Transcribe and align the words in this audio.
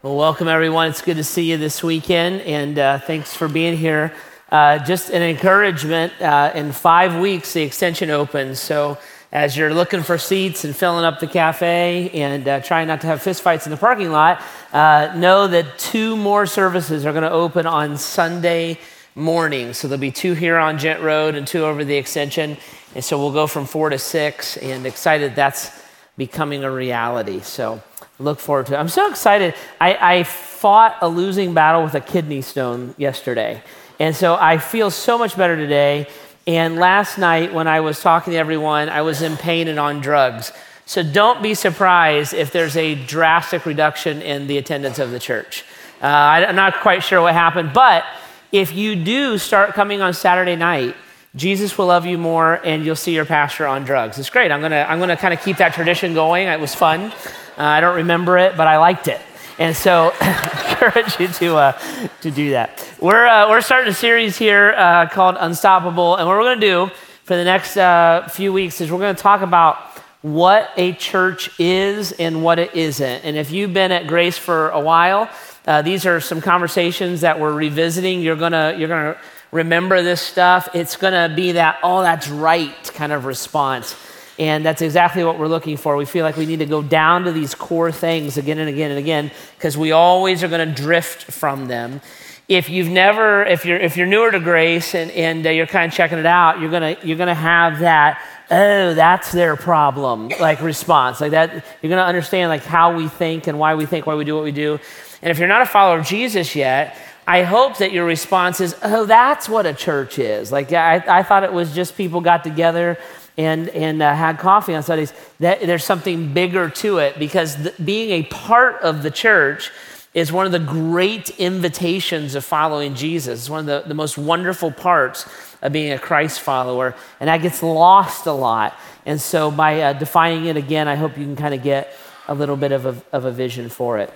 Well, 0.00 0.14
welcome 0.14 0.46
everyone. 0.46 0.90
It's 0.90 1.02
good 1.02 1.16
to 1.16 1.24
see 1.24 1.50
you 1.50 1.56
this 1.56 1.82
weekend, 1.82 2.42
and 2.42 2.78
uh, 2.78 2.98
thanks 3.00 3.34
for 3.34 3.48
being 3.48 3.76
here. 3.76 4.14
Uh, 4.48 4.78
just 4.78 5.10
an 5.10 5.22
encouragement 5.22 6.12
uh, 6.22 6.52
in 6.54 6.70
five 6.70 7.20
weeks, 7.20 7.52
the 7.52 7.62
extension 7.62 8.08
opens. 8.08 8.60
So, 8.60 8.96
as 9.32 9.56
you're 9.56 9.74
looking 9.74 10.04
for 10.04 10.16
seats 10.16 10.64
and 10.64 10.76
filling 10.76 11.04
up 11.04 11.18
the 11.18 11.26
cafe 11.26 12.10
and 12.14 12.46
uh, 12.46 12.60
trying 12.60 12.86
not 12.86 13.00
to 13.00 13.08
have 13.08 13.18
fistfights 13.18 13.66
in 13.66 13.72
the 13.72 13.76
parking 13.76 14.12
lot, 14.12 14.40
uh, 14.72 15.12
know 15.16 15.48
that 15.48 15.80
two 15.80 16.16
more 16.16 16.46
services 16.46 17.04
are 17.04 17.10
going 17.10 17.24
to 17.24 17.32
open 17.32 17.66
on 17.66 17.96
Sunday 17.96 18.78
morning. 19.16 19.72
So, 19.72 19.88
there'll 19.88 20.00
be 20.00 20.12
two 20.12 20.34
here 20.34 20.58
on 20.58 20.78
Gent 20.78 21.02
Road 21.02 21.34
and 21.34 21.44
two 21.44 21.64
over 21.64 21.84
the 21.84 21.96
extension. 21.96 22.56
And 22.94 23.02
so, 23.02 23.18
we'll 23.18 23.32
go 23.32 23.48
from 23.48 23.66
four 23.66 23.90
to 23.90 23.98
six, 23.98 24.56
and 24.58 24.86
excited 24.86 25.34
that's 25.34 25.72
becoming 26.16 26.62
a 26.62 26.70
reality. 26.70 27.40
So, 27.40 27.82
look 28.18 28.40
forward 28.40 28.66
to 28.66 28.74
it. 28.74 28.76
I'm 28.76 28.88
so 28.88 29.08
excited. 29.10 29.54
I, 29.80 30.18
I 30.18 30.22
fought 30.24 30.96
a 31.00 31.08
losing 31.08 31.54
battle 31.54 31.82
with 31.84 31.94
a 31.94 32.00
kidney 32.00 32.42
stone 32.42 32.94
yesterday. 32.98 33.62
And 34.00 34.14
so 34.14 34.36
I 34.36 34.58
feel 34.58 34.90
so 34.90 35.18
much 35.18 35.36
better 35.36 35.56
today. 35.56 36.08
And 36.46 36.76
last 36.76 37.18
night, 37.18 37.52
when 37.52 37.68
I 37.68 37.80
was 37.80 38.00
talking 38.00 38.32
to 38.32 38.38
everyone, 38.38 38.88
I 38.88 39.02
was 39.02 39.22
in 39.22 39.36
pain 39.36 39.68
and 39.68 39.78
on 39.78 40.00
drugs. 40.00 40.52
So 40.86 41.02
don't 41.02 41.42
be 41.42 41.54
surprised 41.54 42.32
if 42.32 42.50
there's 42.50 42.76
a 42.76 42.94
drastic 42.94 43.66
reduction 43.66 44.22
in 44.22 44.46
the 44.46 44.56
attendance 44.56 44.98
of 44.98 45.10
the 45.10 45.18
church. 45.18 45.64
Uh, 46.00 46.06
I'm 46.06 46.56
not 46.56 46.80
quite 46.80 47.02
sure 47.02 47.20
what 47.20 47.34
happened, 47.34 47.72
but 47.74 48.04
if 48.52 48.72
you 48.72 48.96
do 48.96 49.36
start 49.36 49.74
coming 49.74 50.00
on 50.00 50.14
Saturday 50.14 50.56
night, 50.56 50.96
Jesus 51.36 51.76
will 51.76 51.86
love 51.86 52.06
you 52.06 52.16
more 52.16 52.54
and 52.64 52.84
you'll 52.84 52.96
see 52.96 53.14
your 53.14 53.26
pastor 53.26 53.66
on 53.66 53.84
drugs. 53.84 54.18
It's 54.18 54.30
great. 54.30 54.50
I'm 54.50 54.60
going 54.60 54.72
to 54.72 54.90
I'm 54.90 54.98
going 54.98 55.10
to 55.10 55.16
kind 55.16 55.34
of 55.34 55.42
keep 55.42 55.58
that 55.58 55.74
tradition 55.74 56.14
going. 56.14 56.48
It 56.48 56.58
was 56.58 56.74
fun. 56.74 57.12
Uh, 57.58 57.64
I 57.64 57.80
don't 57.80 57.96
remember 57.96 58.38
it, 58.38 58.56
but 58.56 58.68
I 58.68 58.76
liked 58.76 59.08
it. 59.08 59.20
And 59.58 59.74
so, 59.74 60.12
I 60.20 60.68
encourage 60.70 61.18
you 61.18 61.26
to, 61.26 61.56
uh, 61.56 62.08
to 62.20 62.30
do 62.30 62.50
that. 62.50 62.88
We're, 63.00 63.26
uh, 63.26 63.50
we're 63.50 63.62
starting 63.62 63.90
a 63.90 63.94
series 63.94 64.38
here 64.38 64.74
uh, 64.76 65.08
called 65.08 65.36
Unstoppable. 65.40 66.14
And 66.14 66.28
what 66.28 66.36
we're 66.36 66.44
going 66.44 66.60
to 66.60 66.66
do 66.66 66.90
for 67.24 67.34
the 67.34 67.42
next 67.42 67.76
uh, 67.76 68.28
few 68.30 68.52
weeks 68.52 68.80
is 68.80 68.92
we're 68.92 69.00
going 69.00 69.16
to 69.16 69.20
talk 69.20 69.40
about 69.40 69.76
what 70.22 70.70
a 70.76 70.92
church 70.92 71.50
is 71.58 72.12
and 72.12 72.44
what 72.44 72.60
it 72.60 72.76
isn't. 72.76 73.24
And 73.24 73.36
if 73.36 73.50
you've 73.50 73.74
been 73.74 73.90
at 73.90 74.06
Grace 74.06 74.38
for 74.38 74.68
a 74.70 74.78
while, 74.78 75.28
uh, 75.66 75.82
these 75.82 76.06
are 76.06 76.20
some 76.20 76.40
conversations 76.40 77.22
that 77.22 77.40
we're 77.40 77.52
revisiting. 77.52 78.22
You're 78.22 78.36
going 78.36 78.52
to, 78.52 78.76
you're 78.78 78.86
to 78.88 79.18
remember 79.50 80.00
this 80.04 80.20
stuff. 80.20 80.68
It's 80.74 80.96
going 80.96 81.12
to 81.12 81.34
be 81.34 81.52
that, 81.52 81.80
oh, 81.82 82.02
that's 82.02 82.28
right 82.28 82.72
kind 82.94 83.10
of 83.10 83.24
response. 83.24 83.96
And 84.38 84.64
that's 84.64 84.82
exactly 84.82 85.24
what 85.24 85.38
we're 85.38 85.48
looking 85.48 85.76
for. 85.76 85.96
We 85.96 86.04
feel 86.04 86.24
like 86.24 86.36
we 86.36 86.46
need 86.46 86.60
to 86.60 86.66
go 86.66 86.80
down 86.80 87.24
to 87.24 87.32
these 87.32 87.54
core 87.54 87.90
things 87.90 88.36
again 88.36 88.58
and 88.58 88.68
again 88.68 88.90
and 88.90 88.98
again 88.98 89.32
because 89.56 89.76
we 89.76 89.90
always 89.90 90.44
are 90.44 90.48
going 90.48 90.68
to 90.68 90.74
drift 90.74 91.24
from 91.24 91.66
them. 91.66 92.00
If 92.46 92.70
you've 92.70 92.88
never, 92.88 93.44
if 93.44 93.66
you're, 93.66 93.78
if 93.78 93.96
you're 93.96 94.06
newer 94.06 94.30
to 94.30 94.40
grace 94.40 94.94
and, 94.94 95.10
and 95.10 95.46
uh, 95.46 95.50
you're 95.50 95.66
kind 95.66 95.90
of 95.90 95.94
checking 95.94 96.18
it 96.18 96.24
out, 96.24 96.60
you're 96.60 96.70
going 96.70 96.96
to, 96.96 97.06
you're 97.06 97.16
going 97.16 97.28
to 97.28 97.34
have 97.34 97.80
that, 97.80 98.24
oh, 98.50 98.94
that's 98.94 99.32
their 99.32 99.56
problem, 99.56 100.28
like 100.40 100.62
response. 100.62 101.20
Like 101.20 101.32
that, 101.32 101.52
you're 101.52 101.90
going 101.90 102.00
to 102.00 102.06
understand 102.06 102.48
like 102.48 102.62
how 102.62 102.96
we 102.96 103.08
think 103.08 103.48
and 103.48 103.58
why 103.58 103.74
we 103.74 103.86
think, 103.86 104.06
why 104.06 104.14
we 104.14 104.24
do 104.24 104.34
what 104.34 104.44
we 104.44 104.52
do. 104.52 104.78
And 105.20 105.30
if 105.30 105.38
you're 105.38 105.48
not 105.48 105.62
a 105.62 105.66
follower 105.66 105.98
of 105.98 106.06
Jesus 106.06 106.54
yet, 106.54 106.96
I 107.26 107.42
hope 107.42 107.76
that 107.78 107.92
your 107.92 108.06
response 108.06 108.60
is, 108.62 108.74
oh, 108.82 109.04
that's 109.04 109.50
what 109.50 109.66
a 109.66 109.74
church 109.74 110.18
is. 110.18 110.50
Like, 110.50 110.72
I, 110.72 111.04
I 111.06 111.22
thought 111.22 111.44
it 111.44 111.52
was 111.52 111.74
just 111.74 111.94
people 111.94 112.22
got 112.22 112.42
together 112.42 112.98
and, 113.38 113.68
and 113.68 114.02
uh, 114.02 114.14
had 114.14 114.38
coffee 114.38 114.74
on 114.74 114.82
Sundays, 114.82 115.14
that, 115.38 115.60
there's 115.60 115.84
something 115.84 116.34
bigger 116.34 116.68
to 116.68 116.98
it 116.98 117.18
because 117.18 117.56
being 117.78 118.10
a 118.10 118.24
part 118.24 118.82
of 118.82 119.04
the 119.04 119.12
church 119.12 119.70
is 120.12 120.32
one 120.32 120.44
of 120.44 120.52
the 120.52 120.58
great 120.58 121.30
invitations 121.38 122.34
of 122.34 122.44
following 122.44 122.96
Jesus. 122.96 123.40
It's 123.40 123.50
one 123.50 123.60
of 123.60 123.66
the, 123.66 123.88
the 123.88 123.94
most 123.94 124.18
wonderful 124.18 124.72
parts 124.72 125.28
of 125.62 125.72
being 125.72 125.92
a 125.92 125.98
Christ 125.98 126.40
follower, 126.40 126.96
and 127.20 127.28
that 127.28 127.38
gets 127.38 127.62
lost 127.62 128.26
a 128.26 128.32
lot. 128.32 128.76
And 129.06 129.20
so, 129.20 129.50
by 129.50 129.80
uh, 129.80 129.92
defining 129.92 130.46
it 130.46 130.56
again, 130.56 130.88
I 130.88 130.96
hope 130.96 131.16
you 131.16 131.24
can 131.24 131.36
kind 131.36 131.54
of 131.54 131.62
get 131.62 131.94
a 132.26 132.34
little 132.34 132.56
bit 132.56 132.72
of 132.72 132.86
a, 132.86 133.02
of 133.12 133.24
a 133.24 133.30
vision 133.30 133.68
for 133.68 133.98
it. 133.98 134.12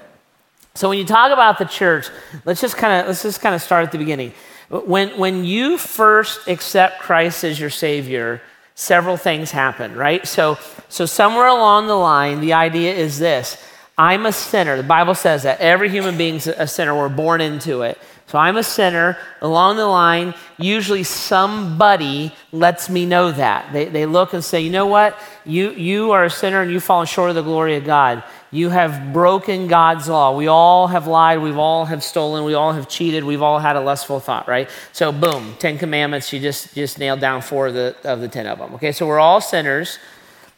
So, 0.75 0.89
when 0.89 0.99
you 0.99 1.05
talk 1.05 1.31
about 1.31 1.59
the 1.59 1.65
church, 1.67 2.09
let's 2.45 2.61
just 2.61 2.77
kind 2.77 3.01
of 3.01 3.07
let's 3.07 3.23
just 3.23 3.41
kind 3.41 3.55
of 3.55 3.63
start 3.63 3.85
at 3.85 3.93
the 3.93 3.99
beginning. 3.99 4.33
When 4.71 5.11
when 5.19 5.45
you 5.45 5.79
first 5.79 6.49
accept 6.49 7.01
Christ 7.01 7.45
as 7.45 7.61
your 7.61 7.71
Savior, 7.71 8.41
several 8.75 9.17
things 9.17 9.51
happen, 9.51 9.95
right? 9.95 10.27
So, 10.27 10.59
so 10.89 11.07
somewhere 11.07 11.47
along 11.47 11.87
the 11.87 11.95
line, 11.95 12.41
the 12.41 12.53
idea 12.55 12.95
is 12.95 13.19
this 13.19 13.63
I'm 13.97 14.27
a 14.27 14.33
sinner. 14.33 14.77
The 14.77 14.83
Bible 14.83 15.15
says 15.15 15.43
that 15.43 15.61
every 15.61 15.91
human 15.91 16.17
being's 16.17 16.47
a 16.47 16.67
sinner. 16.67 16.97
We're 16.97 17.09
born 17.09 17.41
into 17.41 17.83
it. 17.83 17.99
So 18.33 18.39
I'm 18.39 18.57
a 18.57 18.63
sinner. 18.63 19.19
Along 19.43 19.77
the 19.77 19.85
line, 19.85 20.33
usually 20.57 21.03
somebody 21.03 22.35
lets 22.51 22.89
me 22.89 23.05
know 23.05 23.31
that. 23.31 23.71
They, 23.75 23.85
they 23.85 24.07
look 24.07 24.33
and 24.33 24.43
say, 24.43 24.63
you 24.63 24.71
know 24.71 24.87
what? 24.87 25.19
You, 25.45 25.73
you 25.73 26.13
are 26.13 26.25
a 26.25 26.31
sinner 26.31 26.63
and 26.63 26.71
you've 26.71 26.83
fallen 26.83 27.07
short 27.07 27.29
of 27.29 27.37
the 27.37 27.43
glory 27.43 27.77
of 27.77 27.85
God. 27.85 28.25
You 28.51 28.71
have 28.71 29.13
broken 29.13 29.67
God's 29.67 30.09
law. 30.09 30.35
We 30.35 30.47
all 30.47 30.87
have 30.87 31.07
lied. 31.07 31.43
We've 31.43 31.59
all 31.59 31.85
have 31.85 32.03
stolen. 32.03 32.45
We 32.45 32.55
all 32.55 32.73
have 32.73 32.89
cheated. 32.89 33.23
We've 33.23 33.43
all 33.43 33.59
had 33.59 33.77
a 33.77 33.83
lustful 33.83 34.19
thought, 34.19 34.49
right? 34.49 34.71
So, 34.93 35.13
boom, 35.13 35.55
Ten 35.59 35.77
Commandments. 35.77 36.33
You 36.33 36.41
just 36.41 36.75
just 36.75 36.99
nailed 36.99 37.21
down 37.21 37.43
four 37.43 37.67
of 37.67 37.75
the 37.75 37.95
of 38.03 38.23
the 38.23 38.29
ten 38.29 38.47
of 38.47 38.59
them. 38.59 38.73
Okay, 38.77 38.93
so 38.93 39.07
we're 39.07 39.21
all 39.21 39.43
sinners. 39.43 39.99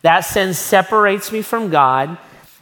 That 0.03 0.21
sin 0.21 0.55
separates 0.55 1.33
me 1.33 1.43
from 1.43 1.71
God. 1.71 2.19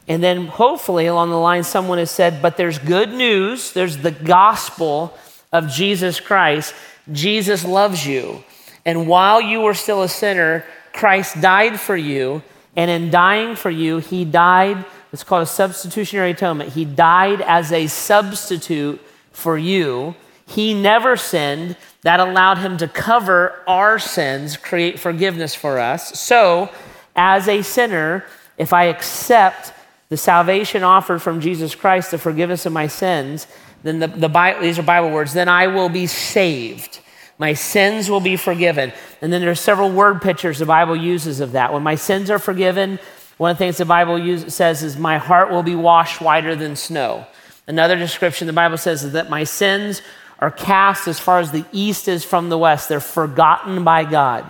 And 0.08 0.22
then 0.22 0.46
hopefully 0.46 1.06
along 1.06 1.30
the 1.30 1.36
line, 1.36 1.62
someone 1.62 1.98
has 1.98 2.10
said, 2.10 2.42
but 2.42 2.56
there's 2.56 2.78
good 2.78 3.10
news. 3.10 3.72
There's 3.72 3.98
the 3.98 4.10
gospel 4.10 5.16
of 5.52 5.68
Jesus 5.68 6.18
Christ. 6.18 6.74
Jesus 7.10 7.64
loves 7.64 8.06
you. 8.06 8.42
And 8.84 9.06
while 9.06 9.40
you 9.40 9.60
were 9.60 9.74
still 9.74 10.02
a 10.02 10.08
sinner, 10.08 10.64
Christ 10.92 11.40
died 11.40 11.78
for 11.78 11.96
you. 11.96 12.42
And 12.74 12.90
in 12.90 13.10
dying 13.10 13.54
for 13.54 13.70
you, 13.70 13.98
he 13.98 14.24
died 14.24 14.84
it's 15.12 15.24
called 15.24 15.42
a 15.42 15.46
substitutionary 15.46 16.30
atonement. 16.30 16.72
He 16.72 16.84
died 16.86 17.42
as 17.42 17.70
a 17.70 17.86
substitute 17.86 19.00
for 19.30 19.58
you. 19.58 20.14
He 20.46 20.74
never 20.74 21.16
sinned. 21.16 21.76
That 22.02 22.19
allowed 22.19 22.58
him 22.58 22.78
to 22.78 22.88
cover 22.88 23.62
our 23.69 24.00
sins, 24.00 24.56
create 24.56 24.98
forgiveness 24.98 25.54
for 25.54 25.78
us. 25.78 26.19
So, 26.19 26.69
as 27.14 27.46
a 27.46 27.62
sinner, 27.62 28.24
if 28.58 28.72
I 28.72 28.84
accept 28.84 29.72
the 30.12 30.19
salvation 30.19 30.83
offered 30.83 31.23
from 31.23 31.41
Jesus 31.41 31.75
Christ, 31.75 32.11
the 32.11 32.19
forgiveness 32.19 32.67
of 32.67 32.73
my 32.75 32.87
sins, 32.87 33.47
then 33.83 33.99
the, 33.99 34.09
the 34.09 34.28
Bible, 34.28 34.61
these 34.61 34.78
are 34.78 34.83
Bible 34.83 35.11
words, 35.11 35.33
then 35.33 35.49
I 35.49 35.69
will 35.69 35.89
be 35.89 36.06
saved. 36.06 37.00
My 37.39 37.55
sins 37.55 38.11
will 38.11 38.21
be 38.21 38.37
forgiven. 38.37 38.93
And 39.23 39.33
then 39.33 39.41
there's 39.41 39.59
several 39.59 39.91
word 39.91 40.21
pictures 40.21 40.59
the 40.59 40.67
Bible 40.67 40.95
uses 40.95 41.41
of 41.41 41.53
that. 41.53 41.73
When 41.73 41.83
my 41.83 41.95
sins 41.95 42.31
are 42.31 42.39
forgiven, 42.39 42.99
one 43.39 43.53
of 43.53 43.56
the 43.56 43.65
things 43.65 43.78
the 43.78 43.87
Bible 43.87 44.19
use, 44.19 44.55
says 44.55 44.83
is, 44.83 44.99
My 44.99 45.17
heart 45.17 45.50
will 45.50 45.62
be 45.62 45.75
washed 45.75 46.21
whiter 46.21 46.55
than 46.55 46.77
snow. 46.77 47.27
Another 47.67 47.97
description 47.97 48.47
the 48.47 48.53
Bible 48.53 48.77
says 48.77 49.05
is 49.05 49.12
that 49.12 49.31
my 49.31 49.44
sins 49.44 50.03
are 50.41 50.50
cast 50.50 51.09
as 51.09 51.19
far 51.21 51.39
as 51.39 51.53
the 51.53 51.65
east 51.73 52.06
is 52.06 52.23
from 52.23 52.50
the 52.50 52.59
west. 52.59 52.91
They're 52.91 53.00
forgotten 53.00 53.83
by 53.83 54.05
God. 54.05 54.44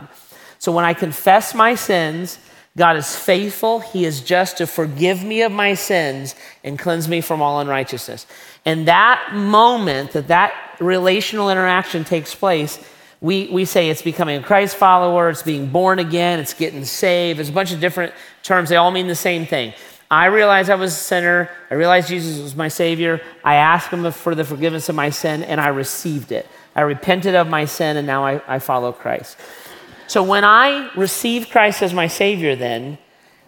So 0.59 0.73
when 0.73 0.85
I 0.85 0.93
confess 0.93 1.55
my 1.55 1.77
sins, 1.77 2.41
God 2.77 2.97
is 2.97 3.15
faithful. 3.15 3.81
He 3.81 4.05
is 4.05 4.23
just 4.23 4.59
to 4.59 4.67
forgive 4.67 5.23
me 5.23 5.43
of 5.43 5.53
my 5.53 5.75
sins 5.75 6.35
and 6.65 6.79
cleanse 6.79 7.07
me 7.07 7.21
from 7.21 7.43
all 7.43 7.61
unrighteousness. 7.61 8.27
And 8.65 8.89
that 8.89 9.35
moment 9.35 10.13
that 10.13 10.29
that 10.29 10.55
relational 10.81 11.51
interaction 11.51 12.05
takes 12.05 12.35
place, 12.35 12.79
we, 13.21 13.49
we 13.49 13.67
say 13.67 13.91
it's 13.91 14.03
becoming 14.03 14.41
a 14.41 14.43
Christ 14.43 14.77
follower, 14.77 15.29
it's 15.29 15.43
being 15.43 15.69
born 15.69 15.99
again, 15.99 16.41
it's 16.41 16.55
getting 16.55 16.85
saved. 16.85 17.39
There's 17.39 17.51
a 17.51 17.53
bunch 17.53 17.73
of 17.73 17.81
different 17.81 18.15
terms, 18.43 18.71
they 18.71 18.77
all 18.77 18.91
mean 18.91 19.07
the 19.07 19.15
same 19.15 19.47
thing. 19.47 19.75
I 20.11 20.27
realized 20.27 20.69
I 20.69 20.75
was 20.75 20.93
a 20.93 20.97
sinner. 20.97 21.51
I 21.71 21.75
realized 21.75 22.09
Jesus 22.09 22.39
was 22.43 22.55
my 22.55 22.69
Savior. 22.69 23.23
I 23.43 23.55
asked 23.55 23.89
Him 23.89 24.11
for 24.13 24.35
the 24.35 24.45
forgiveness 24.45 24.91
of 24.91 24.95
my 24.95 25.09
sin, 25.09 25.43
and 25.43 25.59
I 25.59 25.69
received 25.69 26.33
it. 26.33 26.47
I 26.77 26.83
repented 26.83 27.35
of 27.35 27.49
my 27.49 27.65
sin, 27.65 27.97
and 27.97 28.07
now 28.07 28.23
I, 28.23 28.43
I 28.47 28.59
follow 28.59 28.93
Christ. 28.93 29.39
So 30.07 30.23
when 30.23 30.45
I 30.45 30.91
received 30.95 31.51
Christ 31.51 31.83
as 31.83 31.95
my 31.95 32.07
Savior, 32.07 32.57
then, 32.57 32.99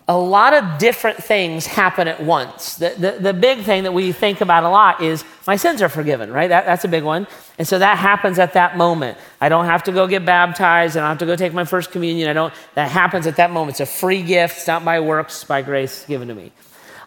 a 0.06 0.16
lot 0.16 0.52
of 0.52 0.78
different 0.78 1.16
things 1.16 1.64
happen 1.64 2.08
at 2.08 2.22
once. 2.22 2.76
The, 2.76 2.94
the, 2.98 3.10
the, 3.12 3.32
big 3.32 3.62
thing 3.62 3.84
that 3.84 3.92
we 3.92 4.12
think 4.12 4.42
about 4.42 4.62
a 4.62 4.68
lot 4.68 5.00
is 5.00 5.24
my 5.46 5.56
sins 5.56 5.80
are 5.80 5.88
forgiven, 5.88 6.30
right? 6.30 6.48
That, 6.48 6.66
that's 6.66 6.84
a 6.84 6.88
big 6.88 7.04
one. 7.04 7.26
And 7.58 7.66
so 7.66 7.78
that 7.78 7.96
happens 7.96 8.38
at 8.38 8.52
that 8.52 8.76
moment. 8.76 9.16
I 9.40 9.48
don't 9.48 9.64
have 9.64 9.84
to 9.84 9.92
go 9.92 10.06
get 10.06 10.26
baptized. 10.26 10.98
I 10.98 11.00
don't 11.00 11.08
have 11.08 11.18
to 11.18 11.26
go 11.26 11.36
take 11.36 11.54
my 11.54 11.64
first 11.64 11.90
communion. 11.90 12.28
I 12.28 12.34
don't, 12.34 12.52
that 12.74 12.90
happens 12.90 13.26
at 13.26 13.36
that 13.36 13.50
moment. 13.50 13.80
It's 13.80 13.80
a 13.80 13.86
free 13.86 14.22
gift. 14.22 14.58
It's 14.58 14.66
not 14.66 14.84
by 14.84 15.00
works, 15.00 15.42
by 15.44 15.62
grace 15.62 16.04
given 16.04 16.28
to 16.28 16.34
me. 16.34 16.52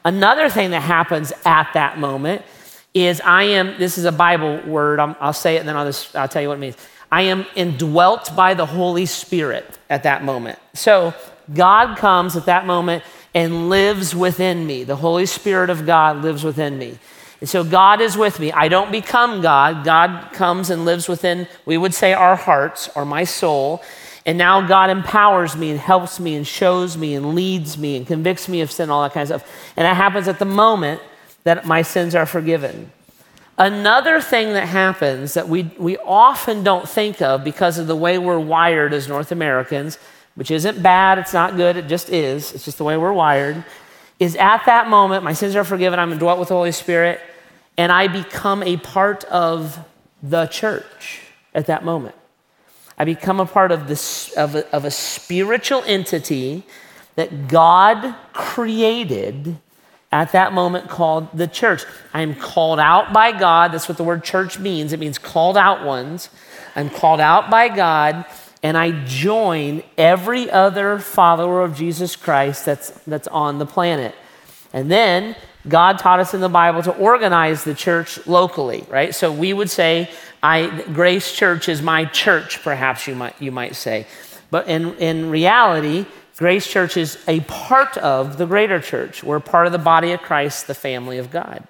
Another 0.04 0.50
thing 0.50 0.72
that 0.72 0.82
happens 0.82 1.32
at 1.46 1.70
that 1.74 2.00
moment 2.00 2.42
is 2.96 3.22
I 3.22 3.44
am, 3.44 3.78
this 3.78 4.00
is 4.00 4.06
a 4.06 4.12
Bible 4.12 4.60
word. 4.66 5.00
i 5.00 5.14
will 5.24 5.34
say 5.34 5.58
it 5.58 5.60
and 5.60 5.70
then 5.70 5.78
I'll, 5.78 5.86
just, 5.86 6.16
I'll 6.16 6.28
tell 6.28 6.42
you 6.42 6.48
what 6.48 6.56
it 6.56 6.62
means. 6.62 6.78
I 7.12 7.24
am 7.24 7.46
indwelt 7.56 8.36
by 8.36 8.54
the 8.54 8.66
Holy 8.66 9.06
Spirit 9.06 9.80
at 9.90 10.04
that 10.04 10.24
moment. 10.24 10.60
So 10.74 11.14
God 11.54 11.98
comes 11.98 12.36
at 12.36 12.46
that 12.46 12.66
moment 12.66 13.04
and 13.34 13.70
lives 13.70 14.16
within 14.16 14.66
me. 14.66 14.84
The 14.84 14.96
Holy 14.96 15.26
Spirit 15.26 15.70
of 15.70 15.86
God 15.86 16.22
lives 16.22 16.44
within 16.44 16.78
me. 16.78 17.00
And 17.40 17.48
so 17.48 17.64
God 17.64 18.02
is 18.02 18.18
with 18.18 18.40
me. 18.40 18.52
I 18.52 18.68
don't 18.68 18.92
become 18.92 19.42
God. 19.42 19.86
God 19.86 20.34
comes 20.34 20.70
and 20.70 20.86
lives 20.86 21.08
within, 21.08 21.48
we 21.66 21.78
would 21.78 21.94
say, 21.94 22.14
our 22.14 22.36
hearts 22.36 22.90
or 22.96 23.06
my 23.06 23.24
soul. 23.24 23.84
And 24.26 24.38
now 24.38 24.68
God 24.68 24.90
empowers 24.90 25.56
me 25.56 25.70
and 25.70 25.80
helps 25.80 26.20
me 26.20 26.36
and 26.36 26.46
shows 26.46 26.98
me 26.98 27.14
and 27.16 27.36
leads 27.36 27.78
me 27.78 27.96
and 27.96 28.06
convicts 28.06 28.50
me 28.50 28.62
of 28.62 28.72
sin, 28.72 28.90
all 28.90 29.04
that 29.04 29.14
kind 29.14 29.22
of 29.32 29.42
stuff. 29.42 29.72
And 29.78 29.86
that 29.86 29.96
happens 29.96 30.28
at 30.28 30.40
the 30.40 30.46
moment 30.46 31.00
that 31.44 31.66
my 31.66 31.82
sins 31.84 32.16
are 32.16 32.26
forgiven. 32.26 32.92
Another 33.58 34.22
thing 34.22 34.54
that 34.54 34.68
happens 34.68 35.34
that 35.34 35.50
we, 35.50 35.64
we 35.80 35.98
often 35.98 36.64
don't 36.64 36.88
think 36.88 37.22
of 37.22 37.44
because 37.44 37.80
of 37.80 37.88
the 37.88 37.96
way 37.96 38.20
we're 38.20 38.40
wired 38.40 38.94
as 38.94 39.08
North 39.08 39.32
Americans, 39.32 39.98
which 40.36 40.52
isn't 40.52 40.84
bad, 40.84 41.18
it's 41.18 41.34
not 41.34 41.56
good, 41.56 41.76
it 41.76 41.88
just 41.88 42.10
is, 42.10 42.54
it's 42.54 42.66
just 42.66 42.78
the 42.78 42.84
way 42.84 42.98
we're 42.98 43.14
wired, 43.14 43.66
is 44.20 44.36
at 44.36 44.64
that 44.68 44.90
moment, 44.90 45.24
my 45.24 45.34
sins 45.34 45.56
are 45.56 45.64
forgiven, 45.64 45.98
I'm 45.98 46.12
indwelt 46.12 46.38
with 46.38 46.50
the 46.50 46.54
Holy 46.54 46.72
Spirit, 46.72 47.20
and 47.78 47.92
I 47.92 48.08
become 48.08 48.62
a 48.62 48.78
part 48.78 49.24
of 49.26 49.80
the 50.22 50.46
church 50.46 51.22
at 51.56 51.66
that 51.66 51.84
moment. 51.84 52.16
I 53.00 53.06
become 53.06 53.40
a 53.40 53.46
part 53.46 53.72
of, 53.72 53.88
this, 53.88 54.32
of, 54.34 54.54
a, 54.56 54.70
of 54.76 54.86
a 54.86 54.92
spiritual 54.92 55.84
entity 55.88 56.64
that 57.16 57.48
God 57.48 58.16
created 58.34 59.58
at 60.18 60.32
that 60.32 60.52
moment 60.52 60.90
called 60.90 61.28
the 61.32 61.48
church. 61.48 61.84
I 62.12 62.24
am 62.24 62.34
called 62.34 62.80
out 62.80 63.14
by 63.14 63.38
God. 63.38 63.72
That's 63.72 63.88
what 63.88 64.00
the 64.00 64.04
word 64.04 64.24
church 64.24 64.58
means. 64.58 64.92
It 64.92 65.00
means 65.00 65.20
called 65.20 65.56
out 65.56 65.86
ones. 65.86 66.30
I'm 66.76 66.90
called 66.90 67.20
out 67.20 67.52
by 67.52 67.70
God, 67.70 68.26
and 68.64 68.76
I 68.76 69.06
join 69.06 69.84
every 69.96 70.50
other 70.50 70.98
follower 70.98 71.62
of 71.62 71.76
Jesus 71.76 72.16
Christ 72.16 72.66
that's, 72.66 72.90
that's 73.06 73.28
on 73.28 73.60
the 73.60 73.68
planet. 73.68 74.16
And 74.74 74.90
then 74.90 75.36
God 75.68 76.00
taught 76.00 76.20
us 76.20 76.34
in 76.34 76.42
the 76.42 76.50
Bible 76.50 76.82
to 76.82 76.96
organize 76.98 77.64
the 77.64 77.76
church 77.76 78.26
locally, 78.26 78.88
right? 78.90 79.14
So 79.14 79.32
we 79.32 79.54
would 79.54 79.70
say, 79.70 80.10
I, 80.42 80.84
Grace 80.94 81.32
Church 81.32 81.70
is 81.70 81.84
my 81.84 82.06
church, 82.06 82.64
perhaps 82.64 83.06
you 83.06 83.14
might, 83.14 83.40
you 83.40 83.52
might 83.52 83.76
say. 83.76 84.08
But 84.50 84.68
in, 84.68 84.96
in 84.96 85.30
reality, 85.30 86.08
Grace 86.38 86.68
Church 86.68 86.98
is 86.98 87.18
a 87.28 87.40
part 87.42 87.98
of 87.98 88.38
the 88.38 88.46
greater 88.46 88.80
church. 88.80 89.24
We're 89.24 89.40
part 89.40 89.66
of 89.66 89.72
the 89.72 89.80
body 89.80 90.12
of 90.12 90.22
Christ, 90.22 90.68
the 90.68 90.76
family 90.76 91.18
of 91.18 91.32
God. 91.32 91.64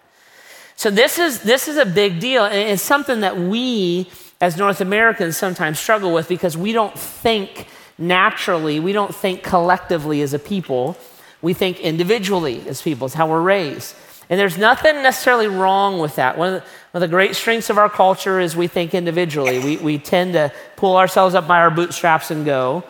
So 0.75 0.92
this 0.92 1.18
is, 1.18 1.42
this 1.42 1.68
is 1.68 1.78
a 1.78 1.86
big 1.86 2.19
deal. 2.19 2.44
And 2.44 2.69
it's 2.69 2.84
something 2.84 3.22
that 3.22 3.38
we 3.38 4.10
as 4.40 4.58
North 4.58 4.81
Americans 4.81 5.38
sometimes 5.38 5.80
struggle 5.80 6.14
with 6.14 6.28
because 6.28 6.56
we 6.56 6.72
don't 6.72 6.98
think 6.98 7.68
naturally, 7.98 8.80
we 8.80 8.94
don't 8.94 9.16
think 9.16 9.42
collectively 9.42 10.22
as 10.22 10.34
a 10.34 10.40
people. 10.40 10.98
We 11.42 11.54
think 11.54 11.80
individually 11.80 12.64
as 12.68 12.81
people. 12.81 13.06
It's 13.06 13.16
how 13.16 13.28
we're 13.28 13.42
raised. 13.42 13.96
And 14.30 14.40
there's 14.40 14.58
nothing 14.58 14.96
necessarily 15.02 15.48
wrong 15.48 16.00
with 16.00 16.16
that. 16.18 16.38
One 16.38 16.56
of, 16.56 16.62
the, 16.62 16.69
one 16.92 17.02
of 17.02 17.02
the, 17.02 17.08
great 17.08 17.36
strengths 17.36 17.69
of 17.69 17.78
our 17.78 17.90
culture 17.90 18.40
is 18.40 18.56
we 18.56 18.68
think 18.68 18.94
individually. 18.94 19.60
We, 19.60 19.78
we 19.78 19.98
tend 19.98 20.34
to 20.34 20.52
pull 20.75 20.98
ourselves 20.98 21.34
up 21.34 21.48
by 21.48 21.60
our 21.60 21.72
bootstraps 21.72 22.30
and 22.30 22.46
go. 22.46 22.84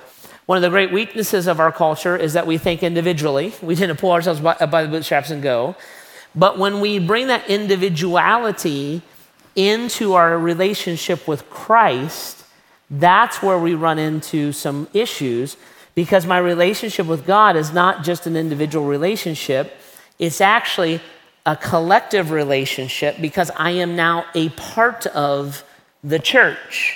One 0.47 0.55
of 0.55 0.61
the 0.61 0.69
great 0.69 0.93
weaknesses 0.93 1.45
of 1.45 1.59
our 1.59 1.73
culture 1.73 2.15
is 2.15 2.31
that 2.31 2.47
we 2.47 2.57
think 2.57 2.81
individually. 2.81 3.53
We 3.61 3.75
tend 3.75 3.89
to 3.89 3.95
pull 3.95 4.13
ourselves 4.13 4.39
by, 4.39 4.55
by 4.65 4.83
the 4.83 4.89
bootstraps 4.89 5.29
and 5.29 5.43
go. 5.43 5.75
But 6.33 6.57
when 6.57 6.79
we 6.79 6.99
bring 6.99 7.27
that 7.27 7.49
individuality 7.49 9.01
into 9.57 10.13
our 10.13 10.37
relationship 10.37 11.27
with 11.27 11.49
Christ, 11.49 12.45
that's 12.89 13.43
where 13.43 13.59
we 13.59 13.75
run 13.75 13.99
into 13.99 14.53
some 14.53 14.87
issues 14.93 15.57
because 15.95 16.25
my 16.25 16.37
relationship 16.37 17.07
with 17.07 17.25
God 17.25 17.57
is 17.57 17.73
not 17.73 18.05
just 18.05 18.25
an 18.25 18.37
individual 18.37 18.85
relationship, 18.85 19.73
it's 20.17 20.39
actually 20.39 21.01
a 21.45 21.57
collective 21.57 22.31
relationship 22.31 23.19
because 23.19 23.51
I 23.57 23.71
am 23.71 23.97
now 23.97 24.23
a 24.33 24.47
part 24.49 25.07
of 25.07 25.65
the 26.05 26.19
church. 26.19 26.95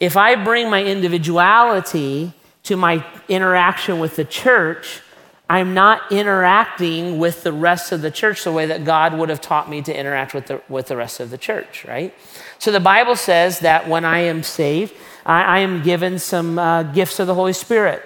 If 0.00 0.16
I 0.16 0.34
bring 0.42 0.70
my 0.70 0.82
individuality 0.82 2.32
to 2.64 2.76
my 2.76 3.04
interaction 3.28 3.98
with 3.98 4.16
the 4.16 4.24
church, 4.24 5.00
I'm 5.48 5.74
not 5.74 6.10
interacting 6.10 7.18
with 7.18 7.42
the 7.42 7.52
rest 7.52 7.92
of 7.92 8.00
the 8.00 8.10
church 8.10 8.44
the 8.44 8.52
way 8.52 8.66
that 8.66 8.84
God 8.84 9.16
would 9.18 9.28
have 9.28 9.40
taught 9.40 9.68
me 9.68 9.82
to 9.82 9.96
interact 9.96 10.32
with 10.32 10.46
the, 10.46 10.62
with 10.68 10.88
the 10.88 10.96
rest 10.96 11.20
of 11.20 11.30
the 11.30 11.38
church, 11.38 11.84
right? 11.84 12.14
So 12.58 12.72
the 12.72 12.80
Bible 12.80 13.14
says 13.14 13.60
that 13.60 13.86
when 13.88 14.06
I 14.06 14.20
am 14.20 14.42
saved, 14.42 14.94
I, 15.26 15.42
I 15.42 15.58
am 15.58 15.82
given 15.82 16.18
some 16.18 16.58
uh, 16.58 16.84
gifts 16.84 17.20
of 17.20 17.26
the 17.26 17.34
Holy 17.34 17.52
Spirit. 17.52 18.02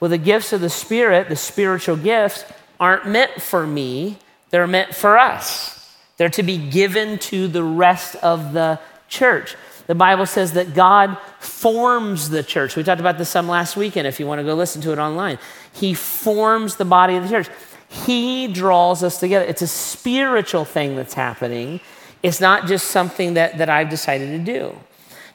Well, 0.00 0.10
the 0.10 0.18
gifts 0.18 0.52
of 0.52 0.60
the 0.60 0.70
Spirit, 0.70 1.28
the 1.28 1.36
spiritual 1.36 1.96
gifts, 1.96 2.44
aren't 2.80 3.06
meant 3.06 3.40
for 3.40 3.66
me, 3.66 4.18
they're 4.50 4.66
meant 4.66 4.94
for 4.94 5.16
us. 5.16 5.96
They're 6.16 6.28
to 6.30 6.42
be 6.42 6.58
given 6.58 7.18
to 7.20 7.46
the 7.48 7.62
rest 7.62 8.16
of 8.16 8.52
the 8.52 8.80
church. 9.08 9.56
The 9.86 9.94
Bible 9.94 10.26
says 10.26 10.52
that 10.52 10.74
God 10.74 11.18
forms 11.38 12.30
the 12.30 12.42
church. 12.42 12.76
We 12.76 12.82
talked 12.82 13.00
about 13.00 13.18
this 13.18 13.28
some 13.28 13.48
last 13.48 13.76
weekend 13.76 14.06
if 14.06 14.18
you 14.18 14.26
want 14.26 14.38
to 14.38 14.44
go 14.44 14.54
listen 14.54 14.80
to 14.82 14.92
it 14.92 14.98
online. 14.98 15.38
He 15.72 15.94
forms 15.94 16.76
the 16.76 16.84
body 16.84 17.16
of 17.16 17.24
the 17.24 17.28
church. 17.28 17.48
He 17.88 18.48
draws 18.48 19.02
us 19.02 19.20
together. 19.20 19.44
It's 19.44 19.62
a 19.62 19.66
spiritual 19.66 20.64
thing 20.64 20.96
that's 20.96 21.14
happening. 21.14 21.80
It's 22.22 22.40
not 22.40 22.66
just 22.66 22.88
something 22.88 23.34
that, 23.34 23.58
that 23.58 23.68
I've 23.68 23.90
decided 23.90 24.30
to 24.30 24.52
do. 24.52 24.74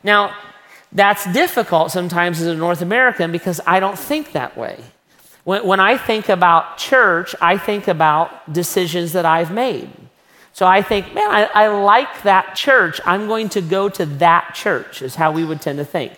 Now, 0.04 0.36
that's 0.92 1.32
difficult 1.32 1.92
sometimes 1.92 2.42
as 2.42 2.48
a 2.48 2.56
North 2.56 2.82
American 2.82 3.32
because 3.32 3.62
I 3.68 3.80
don't 3.80 3.98
think 3.98 4.32
that 4.32 4.58
way. 4.58 4.80
When, 5.44 5.66
when 5.66 5.80
I 5.80 5.98
think 5.98 6.30
about 6.30 6.78
church, 6.78 7.36
I 7.40 7.58
think 7.58 7.88
about 7.88 8.52
decisions 8.52 9.14
that 9.14 9.26
I've 9.26 9.52
made. 9.52 9.92
So 10.54 10.66
I 10.66 10.82
think, 10.82 11.14
man, 11.14 11.30
I, 11.30 11.44
I, 11.54 11.68
like 11.68 12.24
that 12.24 12.56
church. 12.56 13.00
I'm 13.06 13.28
going 13.28 13.50
to 13.50 13.62
go 13.62 13.88
to 13.90 14.06
that 14.06 14.56
church, 14.56 15.02
is 15.02 15.16
how 15.16 15.32
we 15.32 15.46
would 15.46 15.62
tend 15.62 15.78
to 15.78 15.86
think. 15.86 16.14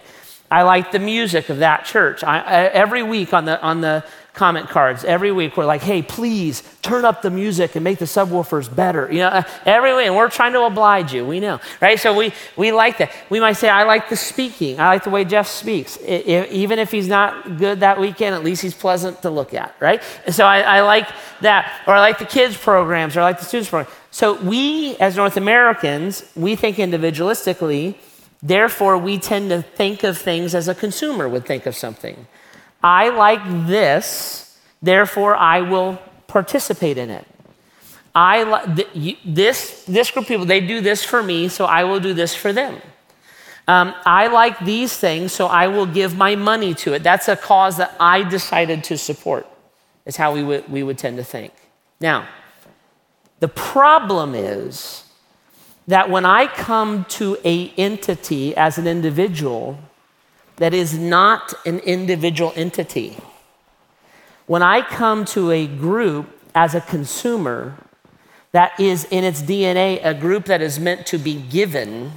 I 0.50 0.64
like 0.64 0.92
the 0.92 1.00
music 1.00 1.50
of 1.50 1.60
that 1.60 1.86
church. 1.86 2.24
I, 2.24 2.40
I, 2.40 2.64
every 2.66 3.04
week 3.04 3.34
on 3.34 3.46
the, 3.46 3.62
on 3.62 3.82
the 3.82 4.04
comment 4.34 4.70
cards, 4.70 5.04
every 5.04 5.32
week 5.32 5.58
we're 5.58 5.66
like, 5.66 5.82
hey, 5.82 6.02
please 6.02 6.64
turn 6.82 7.04
up 7.04 7.22
the 7.22 7.30
music 7.30 7.76
and 7.76 7.84
make 7.84 8.00
the 8.00 8.06
subwoofers 8.06 8.74
better. 8.74 9.12
You 9.12 9.20
know, 9.20 9.44
every 9.66 9.94
week, 9.96 10.08
and 10.08 10.16
we're 10.16 10.30
trying 10.30 10.54
to 10.54 10.64
oblige 10.64 11.14
you, 11.14 11.26
we 11.26 11.40
know, 11.40 11.60
right? 11.82 12.00
So 12.00 12.16
we, 12.16 12.34
we 12.56 12.72
like 12.72 12.98
that. 13.00 13.12
We 13.30 13.40
might 13.40 13.54
say, 13.54 13.70
I 13.70 13.84
like 13.84 14.10
the 14.10 14.16
speaking. 14.16 14.80
I 14.80 14.88
like 14.88 15.04
the 15.04 15.10
way 15.10 15.26
Jeff 15.26 15.48
speaks. 15.48 16.00
even 16.02 16.80
if 16.80 16.92
he's 16.92 17.08
not 17.08 17.58
good 17.58 17.82
that 17.82 18.00
weekend, 18.00 18.34
at 18.36 18.44
least 18.44 18.62
he's 18.62 18.74
pleasant 18.74 19.22
to 19.24 19.30
look 19.30 19.54
at, 19.54 19.76
right? 19.80 20.02
And 20.26 20.34
so 20.34 20.46
I, 20.46 20.62
I 20.62 20.82
like 20.82 21.10
that. 21.42 21.82
Or 21.86 21.94
I 21.94 22.00
like 22.00 22.20
the 22.20 22.26
kids' 22.26 22.56
programs, 22.56 23.18
or 23.18 23.22
I 23.22 23.24
like 23.24 23.40
the 23.40 23.46
students' 23.46 23.70
programs. 23.70 23.96
So 24.12 24.42
we, 24.42 24.96
as 24.98 25.18
North 25.18 25.38
Americans, 25.38 26.24
we 26.36 26.56
think 26.56 26.78
individualistically. 26.78 27.96
Therefore, 28.44 28.98
we 28.98 29.20
tend 29.20 29.50
to 29.52 29.62
think 29.62 30.04
of 30.04 30.18
things 30.18 30.56
as 30.56 30.68
a 30.68 30.74
consumer 30.74 31.30
would 31.30 31.46
think 31.46 31.66
of 31.66 31.76
something. 31.76 32.28
I 32.84 33.10
like 33.10 33.42
this, 33.68 34.58
therefore 34.82 35.36
I 35.36 35.62
will 35.62 36.00
participate 36.28 36.98
in 36.98 37.10
it. 37.10 37.28
I 38.14 38.44
li- 38.44 39.18
this 39.24 39.86
this 39.86 40.12
group 40.12 40.26
of 40.26 40.28
people 40.28 40.46
they 40.46 40.60
do 40.60 40.82
this 40.82 41.04
for 41.04 41.24
me, 41.24 41.48
so 41.48 41.66
I 41.66 41.84
will 41.84 42.00
do 42.00 42.14
this 42.14 42.36
for 42.36 42.52
them. 42.52 42.82
Um, 43.68 43.94
I 44.06 44.28
like 44.28 44.60
these 44.60 44.98
things, 44.98 45.32
so 45.32 45.48
I 45.48 45.68
will 45.68 45.86
give 45.86 46.18
my 46.18 46.36
money 46.36 46.74
to 46.76 46.94
it. 46.94 47.04
That's 47.04 47.28
a 47.30 47.38
cause 47.38 47.78
that 47.78 47.96
I 48.00 48.24
decided 48.24 48.84
to 48.86 48.98
support. 48.98 49.48
Is 50.06 50.18
how 50.18 50.34
we 50.34 50.44
would 50.44 50.70
we 50.70 50.84
would 50.84 50.98
tend 50.98 51.18
to 51.18 51.24
think. 51.24 51.54
Now, 52.00 52.28
the 53.40 53.48
problem 53.48 54.36
is 54.36 55.06
that 55.88 56.10
when 56.10 56.26
I 56.26 56.48
come 56.48 57.06
to 57.10 57.38
a 57.46 57.70
entity 57.78 58.56
as 58.56 58.78
an 58.78 58.88
individual 58.88 59.78
that 60.62 60.76
is 60.76 60.96
not 60.96 61.56
an 61.66 61.80
individual 61.80 62.54
entity, 62.56 63.18
when 64.46 64.62
I 64.62 64.84
come 64.84 65.26
to 65.26 65.50
a 65.50 65.66
group 65.66 66.28
as 66.54 66.76
a 66.76 66.82
consumer 66.82 67.76
that 68.52 68.80
is 68.80 69.06
in 69.06 69.24
its 69.24 69.42
DNA 69.42 70.00
a 70.06 70.14
group 70.14 70.46
that 70.46 70.62
is 70.62 70.80
meant 70.80 71.08
to 71.08 71.18
be 71.18 71.42
given, 71.42 72.12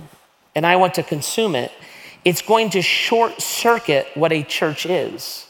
and 0.54 0.66
I 0.66 0.76
want 0.76 0.92
to 0.94 1.02
consume 1.02 1.54
it, 1.54 1.72
it's 2.22 2.42
going 2.42 2.68
to 2.70 2.82
short 2.82 3.40
circuit 3.40 4.08
what 4.12 4.30
a 4.30 4.42
church 4.42 4.84
is. 4.84 5.46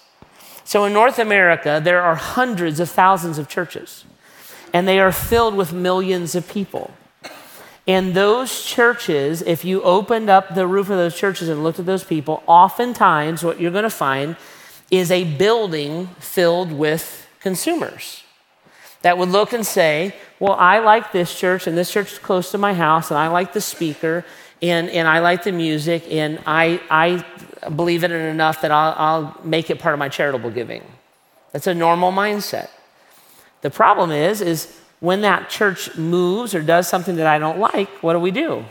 So 0.63 0.85
in 0.85 0.93
North 0.93 1.19
America, 1.19 1.81
there 1.83 2.01
are 2.01 2.15
hundreds 2.15 2.79
of 2.79 2.89
thousands 2.89 3.39
of 3.39 3.49
churches 3.49 4.05
and 4.73 4.87
they 4.87 5.01
are 5.01 5.11
filled 5.11 5.57
with 5.57 5.73
millions 5.73 6.37
of 6.37 6.49
people. 6.49 6.95
And 7.87 8.15
those 8.15 8.65
churches, 8.65 9.43
if 9.43 9.65
you 9.65 9.83
opened 9.83 10.31
up 10.31 10.55
the 10.55 10.67
roof 10.67 10.89
of 10.89 10.97
those 10.97 11.17
churches 11.17 11.49
and 11.49 11.63
looked 11.63 11.79
at 11.79 11.87
those 11.87 12.05
people, 12.05 12.43
oftentimes 12.47 13.45
what 13.45 13.61
you're 13.61 13.71
going 13.71 13.85
to 13.85 13.91
find 13.91 14.37
is 14.91 15.11
a 15.11 15.25
building 15.25 16.07
filled 16.19 16.73
with 16.73 17.27
consumers 17.41 18.23
that 19.03 19.19
would 19.19 19.29
look 19.29 19.53
and 19.53 19.67
say, 19.67 20.15
Well, 20.41 20.55
I 20.55 20.79
like 20.79 21.13
this 21.13 21.39
church, 21.39 21.67
and 21.67 21.77
this 21.77 21.91
church 21.91 22.13
is 22.13 22.19
close 22.19 22.51
to 22.53 22.59
my 22.59 22.73
house, 22.73 23.11
and 23.11 23.19
I 23.19 23.29
like 23.29 23.53
the 23.53 23.61
speaker, 23.61 24.25
and, 24.63 24.89
and 24.89 25.07
I 25.07 25.19
like 25.19 25.45
the 25.45 25.53
music, 25.53 26.05
and 26.11 26.41
I, 26.47 26.81
I 26.91 27.25
believe 27.69 28.03
in 28.03 28.13
it 28.13 28.17
enough 28.17 28.63
that 28.63 28.71
I'll, 28.71 28.95
I'll 28.97 29.41
make 29.45 29.69
it 29.69 29.79
part 29.79 29.93
of 29.93 29.99
my 29.99 30.09
charitable 30.09 30.51
giving. 30.51 30.83
That's 31.53 31.67
a 31.67 31.75
normal 31.75 32.13
mindset. 32.13 32.71
The 33.61 33.71
problem 33.71 34.11
is, 34.11 34.41
is 34.41 34.81
when 35.01 35.21
that 35.23 35.51
church 35.51 35.97
moves 35.97 36.55
or 36.55 36.63
does 36.63 36.89
something 36.89 37.17
that 37.17 37.27
I 37.27 37.39
don't 37.39 37.59
like, 37.59 37.89
what 38.03 38.15
do 38.15 38.21
we 38.21 38.31
do? 38.31 38.65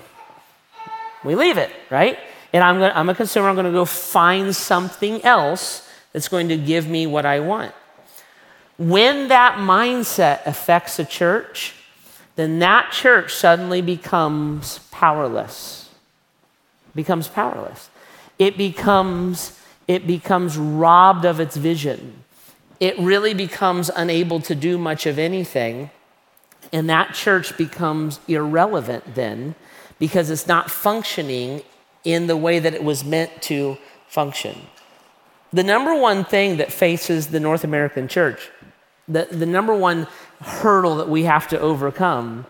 We 1.24 1.36
leave 1.36 1.58
it, 1.58 1.72
right? 1.90 2.18
And 2.52 2.64
I'm, 2.64 2.76
gonna, 2.76 2.94
I'm 2.96 3.10
a 3.10 3.16
consumer, 3.16 3.50
I'm 3.50 3.56
going 3.56 3.66
to 3.66 3.72
go 3.72 3.86
find 3.86 4.56
something 4.56 5.24
else 5.24 5.90
that's 6.12 6.28
going 6.28 6.50
to 6.50 6.58
give 6.58 6.88
me 6.88 7.08
what 7.08 7.26
I 7.26 7.40
want. 7.40 7.74
When 8.78 9.28
that 9.28 9.58
mindset 9.58 10.46
affects 10.46 11.00
a 11.00 11.06
church, 11.06 11.74
then 12.36 12.60
that 12.60 12.92
church 12.92 13.34
suddenly 13.34 13.82
becomes 13.82 14.80
powerless. 14.92 15.90
Becomes 16.96 17.28
powerless. 17.28 17.90
It 18.40 18.58
becomes, 18.58 19.60
it 19.88 20.08
becomes 20.08 20.58
robbed 20.58 21.26
of 21.26 21.40
its 21.40 21.56
vision. 21.56 22.24
It 22.80 22.98
really 23.00 23.34
becomes 23.34 23.90
unable 23.96 24.40
to 24.42 24.56
do 24.56 24.78
much 24.78 25.06
of 25.06 25.20
anything. 25.20 25.92
And 26.74 26.90
that 26.90 27.14
church 27.14 27.56
becomes 27.56 28.20
irrelevant 28.28 29.14
then 29.14 29.54
because 30.00 30.32
it's 30.32 30.48
not 30.48 30.72
functioning 30.72 31.62
in 32.04 32.28
the 32.28 32.36
way 32.36 32.60
that 32.60 32.74
it 32.74 32.84
was 32.84 33.06
meant 33.06 33.42
to 33.44 33.78
function. 34.08 34.58
The 35.54 35.64
number 35.64 35.96
one 35.96 36.26
thing 36.26 36.58
that 36.58 36.74
faces 36.74 37.28
the 37.28 37.40
North 37.40 37.64
American 37.64 38.08
church, 38.08 38.50
the, 39.08 39.28
the 39.30 39.46
number 39.46 39.76
one 39.76 40.08
hurdle 40.42 40.98
that 40.98 41.08
we 41.08 41.24
have 41.24 41.48
to 41.50 41.60
overcome, 41.60 42.48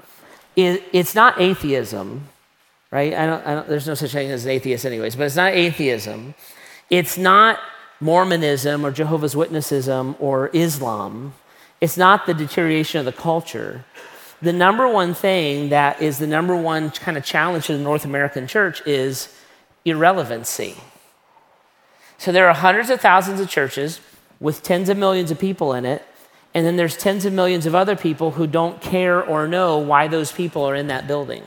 is 0.55 0.79
it's 0.93 1.13
not 1.13 1.39
atheism, 1.39 2.29
right? 2.91 3.13
I 3.13 3.25
don't, 3.25 3.45
I 3.45 3.55
don't, 3.55 3.67
there's 3.67 3.87
no 3.87 3.93
such 3.93 4.13
thing 4.13 4.31
as 4.31 4.45
an 4.45 4.51
atheist, 4.51 4.85
anyways, 4.85 5.17
but 5.17 5.25
it's 5.25 5.35
not 5.35 5.53
atheism. 5.53 6.33
It's 6.89 7.17
not 7.17 7.59
Mormonism 7.99 8.85
or 8.85 8.91
Jehovah's 8.91 9.35
Witnessism 9.35 10.15
or 10.19 10.49
Islam. 10.53 11.33
It's 11.81 11.97
not 11.97 12.25
the 12.25 12.33
deterioration 12.33 12.99
of 12.99 13.05
the 13.05 13.11
culture 13.11 13.83
the 14.43 14.51
number 14.51 14.85
one 14.89 15.13
thing 15.13 15.69
that 15.69 16.01
is 16.01 16.17
the 16.17 16.27
number 16.27 16.53
one 16.53 16.91
kind 16.91 17.15
of 17.15 17.23
challenge 17.23 17.67
to 17.67 17.77
the 17.77 17.83
North 17.83 18.03
American 18.03 18.45
church 18.45 18.85
is 18.85 19.33
irrelevancy. 19.85 20.75
So 22.17 22.33
there 22.33 22.49
are 22.49 22.53
hundreds 22.53 22.89
of 22.89 22.99
thousands 22.99 23.39
of 23.39 23.49
churches 23.49 24.01
with 24.41 24.61
tens 24.61 24.89
of 24.89 24.97
millions 24.97 25.31
of 25.31 25.39
people 25.39 25.73
in 25.73 25.85
it, 25.85 26.05
and 26.53 26.65
then 26.65 26.75
there's 26.75 26.97
tens 26.97 27.23
of 27.23 27.31
millions 27.31 27.65
of 27.65 27.73
other 27.73 27.95
people 27.95 28.31
who 28.31 28.45
don't 28.45 28.81
care 28.81 29.23
or 29.23 29.47
know 29.47 29.77
why 29.77 30.09
those 30.09 30.33
people 30.33 30.63
are 30.63 30.75
in 30.75 30.87
that 30.87 31.07
building. 31.07 31.43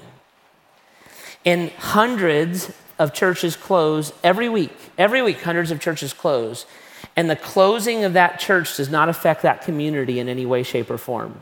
And 1.45 1.71
hundreds 1.73 2.73
of 2.99 3.12
churches 3.12 3.57
close 3.57 4.11
every 4.25 4.49
week. 4.49 4.73
Every 4.97 5.21
week, 5.21 5.43
hundreds 5.43 5.71
of 5.71 5.81
churches 5.81 6.15
close. 6.15 6.65
And 7.15 7.29
the 7.29 7.37
closing 7.37 8.05
of 8.05 8.15
that 8.15 8.41
church 8.41 8.75
does 8.79 8.88
not 8.88 9.11
affect 9.11 9.43
that 9.43 9.61
community 9.61 10.19
in 10.19 10.31
any 10.31 10.47
way, 10.47 10.62
shape, 10.62 10.91
or 10.91 10.97
form. 10.97 11.38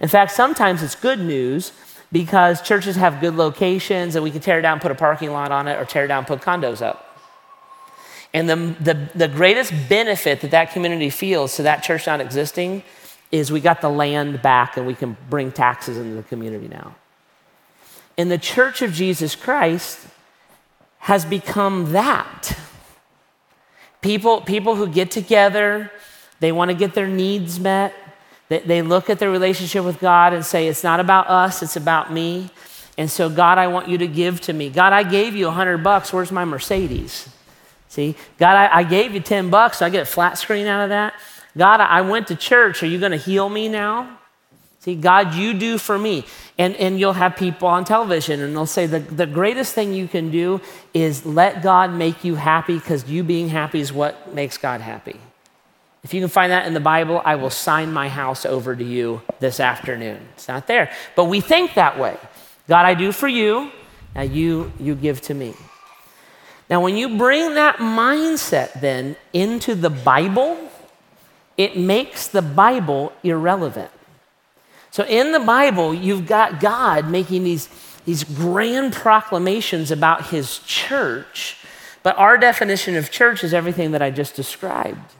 In 0.00 0.08
fact, 0.08 0.32
sometimes 0.32 0.82
it's 0.82 0.94
good 0.94 1.20
news 1.20 1.72
because 2.12 2.62
churches 2.62 2.96
have 2.96 3.20
good 3.20 3.34
locations 3.34 4.14
and 4.14 4.22
we 4.22 4.30
can 4.30 4.40
tear 4.40 4.60
down, 4.62 4.80
put 4.80 4.90
a 4.90 4.94
parking 4.94 5.32
lot 5.32 5.50
on 5.50 5.68
it, 5.68 5.80
or 5.80 5.84
tear 5.84 6.06
down, 6.06 6.24
put 6.24 6.40
condos 6.40 6.82
up. 6.82 7.18
And 8.32 8.48
the, 8.48 8.56
the, 8.80 9.08
the 9.14 9.28
greatest 9.28 9.72
benefit 9.88 10.40
that 10.40 10.50
that 10.50 10.72
community 10.72 11.10
feels 11.10 11.56
to 11.56 11.62
that 11.62 11.82
church 11.82 12.06
not 12.06 12.20
existing 12.20 12.82
is 13.30 13.50
we 13.50 13.60
got 13.60 13.80
the 13.80 13.88
land 13.88 14.42
back 14.42 14.76
and 14.76 14.86
we 14.86 14.94
can 14.94 15.16
bring 15.30 15.52
taxes 15.52 15.96
into 15.96 16.14
the 16.14 16.22
community 16.24 16.68
now. 16.68 16.94
And 18.16 18.30
the 18.30 18.38
church 18.38 18.82
of 18.82 18.92
Jesus 18.92 19.34
Christ 19.34 20.06
has 20.98 21.24
become 21.24 21.92
that. 21.92 22.56
People, 24.00 24.40
people 24.40 24.76
who 24.76 24.86
get 24.86 25.10
together, 25.10 25.90
they 26.40 26.52
want 26.52 26.70
to 26.70 26.76
get 26.76 26.94
their 26.94 27.08
needs 27.08 27.58
met, 27.58 27.94
they, 28.54 28.66
they 28.66 28.82
look 28.82 29.10
at 29.10 29.18
their 29.18 29.30
relationship 29.30 29.84
with 29.84 29.98
God 29.98 30.32
and 30.32 30.44
say, 30.44 30.68
It's 30.68 30.84
not 30.84 31.00
about 31.00 31.28
us, 31.28 31.62
it's 31.62 31.76
about 31.76 32.12
me. 32.12 32.50
And 32.96 33.10
so, 33.10 33.28
God, 33.28 33.58
I 33.58 33.66
want 33.66 33.88
you 33.88 33.98
to 33.98 34.06
give 34.06 34.40
to 34.42 34.52
me. 34.52 34.70
God, 34.70 34.92
I 34.92 35.02
gave 35.02 35.34
you 35.34 35.46
a 35.46 35.48
100 35.48 35.78
bucks. 35.78 36.12
Where's 36.12 36.30
my 36.30 36.44
Mercedes? 36.44 37.28
See, 37.88 38.14
God, 38.38 38.56
I, 38.56 38.78
I, 38.78 38.82
gave 38.84 39.14
you 39.14 39.20
10 39.20 39.50
bucks. 39.50 39.78
So 39.78 39.86
I 39.86 39.90
get 39.90 40.02
a 40.02 40.06
flat 40.06 40.38
screen 40.38 40.66
out 40.66 40.84
of 40.84 40.90
that. 40.90 41.14
God, 41.56 41.80
I 41.80 42.02
went 42.02 42.28
to 42.28 42.36
church. 42.36 42.82
Are 42.82 42.86
you 42.86 43.00
going 43.00 43.12
to 43.12 43.18
heal 43.18 43.48
me 43.48 43.68
now? 43.68 44.18
See, 44.80 44.94
God, 44.94 45.34
you 45.34 45.54
do 45.54 45.78
for 45.78 45.98
me. 45.98 46.24
And, 46.58 46.76
and 46.76 47.00
you'll 47.00 47.14
have 47.14 47.36
people 47.36 47.68
on 47.68 47.84
television 47.84 48.40
and 48.40 48.54
they'll 48.54 48.66
say 48.66 48.86
the, 48.86 49.00
the 49.00 49.26
greatest 49.26 49.74
thing 49.74 49.92
you 49.92 50.06
can 50.06 50.30
do 50.30 50.60
is 50.92 51.24
let 51.24 51.62
God 51.62 51.92
make 51.92 52.22
you 52.22 52.34
happy 52.34 52.78
because 52.78 53.08
you 53.08 53.24
being 53.24 53.48
happy 53.48 53.80
is 53.80 53.92
what 53.92 54.34
makes 54.34 54.58
God 54.58 54.80
happy. 54.80 55.18
If 56.04 56.12
you 56.12 56.20
can 56.20 56.28
find 56.28 56.52
that 56.52 56.66
in 56.66 56.74
the 56.74 56.80
Bible, 56.80 57.22
I 57.24 57.34
will 57.36 57.50
sign 57.50 57.90
my 57.90 58.08
house 58.08 58.44
over 58.44 58.76
to 58.76 58.84
you 58.84 59.22
this 59.40 59.58
afternoon. 59.58 60.20
It's 60.34 60.46
not 60.46 60.66
there. 60.66 60.92
But 61.16 61.24
we 61.24 61.40
think 61.40 61.74
that 61.74 61.98
way. 61.98 62.18
God, 62.68 62.84
I 62.84 62.92
do 62.92 63.10
for 63.10 63.26
you, 63.26 63.72
now 64.14 64.22
you, 64.22 64.70
you 64.78 64.94
give 64.94 65.22
to 65.22 65.34
me. 65.34 65.54
Now, 66.68 66.82
when 66.82 66.96
you 66.96 67.16
bring 67.16 67.54
that 67.54 67.76
mindset 67.76 68.80
then 68.80 69.16
into 69.32 69.74
the 69.74 69.90
Bible, 69.90 70.58
it 71.56 71.76
makes 71.76 72.28
the 72.28 72.42
Bible 72.42 73.12
irrelevant. 73.22 73.90
So 74.90 75.04
in 75.04 75.32
the 75.32 75.40
Bible, 75.40 75.92
you've 75.94 76.26
got 76.26 76.60
God 76.60 77.10
making 77.10 77.44
these, 77.44 77.68
these 78.04 78.24
grand 78.24 78.92
proclamations 78.92 79.90
about 79.90 80.26
his 80.26 80.58
church, 80.60 81.56
but 82.02 82.16
our 82.18 82.36
definition 82.36 82.94
of 82.94 83.10
church 83.10 83.42
is 83.42 83.52
everything 83.54 83.92
that 83.92 84.02
I 84.02 84.10
just 84.10 84.36
described. 84.36 85.12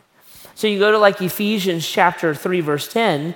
So 0.55 0.67
you 0.67 0.79
go 0.79 0.93
to 0.93 0.99
like 0.99 1.21
Ephesians 1.21 1.87
chapter 1.87 2.35
3, 2.35 2.61
verse 2.61 2.93
10, 2.93 3.35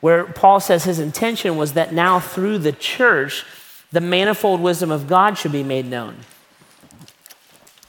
where 0.00 0.24
Paul 0.24 0.60
says 0.60 0.84
his 0.84 0.98
intention 0.98 1.56
was 1.56 1.72
that 1.72 1.92
now 1.92 2.20
through 2.20 2.58
the 2.58 2.72
church, 2.72 3.44
the 3.90 4.00
manifold 4.00 4.60
wisdom 4.60 4.90
of 4.90 5.06
God 5.06 5.38
should 5.38 5.52
be 5.52 5.64
made 5.64 5.86
known. 5.86 6.16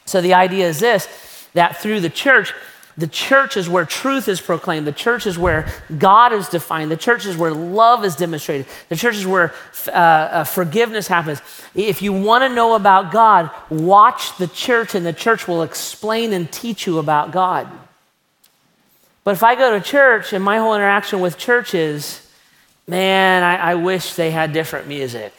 So 0.05 0.21
the 0.21 0.33
idea 0.33 0.67
is 0.67 0.79
this 0.79 1.07
that 1.53 1.77
through 1.77 1.99
the 1.99 2.09
church, 2.09 2.53
the 2.95 3.07
church 3.07 3.57
is 3.57 3.69
where 3.69 3.85
truth 3.85 4.27
is 4.27 4.41
proclaimed. 4.41 4.85
The 4.85 4.91
church 4.91 5.25
is 5.25 5.37
where 5.37 5.71
God 5.97 6.33
is 6.33 6.49
defined. 6.49 6.91
The 6.91 6.97
church 6.97 7.25
is 7.25 7.37
where 7.37 7.51
love 7.51 8.03
is 8.03 8.15
demonstrated. 8.15 8.67
The 8.89 8.95
church 8.95 9.15
is 9.15 9.25
where 9.25 9.53
uh, 9.87 9.91
uh, 9.91 10.43
forgiveness 10.43 11.07
happens. 11.07 11.41
If 11.73 12.01
you 12.01 12.11
want 12.11 12.43
to 12.43 12.53
know 12.53 12.75
about 12.75 13.11
God, 13.11 13.51
watch 13.69 14.37
the 14.37 14.47
church, 14.47 14.95
and 14.95 15.05
the 15.05 15.13
church 15.13 15.47
will 15.47 15.63
explain 15.63 16.33
and 16.33 16.51
teach 16.51 16.85
you 16.85 16.99
about 16.99 17.31
God. 17.31 17.71
But 19.29 19.35
if 19.35 19.43
I 19.43 19.53
go 19.53 19.77
to 19.77 19.79
church 19.79 20.33
and 20.33 20.43
my 20.43 20.57
whole 20.57 20.73
interaction 20.73 21.19
with 21.19 21.37
church 21.37 21.75
is, 21.75 22.27
man, 22.87 23.43
I, 23.43 23.73
I 23.73 23.75
wish 23.75 24.15
they 24.15 24.31
had 24.31 24.53
different 24.53 24.87
music. 24.87 25.31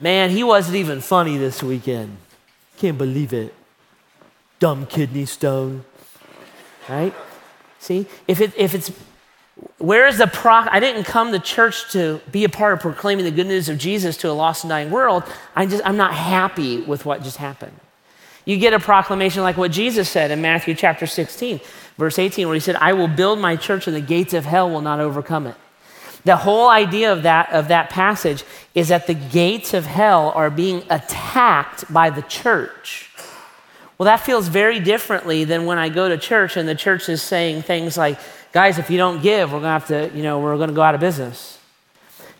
Man, 0.00 0.30
he 0.30 0.42
wasn't 0.42 0.76
even 0.76 1.02
funny 1.02 1.36
this 1.36 1.62
weekend. 1.62 2.16
Can't 2.78 2.96
believe 2.96 3.34
it. 3.34 3.52
Dumb 4.60 4.86
kidney 4.86 5.26
stone. 5.26 5.84
Right? 6.88 7.12
See, 7.80 8.06
if, 8.26 8.40
it, 8.40 8.54
if 8.56 8.74
it's, 8.74 8.90
where 9.76 10.06
is 10.06 10.16
the 10.16 10.26
pro? 10.26 10.64
I 10.70 10.80
didn't 10.80 11.04
come 11.04 11.32
to 11.32 11.38
church 11.38 11.92
to 11.92 12.22
be 12.32 12.44
a 12.44 12.48
part 12.48 12.72
of 12.72 12.80
proclaiming 12.80 13.26
the 13.26 13.30
good 13.30 13.46
news 13.46 13.68
of 13.68 13.76
Jesus 13.76 14.16
to 14.16 14.30
a 14.30 14.32
lost 14.32 14.64
and 14.64 14.70
dying 14.70 14.90
world. 14.90 15.24
I 15.54 15.66
just, 15.66 15.84
I'm 15.84 15.98
not 15.98 16.14
happy 16.14 16.80
with 16.80 17.04
what 17.04 17.22
just 17.24 17.36
happened. 17.36 17.78
You 18.46 18.56
get 18.56 18.72
a 18.72 18.80
proclamation 18.80 19.42
like 19.42 19.58
what 19.58 19.70
Jesus 19.70 20.08
said 20.08 20.30
in 20.30 20.40
Matthew 20.40 20.74
chapter 20.74 21.06
16 21.06 21.60
verse 21.96 22.18
18, 22.18 22.46
where 22.46 22.54
he 22.54 22.60
said, 22.60 22.76
I 22.76 22.92
will 22.92 23.08
build 23.08 23.38
my 23.38 23.56
church 23.56 23.86
and 23.86 23.96
the 23.96 24.00
gates 24.00 24.34
of 24.34 24.44
hell 24.44 24.70
will 24.70 24.80
not 24.80 25.00
overcome 25.00 25.46
it. 25.46 25.56
The 26.24 26.36
whole 26.36 26.68
idea 26.68 27.12
of 27.12 27.22
that, 27.22 27.50
of 27.52 27.68
that 27.68 27.90
passage 27.90 28.44
is 28.74 28.88
that 28.88 29.06
the 29.06 29.14
gates 29.14 29.72
of 29.72 29.86
hell 29.86 30.32
are 30.34 30.50
being 30.50 30.82
attacked 30.90 31.90
by 31.92 32.10
the 32.10 32.22
church. 32.22 33.10
Well, 33.96 34.04
that 34.06 34.20
feels 34.20 34.48
very 34.48 34.80
differently 34.80 35.44
than 35.44 35.66
when 35.66 35.78
I 35.78 35.88
go 35.88 36.08
to 36.08 36.18
church 36.18 36.56
and 36.56 36.68
the 36.68 36.74
church 36.74 37.08
is 37.08 37.22
saying 37.22 37.62
things 37.62 37.96
like, 37.96 38.18
guys, 38.52 38.78
if 38.78 38.90
you 38.90 38.96
don't 38.96 39.22
give, 39.22 39.52
we're 39.52 39.60
going 39.60 39.64
to 39.64 39.68
have 39.68 39.86
to, 39.88 40.10
you 40.16 40.22
know, 40.22 40.40
we're 40.40 40.56
going 40.56 40.68
to 40.70 40.74
go 40.74 40.82
out 40.82 40.94
of 40.94 41.00
business. 41.00 41.58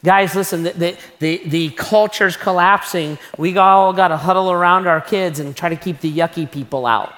Guys, 0.03 0.35
listen, 0.35 0.63
the, 0.63 0.73
the, 0.73 0.97
the, 1.19 1.43
the 1.49 1.71
culture's 1.71 2.37
collapsing. 2.37 3.19
We 3.37 3.57
all 3.59 3.93
got 3.93 4.09
to 4.09 4.17
huddle 4.17 4.51
around 4.51 4.87
our 4.87 5.03
kids 5.03 5.39
and 5.39 5.55
try 5.55 5.69
to 5.69 5.77
keep 5.77 6.01
the 6.01 6.11
yucky 6.11 6.51
people 6.51 6.87
out. 6.87 7.13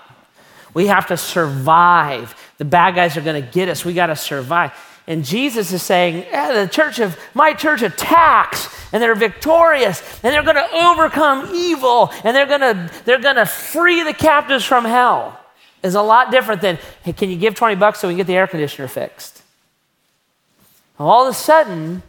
We 0.75 0.87
have 0.87 1.07
to 1.09 1.17
survive. 1.17 2.35
The 2.59 2.65
bad 2.65 2.95
guys 2.95 3.17
are 3.17 3.21
going 3.21 3.43
to 3.43 3.49
get 3.49 3.69
us. 3.69 3.85
We 3.85 3.95
got 3.95 4.07
to 4.07 4.17
survive. 4.17 4.73
And 5.07 5.25
Jesus 5.25 5.73
is 5.73 5.83
saying, 5.83 6.25
the 6.31 6.69
church 6.71 6.99
of 7.01 7.19
my 7.35 7.55
church 7.55 7.83
attacks 7.83 8.69
and 8.93 9.03
they're 9.03 9.15
victorious 9.15 10.01
and 10.23 10.33
they're 10.33 10.45
going 10.45 10.57
to 10.57 10.75
overcome 10.75 11.51
evil 11.55 12.11
and 12.25 12.37
they're 12.37 12.47
going 12.47 12.61
to 12.61 12.91
they're 13.05 13.21
going 13.21 13.37
to 13.37 13.47
free 13.47 14.03
the 14.05 14.15
captives 14.15 14.65
from 14.65 14.85
hell. 14.85 15.39
Is 15.83 15.97
a 15.97 16.03
lot 16.03 16.31
different 16.31 16.61
than, 16.61 16.79
hey, 17.03 17.13
can 17.13 17.29
you 17.29 17.37
give 17.37 17.57
20 17.57 17.75
bucks 17.75 17.99
so 17.99 18.07
we 18.07 18.13
can 18.15 18.19
get 18.19 18.27
the 18.29 18.37
air 18.37 18.47
conditioner 18.47 18.87
fixed? 18.87 19.43
All 20.97 21.27
of 21.27 21.33
a 21.33 21.35
sudden, 21.35 22.05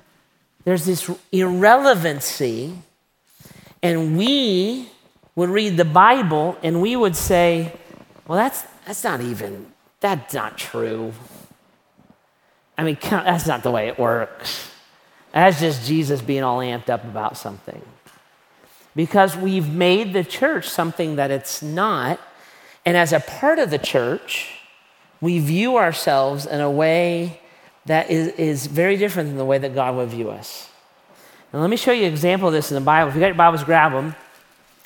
there's 0.63 0.85
this 0.85 1.09
irrelevancy, 1.31 2.73
and 3.81 4.15
we 4.15 4.89
would 5.35 5.49
read 5.49 5.77
the 5.77 5.85
Bible 5.85 6.55
and 6.61 6.81
we 6.81 6.95
would 6.95 7.15
say, 7.15 7.73
well, 8.27 8.37
that's, 8.37 8.63
that's 8.85 9.03
not 9.03 9.21
even, 9.21 9.71
that's 9.99 10.33
not 10.33 10.57
true. 10.57 11.13
I 12.77 12.83
mean, 12.83 12.97
that's 13.01 13.47
not 13.47 13.63
the 13.63 13.71
way 13.71 13.87
it 13.87 13.99
works. 13.99 14.69
That's 15.31 15.59
just 15.59 15.85
Jesus 15.85 16.21
being 16.21 16.43
all 16.43 16.59
amped 16.59 16.89
up 16.89 17.03
about 17.03 17.37
something. 17.37 17.81
Because 18.95 19.35
we've 19.35 19.71
made 19.71 20.13
the 20.13 20.23
church 20.23 20.69
something 20.69 21.15
that 21.15 21.31
it's 21.31 21.61
not. 21.61 22.19
And 22.85 22.95
as 22.95 23.11
a 23.11 23.19
part 23.19 23.59
of 23.59 23.71
the 23.71 23.79
church, 23.79 24.59
we 25.19 25.39
view 25.39 25.77
ourselves 25.77 26.45
in 26.45 26.61
a 26.61 26.69
way 26.69 27.39
that 27.85 28.11
is, 28.11 28.27
is 28.29 28.67
very 28.67 28.97
different 28.97 29.29
than 29.29 29.37
the 29.37 29.45
way 29.45 29.57
that 29.57 29.73
God 29.73 29.95
would 29.95 30.09
view 30.09 30.29
us. 30.29 30.69
And 31.51 31.61
let 31.61 31.69
me 31.69 31.77
show 31.77 31.91
you 31.91 32.05
an 32.05 32.11
example 32.11 32.47
of 32.47 32.53
this 32.53 32.71
in 32.71 32.75
the 32.75 32.81
Bible. 32.81 33.09
If 33.09 33.15
you 33.15 33.21
got 33.21 33.27
your 33.27 33.35
Bibles, 33.35 33.63
grab 33.63 33.91
them 33.91 34.15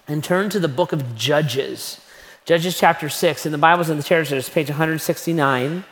and 0.07 0.23
turn 0.23 0.49
to 0.49 0.59
the 0.59 0.67
book 0.67 0.93
of 0.93 1.15
Judges. 1.15 1.99
Judges 2.47 2.79
chapter 2.79 3.09
6. 3.09 3.45
In 3.45 3.51
the 3.51 3.57
Bible's 3.57 3.89
in 3.89 3.97
the 3.97 4.03
chairs, 4.03 4.29
there's 4.29 4.47
page 4.47 4.69
169. 4.69 5.83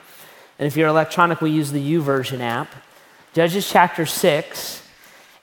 And 0.58 0.66
if 0.66 0.78
you're 0.78 0.88
electronic, 0.88 1.42
we 1.42 1.52
use 1.52 1.74
the 1.74 1.94
YouVersion 1.94 2.40
app. 2.40 2.74
Judges 3.34 3.70
chapter 3.70 4.06
6. 4.06 4.82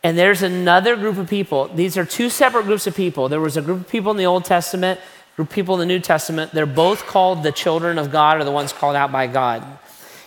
And 0.02 0.16
there's 0.16 0.40
another 0.40 0.96
group 0.96 1.18
of 1.18 1.28
people. 1.28 1.68
These 1.68 1.98
are 1.98 2.06
two 2.06 2.30
separate 2.30 2.64
groups 2.64 2.86
of 2.86 2.96
people. 2.96 3.28
There 3.28 3.42
was 3.42 3.58
a 3.58 3.60
group 3.60 3.80
of 3.80 3.88
people 3.90 4.10
in 4.10 4.16
the 4.16 4.24
Old 4.24 4.46
Testament, 4.46 5.00
group 5.36 5.48
of 5.48 5.54
people 5.54 5.74
in 5.74 5.80
the 5.80 5.94
New 5.94 6.00
Testament. 6.00 6.52
They're 6.52 6.64
both 6.64 7.04
called 7.06 7.42
the 7.42 7.52
children 7.52 7.98
of 7.98 8.10
God 8.10 8.40
or 8.40 8.44
the 8.44 8.50
ones 8.50 8.72
called 8.72 8.96
out 8.96 9.12
by 9.12 9.26
God. 9.26 9.62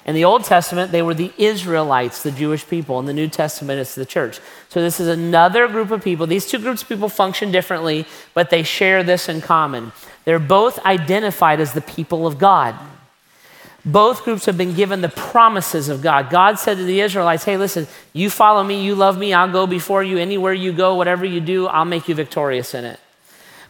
In 0.05 0.13
the 0.13 0.25
Old 0.25 0.43
Testament, 0.43 0.91
they 0.91 1.01
were 1.01 1.15
the 1.15 1.33
Israelites, 1.37 2.21
the 2.21 2.31
Jewish 2.31 2.67
people. 2.67 2.99
In 2.99 3.07
the 3.07 3.13
New 3.13 3.27
Testament, 3.27 3.79
it's 3.79 3.95
the 3.95 4.05
church. 4.05 4.39
So 4.69 4.79
this 4.79 4.99
is 4.99 5.07
another 5.07 5.67
group 5.67 5.89
of 5.89 6.03
people. 6.03 6.27
These 6.27 6.47
two 6.47 6.59
groups 6.59 6.83
of 6.83 6.89
people 6.89 7.09
function 7.09 7.51
differently, 7.51 8.05
but 8.35 8.51
they 8.51 8.61
share 8.61 9.01
this 9.03 9.27
in 9.27 9.41
common. 9.41 9.93
They're 10.23 10.37
both 10.37 10.83
identified 10.85 11.59
as 11.59 11.73
the 11.73 11.81
people 11.81 12.27
of 12.27 12.37
God. 12.37 12.75
Both 13.83 14.23
groups 14.23 14.45
have 14.45 14.57
been 14.57 14.73
given 14.73 15.01
the 15.01 15.09
promises 15.09 15.89
of 15.89 16.01
God. 16.01 16.29
God 16.29 16.59
said 16.59 16.77
to 16.77 16.83
the 16.83 17.01
Israelites, 17.01 17.43
Hey, 17.43 17.57
listen, 17.57 17.87
you 18.13 18.29
follow 18.29 18.63
me, 18.63 18.83
you 18.83 18.95
love 18.95 19.17
me, 19.17 19.33
I'll 19.33 19.51
go 19.51 19.65
before 19.67 20.03
you. 20.03 20.17
Anywhere 20.17 20.53
you 20.53 20.71
go, 20.71 20.95
whatever 20.95 21.25
you 21.25 21.39
do, 21.39 21.67
I'll 21.67 21.85
make 21.85 22.07
you 22.07 22.15
victorious 22.15 22.73
in 22.73 22.85
it. 22.85 22.99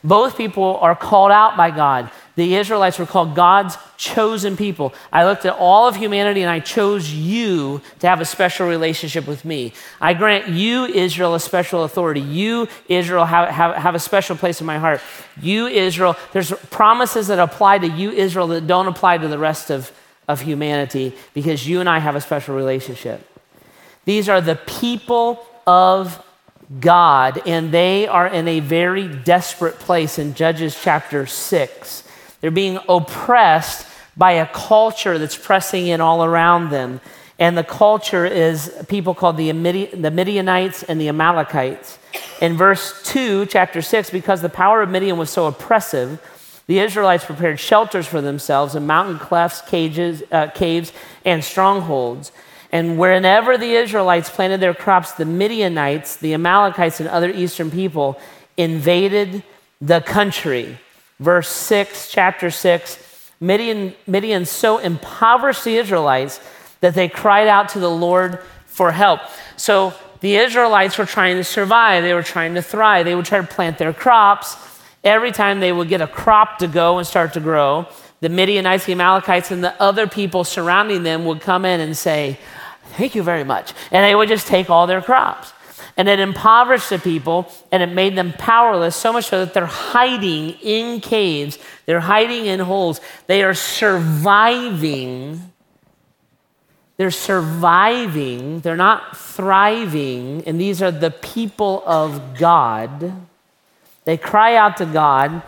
Both 0.03 0.37
people 0.37 0.77
are 0.77 0.95
called 0.95 1.31
out 1.31 1.57
by 1.57 1.71
God. 1.71 2.11
The 2.35 2.55
Israelites 2.55 2.99
were 2.99 3.05
called 3.05 3.35
God's 3.35 3.77
chosen 3.97 4.57
people. 4.57 4.93
I 5.11 5.25
looked 5.25 5.45
at 5.45 5.55
all 5.55 5.87
of 5.87 5.95
humanity 5.95 6.41
and 6.41 6.49
I 6.49 6.59
chose 6.59 7.13
you 7.13 7.81
to 7.99 8.07
have 8.07 8.21
a 8.21 8.25
special 8.25 8.67
relationship 8.67 9.27
with 9.27 9.45
me. 9.45 9.73
I 9.99 10.13
grant 10.13 10.49
you, 10.49 10.85
Israel, 10.85 11.35
a 11.35 11.39
special 11.39 11.83
authority. 11.83 12.21
You, 12.21 12.67
Israel, 12.87 13.25
have, 13.25 13.49
have, 13.49 13.75
have 13.75 13.95
a 13.95 13.99
special 13.99 14.35
place 14.35 14.59
in 14.59 14.67
my 14.67 14.77
heart. 14.77 15.01
You, 15.41 15.67
Israel, 15.67 16.15
there's 16.33 16.51
promises 16.69 17.27
that 17.27 17.39
apply 17.39 17.79
to 17.79 17.87
you, 17.87 18.11
Israel, 18.11 18.47
that 18.47 18.67
don't 18.67 18.87
apply 18.87 19.17
to 19.19 19.27
the 19.27 19.39
rest 19.39 19.69
of 19.69 19.91
of 20.27 20.41
humanity 20.41 21.13
because 21.33 21.67
you 21.67 21.79
and 21.79 21.89
I 21.89 21.99
have 21.99 22.15
a 22.15 22.21
special 22.21 22.55
relationship. 22.55 23.27
These 24.05 24.29
are 24.29 24.41
the 24.41 24.55
people 24.55 25.45
of 25.65 26.23
God, 26.79 27.41
and 27.45 27.71
they 27.71 28.07
are 28.07 28.27
in 28.27 28.47
a 28.47 28.59
very 28.59 29.07
desperate 29.07 29.79
place 29.79 30.17
in 30.17 30.33
Judges 30.33 30.77
chapter 30.79 31.25
6. 31.25 32.04
They're 32.45 32.51
being 32.51 32.77
oppressed 32.87 33.87
by 34.15 34.33
a 34.33 34.45
culture 34.45 35.17
that's 35.17 35.35
pressing 35.35 35.87
in 35.87 35.99
all 35.99 36.23
around 36.23 36.69
them. 36.69 37.01
And 37.39 37.57
the 37.57 37.63
culture 37.63 38.23
is 38.23 38.71
people 38.87 39.15
called 39.15 39.37
the, 39.37 39.49
the 39.49 40.11
Midianites 40.11 40.83
and 40.83 41.01
the 41.01 41.09
Amalekites. 41.09 41.97
In 42.41 42.55
verse 42.55 43.01
2, 43.05 43.47
chapter 43.47 43.81
6, 43.81 44.11
because 44.11 44.43
the 44.43 44.49
power 44.49 44.83
of 44.83 44.91
Midian 44.91 45.17
was 45.17 45.31
so 45.31 45.47
oppressive, 45.47 46.21
the 46.67 46.77
Israelites 46.77 47.25
prepared 47.25 47.59
shelters 47.59 48.05
for 48.05 48.21
themselves 48.21 48.75
in 48.75 48.85
mountain 48.85 49.17
clefts, 49.17 49.61
cages, 49.67 50.21
uh, 50.31 50.45
caves, 50.49 50.93
and 51.25 51.43
strongholds. 51.43 52.31
And 52.71 52.99
whenever 52.99 53.57
the 53.57 53.73
Israelites 53.73 54.29
planted 54.29 54.59
their 54.59 54.75
crops, 54.75 55.13
the 55.13 55.25
Midianites, 55.25 56.17
the 56.17 56.35
Amalekites, 56.35 56.99
and 56.99 57.09
other 57.09 57.31
eastern 57.31 57.71
people 57.71 58.19
invaded 58.55 59.41
the 59.81 60.01
country. 60.01 60.77
Verse 61.19 61.49
6, 61.49 62.11
chapter 62.11 62.51
6 62.51 63.01
Midian, 63.39 63.93
Midian 64.07 64.45
so 64.45 64.77
impoverished 64.77 65.65
the 65.65 65.77
Israelites 65.77 66.39
that 66.79 66.95
they 66.95 67.09
cried 67.09 67.47
out 67.47 67.69
to 67.69 67.79
the 67.79 67.89
Lord 67.89 68.39
for 68.65 68.91
help. 68.91 69.21
So 69.57 69.93
the 70.21 70.37
Israelites 70.37 70.97
were 70.97 71.05
trying 71.05 71.35
to 71.35 71.43
survive, 71.43 72.03
they 72.03 72.13
were 72.13 72.23
trying 72.23 72.55
to 72.55 72.61
thrive, 72.61 73.05
they 73.05 73.15
would 73.15 73.25
try 73.25 73.41
to 73.41 73.47
plant 73.47 73.77
their 73.77 73.93
crops 73.93 74.55
every 75.03 75.31
time 75.31 75.59
they 75.59 75.71
would 75.71 75.87
get 75.87 76.01
a 76.01 76.07
crop 76.07 76.57
to 76.59 76.67
go 76.67 76.97
and 76.97 77.05
start 77.05 77.33
to 77.33 77.39
grow, 77.39 77.87
the 78.21 78.29
Midianites, 78.29 78.85
the 78.85 78.93
Amalekites, 78.93 79.51
and 79.51 79.63
the 79.63 79.79
other 79.81 80.07
people 80.07 80.43
surrounding 80.43 81.03
them 81.03 81.25
would 81.25 81.41
come 81.41 81.63
in 81.63 81.79
and 81.79 81.95
say, 81.95 82.39
Thank 82.97 83.13
you 83.13 83.23
very 83.23 83.43
much. 83.43 83.73
And 83.91 84.05
they 84.05 84.15
would 84.15 84.29
just 84.29 84.47
take 84.47 84.69
all 84.69 84.87
their 84.87 85.01
crops. 85.01 85.51
And 85.97 86.09
it 86.09 86.19
impoverished 86.19 86.89
the 86.89 86.99
people 86.99 87.49
and 87.71 87.81
it 87.81 87.87
made 87.87 88.15
them 88.15 88.33
powerless, 88.33 88.95
so 88.95 89.13
much 89.13 89.25
so 89.25 89.45
that 89.45 89.53
they're 89.53 89.65
hiding 89.65 90.51
in 90.61 90.99
caves, 90.99 91.57
they're 91.85 92.01
hiding 92.01 92.45
in 92.45 92.59
holes, 92.59 92.99
they 93.27 93.43
are 93.43 93.53
surviving. 93.53 95.51
They're 96.97 97.11
surviving, 97.11 98.61
they're 98.61 98.77
not 98.77 99.17
thriving, 99.17 100.43
and 100.45 100.59
these 100.59 100.81
are 100.81 100.91
the 100.91 101.11
people 101.11 101.83
of 101.85 102.37
God. 102.37 103.13
They 104.05 104.15
cry 104.15 104.55
out 104.55 104.77
to 104.77 104.85
God, 104.85 105.41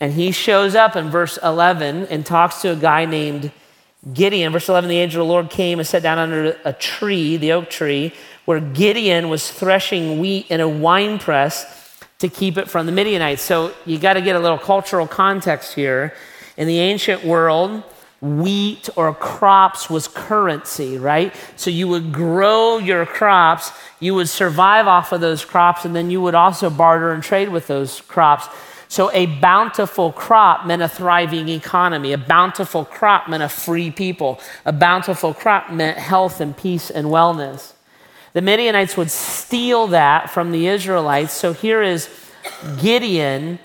and 0.00 0.12
he 0.12 0.32
shows 0.32 0.74
up 0.74 0.96
in 0.96 1.08
verse 1.10 1.38
11 1.42 2.06
and 2.06 2.26
talks 2.26 2.62
to 2.62 2.72
a 2.72 2.76
guy 2.76 3.04
named 3.04 3.52
Gideon. 4.12 4.52
Verse 4.52 4.68
11 4.68 4.88
the 4.88 4.98
angel 4.98 5.22
of 5.22 5.28
the 5.28 5.32
Lord 5.32 5.50
came 5.50 5.78
and 5.78 5.86
sat 5.86 6.02
down 6.02 6.18
under 6.18 6.58
a 6.64 6.72
tree, 6.72 7.36
the 7.36 7.52
oak 7.52 7.70
tree, 7.70 8.12
where 8.50 8.58
Gideon 8.58 9.28
was 9.28 9.48
threshing 9.48 10.18
wheat 10.18 10.50
in 10.50 10.58
a 10.58 10.68
wine 10.68 11.20
press 11.20 12.00
to 12.18 12.28
keep 12.28 12.58
it 12.58 12.68
from 12.68 12.84
the 12.84 12.90
Midianites. 12.90 13.42
So 13.42 13.72
you 13.86 13.96
got 13.96 14.14
to 14.14 14.20
get 14.20 14.34
a 14.34 14.40
little 14.40 14.58
cultural 14.58 15.06
context 15.06 15.72
here. 15.74 16.14
In 16.56 16.66
the 16.66 16.80
ancient 16.80 17.24
world, 17.24 17.84
wheat 18.20 18.88
or 18.96 19.14
crops 19.14 19.88
was 19.88 20.08
currency, 20.08 20.98
right? 20.98 21.32
So 21.54 21.70
you 21.70 21.86
would 21.86 22.12
grow 22.12 22.78
your 22.78 23.06
crops, 23.06 23.70
you 24.00 24.16
would 24.16 24.28
survive 24.28 24.88
off 24.88 25.12
of 25.12 25.20
those 25.20 25.44
crops, 25.44 25.84
and 25.84 25.94
then 25.94 26.10
you 26.10 26.20
would 26.20 26.34
also 26.34 26.70
barter 26.70 27.12
and 27.12 27.22
trade 27.22 27.50
with 27.50 27.68
those 27.68 28.00
crops. 28.00 28.48
So 28.88 29.12
a 29.12 29.26
bountiful 29.26 30.10
crop 30.10 30.66
meant 30.66 30.82
a 30.82 30.88
thriving 30.88 31.48
economy. 31.48 32.12
A 32.12 32.18
bountiful 32.18 32.84
crop 32.84 33.28
meant 33.28 33.44
a 33.44 33.48
free 33.48 33.92
people. 33.92 34.40
A 34.64 34.72
bountiful 34.72 35.34
crop 35.34 35.70
meant 35.70 35.98
health 35.98 36.40
and 36.40 36.56
peace 36.56 36.90
and 36.90 37.06
wellness. 37.06 37.74
The 38.32 38.42
Midianites 38.42 38.96
would 38.96 39.10
steal 39.10 39.88
that 39.88 40.30
from 40.30 40.52
the 40.52 40.68
Israelites. 40.68 41.32
So 41.32 41.52
here 41.52 41.82
is 41.82 42.08
Gideon 42.80 43.58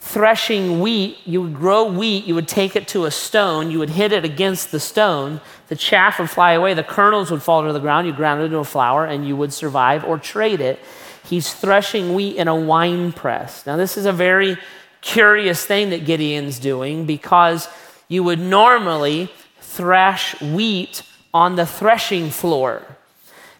threshing 0.00 0.80
wheat, 0.80 1.18
you 1.24 1.42
would 1.42 1.54
grow 1.54 1.84
wheat, 1.84 2.24
you 2.24 2.34
would 2.34 2.48
take 2.48 2.76
it 2.76 2.88
to 2.88 3.04
a 3.04 3.10
stone, 3.10 3.70
you 3.70 3.78
would 3.78 3.90
hit 3.90 4.12
it 4.12 4.24
against 4.24 4.70
the 4.70 4.80
stone, 4.80 5.40
the 5.66 5.76
chaff 5.76 6.18
would 6.18 6.30
fly 6.30 6.52
away, 6.52 6.72
the 6.72 6.84
kernels 6.84 7.30
would 7.30 7.42
fall 7.42 7.62
to 7.62 7.72
the 7.72 7.80
ground, 7.80 8.06
you 8.06 8.12
ground 8.12 8.40
it 8.40 8.44
into 8.44 8.58
a 8.58 8.64
flour, 8.64 9.04
and 9.04 9.26
you 9.26 9.36
would 9.36 9.52
survive 9.52 10.04
or 10.04 10.18
trade 10.18 10.60
it. 10.60 10.78
He's 11.24 11.52
threshing 11.52 12.14
wheat 12.14 12.36
in 12.36 12.48
a 12.48 12.56
wine 12.56 13.12
press. 13.12 13.66
Now, 13.66 13.76
this 13.76 13.96
is 13.98 14.06
a 14.06 14.12
very 14.12 14.56
curious 15.00 15.64
thing 15.66 15.90
that 15.90 16.06
Gideon's 16.06 16.58
doing 16.58 17.04
because 17.04 17.68
you 18.08 18.22
would 18.22 18.40
normally 18.40 19.30
thresh 19.60 20.40
wheat 20.40 21.02
on 21.34 21.56
the 21.56 21.66
threshing 21.66 22.30
floor. 22.30 22.97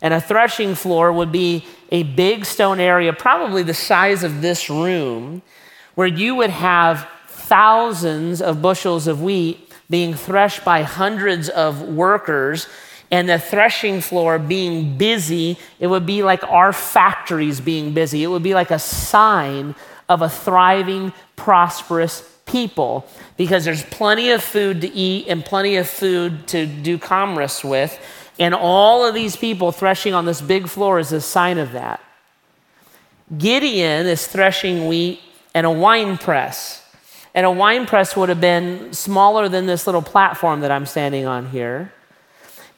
And 0.00 0.14
a 0.14 0.20
threshing 0.20 0.74
floor 0.74 1.12
would 1.12 1.32
be 1.32 1.66
a 1.90 2.02
big 2.02 2.44
stone 2.44 2.80
area, 2.80 3.12
probably 3.12 3.62
the 3.62 3.74
size 3.74 4.22
of 4.22 4.42
this 4.42 4.70
room 4.70 5.42
where 5.94 6.06
you 6.06 6.36
would 6.36 6.50
have 6.50 7.08
thousands 7.26 8.40
of 8.40 8.62
bushels 8.62 9.06
of 9.06 9.22
wheat 9.22 9.72
being 9.90 10.14
threshed 10.14 10.64
by 10.64 10.82
hundreds 10.82 11.48
of 11.48 11.82
workers 11.82 12.68
and 13.10 13.28
the 13.28 13.38
threshing 13.38 14.00
floor 14.00 14.38
being 14.38 14.98
busy, 14.98 15.58
it 15.80 15.86
would 15.86 16.04
be 16.04 16.22
like 16.22 16.44
our 16.44 16.72
factories 16.72 17.60
being 17.60 17.94
busy. 17.94 18.22
It 18.22 18.26
would 18.26 18.42
be 18.42 18.54
like 18.54 18.70
a 18.70 18.78
sign 18.78 19.74
of 20.08 20.22
a 20.22 20.28
thriving, 20.28 21.12
prosperous 21.36 22.22
people 22.44 23.06
because 23.36 23.64
there's 23.64 23.84
plenty 23.84 24.30
of 24.30 24.42
food 24.42 24.80
to 24.82 24.92
eat 24.92 25.26
and 25.28 25.44
plenty 25.44 25.76
of 25.76 25.88
food 25.88 26.46
to 26.48 26.66
do 26.66 26.98
commerce 26.98 27.64
with. 27.64 27.98
And 28.38 28.54
all 28.54 29.04
of 29.04 29.14
these 29.14 29.36
people 29.36 29.72
threshing 29.72 30.14
on 30.14 30.24
this 30.24 30.40
big 30.40 30.68
floor 30.68 30.98
is 30.98 31.12
a 31.12 31.20
sign 31.20 31.58
of 31.58 31.72
that. 31.72 32.00
Gideon 33.36 34.06
is 34.06 34.26
threshing 34.26 34.86
wheat 34.88 35.20
and 35.54 35.66
a 35.66 35.70
wine 35.70 36.18
press. 36.18 36.84
And 37.34 37.44
a 37.44 37.50
wine 37.50 37.86
press 37.86 38.16
would 38.16 38.28
have 38.28 38.40
been 38.40 38.92
smaller 38.92 39.48
than 39.48 39.66
this 39.66 39.86
little 39.86 40.02
platform 40.02 40.60
that 40.60 40.70
I'm 40.70 40.86
standing 40.86 41.26
on 41.26 41.50
here. 41.50 41.92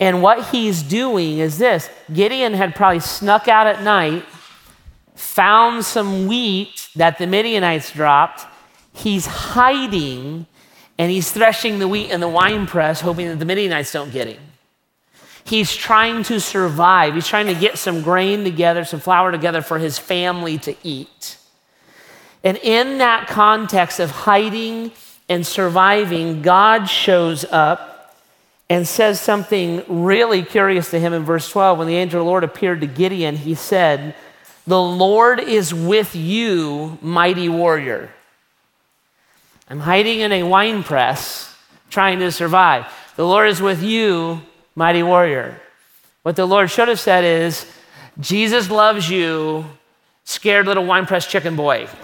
And 0.00 0.22
what 0.22 0.48
he's 0.48 0.82
doing 0.82 1.38
is 1.38 1.58
this 1.58 1.88
Gideon 2.12 2.54
had 2.54 2.74
probably 2.74 3.00
snuck 3.00 3.48
out 3.48 3.66
at 3.66 3.82
night, 3.82 4.24
found 5.14 5.84
some 5.84 6.26
wheat 6.26 6.88
that 6.96 7.18
the 7.18 7.26
Midianites 7.26 7.92
dropped. 7.92 8.46
He's 8.94 9.26
hiding 9.26 10.46
and 10.98 11.10
he's 11.10 11.30
threshing 11.30 11.78
the 11.78 11.88
wheat 11.88 12.10
in 12.10 12.20
the 12.20 12.28
wine 12.28 12.66
press, 12.66 13.00
hoping 13.02 13.28
that 13.28 13.38
the 13.38 13.44
Midianites 13.44 13.92
don't 13.92 14.10
get 14.10 14.26
him. 14.26 14.42
He's 15.44 15.74
trying 15.74 16.22
to 16.24 16.40
survive. 16.40 17.14
He's 17.14 17.26
trying 17.26 17.46
to 17.46 17.54
get 17.54 17.78
some 17.78 18.02
grain 18.02 18.44
together, 18.44 18.84
some 18.84 19.00
flour 19.00 19.32
together 19.32 19.62
for 19.62 19.78
his 19.78 19.98
family 19.98 20.58
to 20.58 20.76
eat. 20.82 21.38
And 22.42 22.56
in 22.58 22.98
that 22.98 23.26
context 23.26 24.00
of 24.00 24.10
hiding 24.10 24.92
and 25.28 25.46
surviving, 25.46 26.42
God 26.42 26.86
shows 26.86 27.44
up 27.44 27.90
and 28.68 28.86
says 28.86 29.20
something 29.20 29.82
really 29.88 30.42
curious 30.42 30.90
to 30.90 31.00
him 31.00 31.12
in 31.12 31.24
verse 31.24 31.50
12. 31.50 31.78
When 31.78 31.88
the 31.88 31.96
angel 31.96 32.20
of 32.20 32.24
the 32.24 32.30
Lord 32.30 32.44
appeared 32.44 32.80
to 32.82 32.86
Gideon, 32.86 33.36
he 33.36 33.54
said, 33.54 34.14
The 34.66 34.80
Lord 34.80 35.40
is 35.40 35.74
with 35.74 36.14
you, 36.14 36.98
mighty 37.02 37.48
warrior. 37.48 38.10
I'm 39.68 39.80
hiding 39.80 40.20
in 40.20 40.32
a 40.32 40.44
wine 40.44 40.82
press 40.82 41.54
trying 41.90 42.20
to 42.20 42.32
survive. 42.32 42.86
The 43.16 43.26
Lord 43.26 43.48
is 43.48 43.60
with 43.60 43.82
you, 43.82 44.40
mighty 44.80 45.02
warrior. 45.02 45.60
What 46.22 46.36
the 46.36 46.46
Lord 46.46 46.70
should 46.70 46.88
have 46.88 46.98
said 46.98 47.22
is, 47.22 47.66
Jesus 48.18 48.70
loves 48.70 49.10
you, 49.10 49.66
scared 50.24 50.64
little 50.64 50.86
wine 50.86 51.04
press 51.04 51.26
chicken 51.26 51.54
boy. 51.54 51.86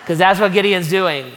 Because 0.00 0.18
that's 0.18 0.40
what 0.40 0.52
Gideon's 0.52 0.88
doing. 0.88 1.30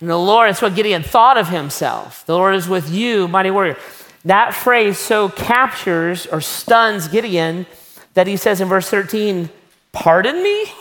And 0.00 0.08
the 0.08 0.16
Lord, 0.16 0.48
it's 0.48 0.62
what 0.62 0.74
Gideon 0.74 1.02
thought 1.02 1.36
of 1.36 1.48
himself. 1.48 2.24
The 2.24 2.32
Lord 2.32 2.54
is 2.54 2.66
with 2.66 2.88
you, 2.88 3.28
mighty 3.28 3.50
warrior. 3.50 3.76
That 4.24 4.54
phrase 4.54 4.96
so 4.96 5.28
captures 5.28 6.24
or 6.26 6.40
stuns 6.40 7.08
Gideon 7.08 7.66
that 8.14 8.26
he 8.26 8.38
says 8.38 8.62
in 8.62 8.68
verse 8.68 8.88
13, 8.88 9.50
Pardon 9.92 10.42
me? 10.42 10.72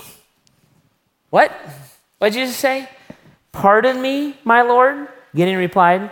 What? 1.30 1.52
What 2.20 2.32
did 2.32 2.40
Jesus 2.40 2.56
say? 2.56 2.88
Pardon 3.52 4.02
me, 4.02 4.38
my 4.46 4.62
Lord? 4.62 5.10
Gideon 5.36 5.58
replied, 5.58 6.10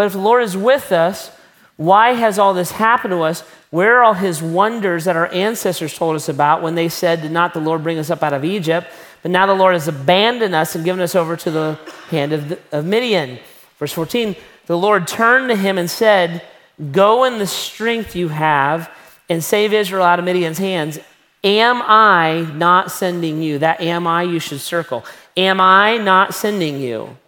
But 0.00 0.06
if 0.06 0.12
the 0.14 0.18
Lord 0.18 0.42
is 0.42 0.56
with 0.56 0.92
us, 0.92 1.30
why 1.76 2.14
has 2.14 2.38
all 2.38 2.54
this 2.54 2.70
happened 2.70 3.12
to 3.12 3.20
us? 3.20 3.42
Where 3.68 3.98
are 3.98 4.02
all 4.02 4.14
his 4.14 4.42
wonders 4.42 5.04
that 5.04 5.14
our 5.14 5.30
ancestors 5.30 5.92
told 5.92 6.16
us 6.16 6.26
about 6.26 6.62
when 6.62 6.74
they 6.74 6.88
said, 6.88 7.20
Did 7.20 7.32
not 7.32 7.52
the 7.52 7.60
Lord 7.60 7.82
bring 7.82 7.98
us 7.98 8.08
up 8.08 8.22
out 8.22 8.32
of 8.32 8.42
Egypt? 8.42 8.86
But 9.20 9.30
now 9.30 9.44
the 9.44 9.52
Lord 9.52 9.74
has 9.74 9.88
abandoned 9.88 10.54
us 10.54 10.74
and 10.74 10.86
given 10.86 11.02
us 11.02 11.14
over 11.14 11.36
to 11.36 11.50
the 11.50 11.78
hand 12.08 12.32
of, 12.32 12.48
the, 12.48 12.58
of 12.72 12.86
Midian. 12.86 13.40
Verse 13.78 13.92
14 13.92 14.36
The 14.64 14.78
Lord 14.78 15.06
turned 15.06 15.50
to 15.50 15.54
him 15.54 15.76
and 15.76 15.90
said, 15.90 16.48
Go 16.92 17.24
in 17.24 17.38
the 17.38 17.46
strength 17.46 18.16
you 18.16 18.28
have 18.28 18.90
and 19.28 19.44
save 19.44 19.74
Israel 19.74 20.04
out 20.04 20.18
of 20.18 20.24
Midian's 20.24 20.56
hands. 20.56 20.98
Am 21.44 21.82
I 21.82 22.50
not 22.54 22.90
sending 22.90 23.42
you? 23.42 23.58
That 23.58 23.82
am 23.82 24.06
I 24.06 24.22
you 24.22 24.38
should 24.38 24.60
circle. 24.60 25.04
Am 25.36 25.60
I 25.60 25.98
not 25.98 26.32
sending 26.32 26.80
you? 26.80 27.18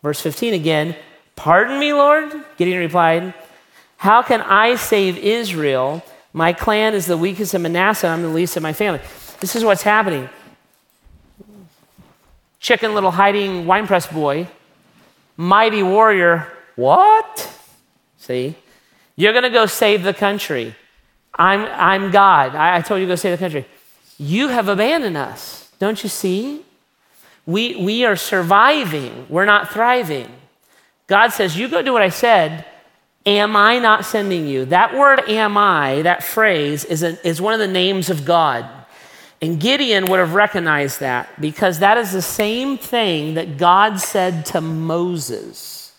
Verse 0.00 0.20
15 0.20 0.54
again. 0.54 0.94
Pardon 1.40 1.78
me, 1.78 1.94
Lord? 1.94 2.30
Gideon 2.58 2.80
replied, 2.80 3.32
how 3.96 4.20
can 4.20 4.42
I 4.42 4.74
save 4.74 5.16
Israel? 5.16 6.04
My 6.34 6.52
clan 6.52 6.92
is 6.92 7.06
the 7.06 7.16
weakest 7.16 7.54
of 7.54 7.62
Manasseh, 7.62 8.08
I'm 8.08 8.20
the 8.20 8.28
least 8.28 8.58
of 8.58 8.62
my 8.62 8.74
family. 8.74 9.00
This 9.40 9.56
is 9.56 9.64
what's 9.64 9.80
happening. 9.80 10.28
Chicken 12.58 12.92
little 12.92 13.10
hiding 13.10 13.64
winepress 13.64 14.06
boy, 14.06 14.48
mighty 15.38 15.82
warrior, 15.82 16.46
what? 16.76 17.50
See? 18.18 18.54
You're 19.16 19.32
going 19.32 19.44
to 19.44 19.48
go 19.48 19.64
save 19.64 20.02
the 20.02 20.12
country. 20.12 20.74
I'm, 21.34 21.64
I'm 21.72 22.10
God. 22.10 22.54
I, 22.54 22.76
I 22.76 22.80
told 22.82 23.00
you 23.00 23.06
to 23.06 23.12
go 23.12 23.16
save 23.16 23.38
the 23.38 23.42
country. 23.42 23.64
You 24.18 24.48
have 24.48 24.68
abandoned 24.68 25.16
us. 25.16 25.72
Don't 25.78 26.02
you 26.02 26.10
see? 26.10 26.66
We, 27.46 27.82
we 27.82 28.04
are 28.04 28.16
surviving, 28.16 29.24
we're 29.30 29.46
not 29.46 29.70
thriving. 29.70 30.28
God 31.10 31.32
says, 31.32 31.58
You 31.58 31.68
go 31.68 31.82
do 31.82 31.92
what 31.92 32.02
I 32.02 32.08
said, 32.08 32.64
Am 33.26 33.54
I 33.54 33.80
not 33.80 34.06
sending 34.06 34.46
you? 34.46 34.64
That 34.64 34.96
word 34.96 35.28
am 35.28 35.58
I, 35.58 36.02
that 36.02 36.22
phrase, 36.22 36.86
is, 36.86 37.02
a, 37.02 37.26
is 37.26 37.40
one 37.40 37.52
of 37.52 37.60
the 37.60 37.68
names 37.68 38.08
of 38.08 38.24
God. 38.24 38.64
And 39.42 39.58
Gideon 39.60 40.06
would 40.06 40.20
have 40.20 40.34
recognized 40.34 41.00
that 41.00 41.28
because 41.40 41.80
that 41.80 41.98
is 41.98 42.12
the 42.12 42.22
same 42.22 42.78
thing 42.78 43.34
that 43.34 43.58
God 43.58 44.00
said 44.00 44.46
to 44.46 44.60
Moses. 44.60 45.92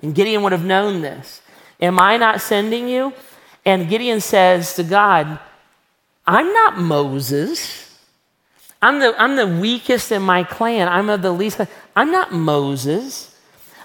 And 0.00 0.14
Gideon 0.14 0.42
would 0.42 0.52
have 0.52 0.64
known 0.64 1.02
this. 1.02 1.42
Am 1.80 1.98
I 1.98 2.16
not 2.16 2.40
sending 2.40 2.88
you? 2.88 3.12
And 3.64 3.88
Gideon 3.88 4.20
says 4.20 4.74
to 4.74 4.84
God, 4.84 5.38
I'm 6.26 6.52
not 6.52 6.78
Moses. 6.78 7.98
I'm 8.80 9.00
the, 9.00 9.14
I'm 9.20 9.36
the 9.36 9.48
weakest 9.48 10.12
in 10.12 10.22
my 10.22 10.44
clan. 10.44 10.88
I'm 10.88 11.10
of 11.10 11.22
the 11.22 11.32
least. 11.32 11.60
I'm 11.96 12.12
not 12.12 12.32
Moses. 12.32 13.33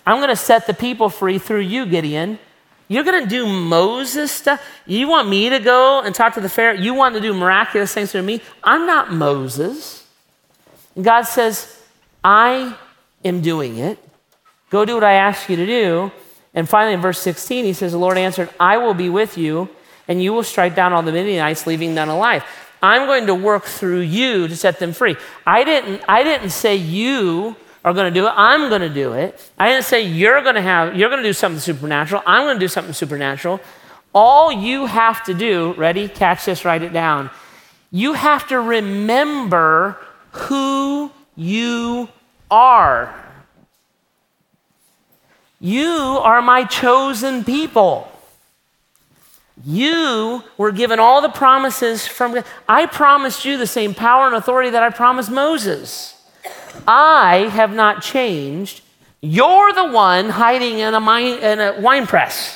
I'm 0.06 0.18
going 0.18 0.30
to 0.30 0.36
set 0.36 0.68
the 0.68 0.74
people 0.74 1.10
free 1.10 1.38
through 1.38 1.62
you, 1.62 1.86
Gideon. 1.86 2.40
You're 2.88 3.04
going 3.04 3.24
to 3.24 3.30
do 3.30 3.46
Moses 3.46 4.32
stuff? 4.32 4.66
You 4.88 5.08
want 5.08 5.30
me 5.30 5.50
to 5.50 5.60
go 5.60 6.02
and 6.02 6.14
talk 6.14 6.34
to 6.34 6.42
the 6.42 6.50
Pharaoh? 6.50 6.74
You 6.74 6.96
want 6.96 7.14
to 7.16 7.22
do 7.22 7.34
miraculous 7.34 7.94
things 7.94 8.12
for 8.12 8.22
me? 8.22 8.42
I'm 8.64 8.88
not 8.88 9.14
Moses. 9.14 10.08
And 10.96 11.06
God 11.06 11.24
says, 11.24 11.80
I 12.24 12.76
am 13.24 13.42
doing 13.42 13.78
it. 13.78 14.00
Go 14.72 14.86
do 14.86 14.96
what 14.96 15.04
I 15.04 15.14
ask 15.14 15.50
you 15.50 15.56
to 15.56 15.66
do. 15.66 16.12
And 16.54 16.68
finally, 16.68 16.94
in 16.94 17.02
verse 17.02 17.20
16, 17.20 17.66
he 17.66 17.74
says, 17.74 17.92
The 17.92 18.00
Lord 18.00 18.18
answered, 18.18 18.50
I 18.60 18.78
will 18.78 18.96
be 18.96 19.10
with 19.10 19.38
you, 19.38 19.70
and 20.08 20.22
you 20.22 20.34
will 20.34 20.44
strike 20.44 20.76
down 20.76 20.92
all 20.92 21.04
the 21.04 21.12
Midianites, 21.12 21.68
leaving 21.68 21.94
none 21.94 22.10
alive. 22.10 22.44
I'm 22.82 23.06
going 23.06 23.28
to 23.28 23.36
work 23.36 23.66
through 23.66 24.02
you 24.02 24.48
to 24.48 24.56
set 24.56 24.80
them 24.80 24.94
free. 24.94 25.16
I 25.46 25.64
didn't, 25.64 26.02
I 26.08 26.24
didn't 26.24 26.50
say 26.52 26.76
you 26.76 27.56
are 27.84 27.94
going 27.94 28.14
to 28.14 28.20
do 28.20 28.28
it. 28.28 28.34
I'm 28.36 28.70
going 28.70 28.82
to 28.82 28.90
do 28.90 29.14
it. 29.14 29.52
I 29.58 29.70
didn't 29.70 29.86
say 29.86 30.02
you're 30.02 30.42
going 30.42 30.56
to 30.56 30.62
have, 30.62 30.96
you're 30.96 31.10
going 31.10 31.24
to 31.24 31.30
do 31.30 31.34
something 31.34 31.60
supernatural. 31.60 32.22
I'm 32.26 32.44
going 32.44 32.56
to 32.56 32.60
do 32.60 32.68
something 32.68 32.94
supernatural. 32.94 33.60
All 34.14 34.52
you 34.52 34.86
have 34.88 35.24
to 35.26 35.34
do, 35.34 35.74
ready? 35.74 36.08
Catch 36.08 36.46
this, 36.46 36.66
write 36.66 36.82
it 36.82 36.94
down. 36.94 37.30
You 37.92 38.14
have 38.14 38.48
to 38.50 38.60
remember 38.60 39.98
who 40.32 41.12
you 41.36 42.10
are. 42.52 43.16
You 45.60 46.20
are 46.22 46.42
my 46.42 46.64
chosen 46.64 47.44
people. 47.44 48.12
You 49.66 50.44
were 50.58 50.72
given 50.72 51.00
all 51.00 51.22
the 51.22 51.30
promises 51.30 52.08
from 52.08 52.34
God. 52.34 52.46
I 52.68 52.86
promised 52.86 53.44
you 53.44 53.58
the 53.58 53.68
same 53.68 53.94
power 53.94 54.26
and 54.26 54.36
authority 54.36 54.70
that 54.70 54.84
I 54.84 54.90
promised 54.90 55.30
Moses. 55.30 56.19
I 56.88 57.50
have 57.52 57.74
not 57.74 58.02
changed. 58.02 58.82
You're 59.22 59.74
the 59.74 59.92
one 59.92 60.30
hiding 60.30 60.80
in 60.80 60.94
a, 60.94 61.00
mine, 61.00 61.40
in 61.40 61.60
a 61.60 61.80
wine 61.82 62.08
press. 62.08 62.56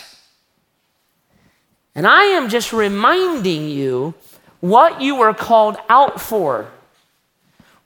And 1.96 2.08
I 2.08 2.24
am 2.24 2.50
just 2.50 2.74
reminding 2.74 3.70
you 3.70 4.14
what 4.60 5.02
you 5.02 5.16
were 5.16 5.34
called 5.34 5.78
out 5.90 6.22
for, 6.22 6.72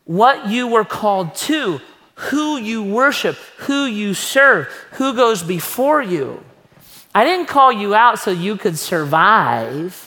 what 0.05 0.47
you 0.47 0.67
were 0.67 0.85
called 0.85 1.35
to, 1.35 1.81
who 2.15 2.57
you 2.57 2.83
worship, 2.83 3.35
who 3.57 3.85
you 3.85 4.13
serve, 4.13 4.67
who 4.93 5.15
goes 5.15 5.43
before 5.43 6.01
you. 6.01 6.43
I 7.13 7.23
didn't 7.23 7.47
call 7.47 7.71
you 7.71 7.95
out 7.95 8.19
so 8.19 8.31
you 8.31 8.57
could 8.57 8.77
survive. 8.77 10.06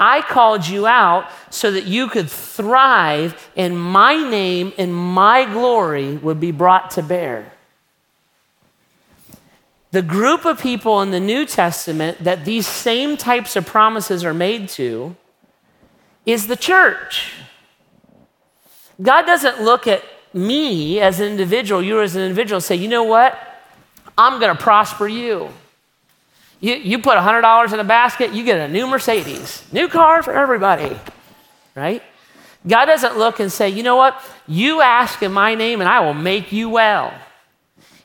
I 0.00 0.22
called 0.22 0.66
you 0.66 0.86
out 0.86 1.30
so 1.50 1.70
that 1.70 1.84
you 1.84 2.08
could 2.08 2.30
thrive 2.30 3.50
and 3.54 3.78
my 3.78 4.16
name 4.16 4.72
and 4.78 4.94
my 4.94 5.44
glory 5.44 6.16
would 6.16 6.40
be 6.40 6.50
brought 6.50 6.90
to 6.92 7.02
bear. 7.02 7.52
The 9.90 10.00
group 10.02 10.46
of 10.46 10.60
people 10.60 11.02
in 11.02 11.10
the 11.10 11.20
New 11.20 11.44
Testament 11.44 12.24
that 12.24 12.46
these 12.46 12.66
same 12.66 13.18
types 13.18 13.56
of 13.56 13.66
promises 13.66 14.24
are 14.24 14.32
made 14.32 14.70
to 14.70 15.16
is 16.24 16.46
the 16.46 16.56
church. 16.56 17.34
God 19.02 19.26
doesn't 19.26 19.62
look 19.62 19.86
at 19.86 20.02
me 20.32 21.00
as 21.00 21.20
an 21.20 21.26
individual, 21.26 21.82
you 21.82 22.00
as 22.00 22.16
an 22.16 22.22
individual, 22.22 22.60
say, 22.60 22.76
you 22.76 22.88
know 22.88 23.02
what? 23.02 23.38
I'm 24.16 24.38
going 24.40 24.56
to 24.56 24.62
prosper 24.62 25.08
you. 25.08 25.50
You, 26.60 26.74
you 26.74 26.98
put 26.98 27.16
$100 27.16 27.72
in 27.72 27.80
a 27.80 27.84
basket, 27.84 28.32
you 28.32 28.44
get 28.44 28.58
a 28.60 28.72
new 28.72 28.86
Mercedes, 28.86 29.64
new 29.72 29.88
car 29.88 30.22
for 30.22 30.32
everybody, 30.32 30.96
right? 31.74 32.02
God 32.66 32.84
doesn't 32.84 33.16
look 33.16 33.40
and 33.40 33.50
say, 33.50 33.70
you 33.70 33.82
know 33.82 33.96
what? 33.96 34.20
You 34.46 34.82
ask 34.82 35.22
in 35.22 35.32
my 35.32 35.54
name 35.54 35.80
and 35.80 35.88
I 35.88 36.00
will 36.00 36.14
make 36.14 36.52
you 36.52 36.68
well. 36.68 37.14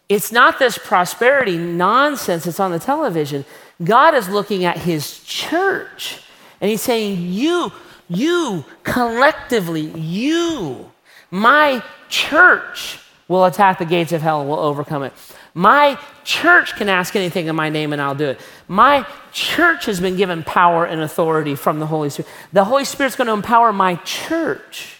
It's 0.08 0.32
not 0.32 0.60
this 0.60 0.78
prosperity 0.78 1.58
nonsense 1.58 2.46
that's 2.46 2.60
on 2.60 2.72
the 2.72 2.80
television. 2.80 3.44
God 3.84 4.14
is 4.14 4.30
looking 4.30 4.64
at 4.64 4.78
his 4.78 5.22
church 5.24 6.22
and 6.62 6.70
he's 6.70 6.82
saying, 6.82 7.34
You, 7.34 7.72
you, 8.08 8.64
collectively, 8.84 9.82
you, 9.82 10.92
my 11.32 11.84
church 12.08 13.00
will 13.28 13.46
attack 13.46 13.80
the 13.80 13.86
gates 13.86 14.12
of 14.12 14.22
hell 14.22 14.42
and 14.42 14.50
will 14.50 14.60
overcome 14.60 15.04
it. 15.04 15.12
My 15.54 16.00
church 16.26 16.76
can 16.76 16.90
ask 16.90 17.16
anything 17.16 17.48
in 17.48 17.56
my 17.56 17.70
name 17.70 17.94
and 17.94 18.02
I'll 18.02 18.16
do 18.16 18.26
it. 18.26 18.42
My 18.68 19.08
church 19.32 19.86
has 19.86 20.02
been 20.02 20.18
given 20.18 20.44
power 20.44 20.84
and 20.86 21.02
authority 21.02 21.56
from 21.56 21.80
the 21.80 21.86
Holy 21.86 22.10
Spirit. 22.10 22.30
The 22.52 22.66
Holy 22.66 22.84
Spirit's 22.84 23.16
going 23.16 23.28
to 23.28 23.34
empower 23.34 23.72
my 23.72 23.96
church. 23.98 24.98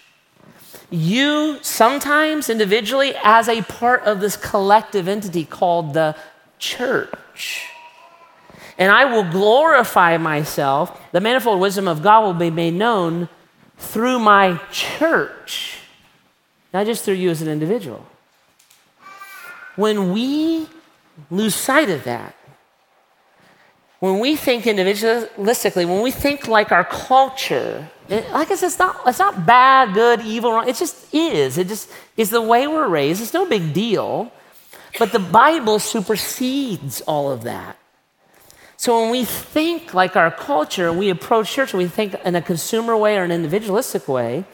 You, 0.88 1.58
sometimes 1.62 2.48
individually, 2.48 3.14
as 3.22 3.48
a 3.48 3.62
part 3.62 4.04
of 4.04 4.20
this 4.20 4.36
collective 4.36 5.08
entity 5.08 5.44
called 5.44 5.94
the 5.94 6.16
church. 6.58 7.68
and 8.78 8.92
I 8.92 9.04
will 9.06 9.24
glorify 9.24 10.16
myself. 10.18 11.00
The 11.12 11.20
manifold 11.20 11.60
wisdom 11.60 11.88
of 11.88 12.02
God 12.02 12.24
will 12.24 12.34
be 12.34 12.50
made 12.50 12.74
known 12.74 13.28
through 13.78 14.18
my 14.20 14.60
church, 14.70 15.78
not 16.72 16.86
just 16.86 17.04
through 17.04 17.14
you 17.14 17.30
as 17.30 17.42
an 17.42 17.48
individual. 17.48 18.06
When 19.76 20.12
we 20.12 20.68
lose 21.30 21.54
sight 21.54 21.90
of 21.90 22.04
that, 22.04 22.34
when 24.00 24.18
we 24.18 24.36
think 24.36 24.64
individualistically, 24.64 25.86
when 25.86 26.02
we 26.02 26.10
think 26.10 26.46
like 26.48 26.70
our 26.70 26.84
culture, 26.84 27.88
it, 28.08 28.30
like 28.30 28.50
I 28.50 28.54
said, 28.54 28.66
it's 28.66 28.78
not, 28.78 29.00
it's 29.06 29.18
not 29.18 29.46
bad, 29.46 29.94
good, 29.94 30.20
evil, 30.20 30.52
wrong. 30.52 30.68
It 30.68 30.76
just 30.76 31.12
is. 31.14 31.58
It 31.58 31.68
just 31.68 31.90
is 32.16 32.30
the 32.30 32.42
way 32.42 32.66
we're 32.66 32.88
raised. 32.88 33.22
It's 33.22 33.32
no 33.32 33.46
big 33.46 33.72
deal. 33.72 34.30
But 34.98 35.12
the 35.12 35.18
Bible 35.18 35.78
supersedes 35.78 37.00
all 37.02 37.30
of 37.30 37.42
that. 37.44 37.78
So 38.76 39.00
when 39.00 39.10
we 39.10 39.24
think 39.24 39.94
like 39.94 40.16
our 40.16 40.30
culture, 40.30 40.92
we 40.92 41.08
approach 41.08 41.50
church 41.50 41.72
and 41.72 41.82
we 41.82 41.88
think 41.88 42.14
in 42.24 42.36
a 42.36 42.42
consumer 42.42 42.96
way 42.96 43.16
or 43.16 43.22
an 43.24 43.32
individualistic 43.32 44.06
way, 44.06 44.44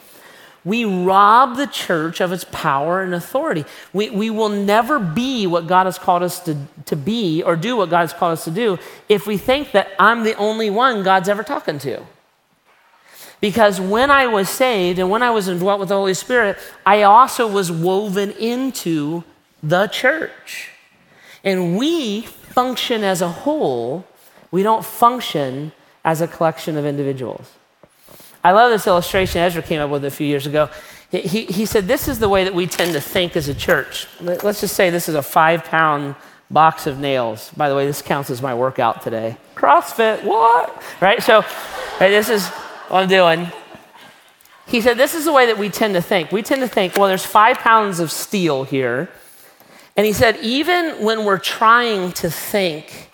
we 0.65 0.85
rob 0.85 1.57
the 1.57 1.67
church 1.67 2.21
of 2.21 2.31
its 2.31 2.45
power 2.53 3.03
and 3.03 3.15
authority. 3.15 3.65
We, 3.93 4.11
we 4.11 4.31
will 4.31 4.49
never 4.49 4.99
be 5.01 5.47
what 5.47 5.67
God 5.67 5.87
has 5.87 5.99
called 5.99 6.23
us 6.23 6.39
to, 6.41 6.57
to 6.87 6.95
be 6.95 7.43
or 7.43 7.57
do 7.57 7.77
what 7.77 7.91
God 7.91 8.01
has 8.01 8.13
called 8.13 8.35
us 8.35 8.45
to 8.45 8.51
do 8.51 8.79
if 9.09 9.27
we 9.27 9.37
think 9.37 9.73
that 9.73 9.89
I'm 9.99 10.23
the 10.23 10.35
only 10.35 10.71
one 10.71 11.03
God's 11.03 11.29
ever 11.29 11.43
talking 11.43 11.79
to. 11.81 12.05
Because 13.41 13.81
when 13.81 14.09
I 14.09 14.29
was 14.29 14.49
saved 14.49 15.01
and 15.01 15.11
when 15.11 15.21
I 15.21 15.31
was 15.31 15.49
indwelt 15.49 15.81
with 15.81 15.89
the 15.89 15.97
Holy 15.97 16.15
Spirit, 16.15 16.57
I 16.87 17.03
also 17.03 17.49
was 17.49 17.73
woven 17.73 18.31
into 18.33 19.25
the 19.65 19.89
church. 19.89 20.71
And 21.43 21.77
we 21.77 22.23
function 22.23 23.03
as 23.03 23.21
a 23.21 23.29
whole, 23.29 24.07
we 24.53 24.63
don't 24.63 24.85
function 24.85 25.73
as 26.05 26.21
a 26.21 26.29
collection 26.29 26.77
of 26.77 26.87
individuals. 26.87 27.51
I 28.45 28.53
love 28.53 28.71
this 28.71 28.87
illustration 28.87 29.41
Ezra 29.41 29.63
came 29.63 29.81
up 29.81 29.91
with 29.91 30.05
a 30.05 30.11
few 30.11 30.27
years 30.27 30.47
ago. 30.47 30.69
He, 31.11 31.45
he 31.45 31.67
said, 31.67 31.87
This 31.87 32.09
is 32.09 32.19
the 32.19 32.29
way 32.29 32.45
that 32.45 32.55
we 32.55 32.67
tend 32.67 32.95
to 32.95 33.01
think 33.01 33.37
as 33.37 33.49
a 33.49 33.55
church. 33.55 34.07
Let's 34.21 34.61
just 34.61 34.75
say 34.75 34.91
this 34.91 35.09
is 35.09 35.15
a 35.15 35.23
five 35.23 35.65
pound 35.65 36.15
box 36.51 36.87
of 36.87 36.99
nails. 36.99 37.51
By 37.57 37.69
the 37.69 37.75
way, 37.75 37.87
this 37.87 38.03
counts 38.03 38.31
as 38.31 38.43
my 38.43 38.55
workout 38.55 39.03
today. 39.03 39.37
CrossFit, 39.55 40.25
what? 40.25 40.83
Right? 41.01 41.23
So, 41.23 41.41
right, 42.01 42.09
this 42.09 42.29
is 42.29 42.49
what 42.89 43.03
I'm 43.03 43.09
doing. 43.09 43.53
He 44.67 44.81
said, 44.81 44.97
This 44.97 45.15
is 45.15 45.25
the 45.25 45.33
way 45.33 45.47
that 45.47 45.59
we 45.59 45.69
tend 45.69 45.95
to 45.95 46.03
think. 46.03 46.33
We 46.33 46.43
tend 46.43 46.63
to 46.63 46.69
think, 46.69 46.97
well, 46.97 47.09
there's 47.09 47.27
five 47.27 47.59
pounds 47.59 48.01
of 48.01 48.11
steel 48.11 48.65
here. 48.65 49.11
And 49.97 50.07
he 50.07 50.13
said, 50.13 50.39
even 50.39 51.05
when 51.05 51.25
we're 51.25 51.39
trying 51.39 52.13
to 52.13 52.31
think 52.31 53.11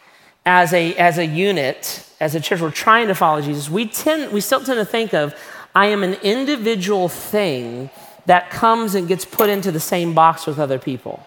as 0.46 0.72
a, 0.72 0.94
as 0.94 1.18
a 1.18 1.26
unit, 1.26 2.07
as 2.20 2.34
a 2.34 2.40
church, 2.40 2.60
we're 2.60 2.70
trying 2.70 3.08
to 3.08 3.14
follow 3.14 3.40
Jesus, 3.40 3.70
we, 3.70 3.86
tend, 3.86 4.32
we 4.32 4.40
still 4.40 4.62
tend 4.62 4.78
to 4.78 4.84
think 4.84 5.14
of, 5.14 5.34
I 5.74 5.86
am 5.86 6.02
an 6.02 6.14
individual 6.14 7.08
thing 7.08 7.90
that 8.26 8.50
comes 8.50 8.94
and 8.94 9.06
gets 9.06 9.24
put 9.24 9.48
into 9.48 9.70
the 9.70 9.80
same 9.80 10.14
box 10.14 10.46
with 10.46 10.58
other 10.58 10.78
people. 10.78 11.24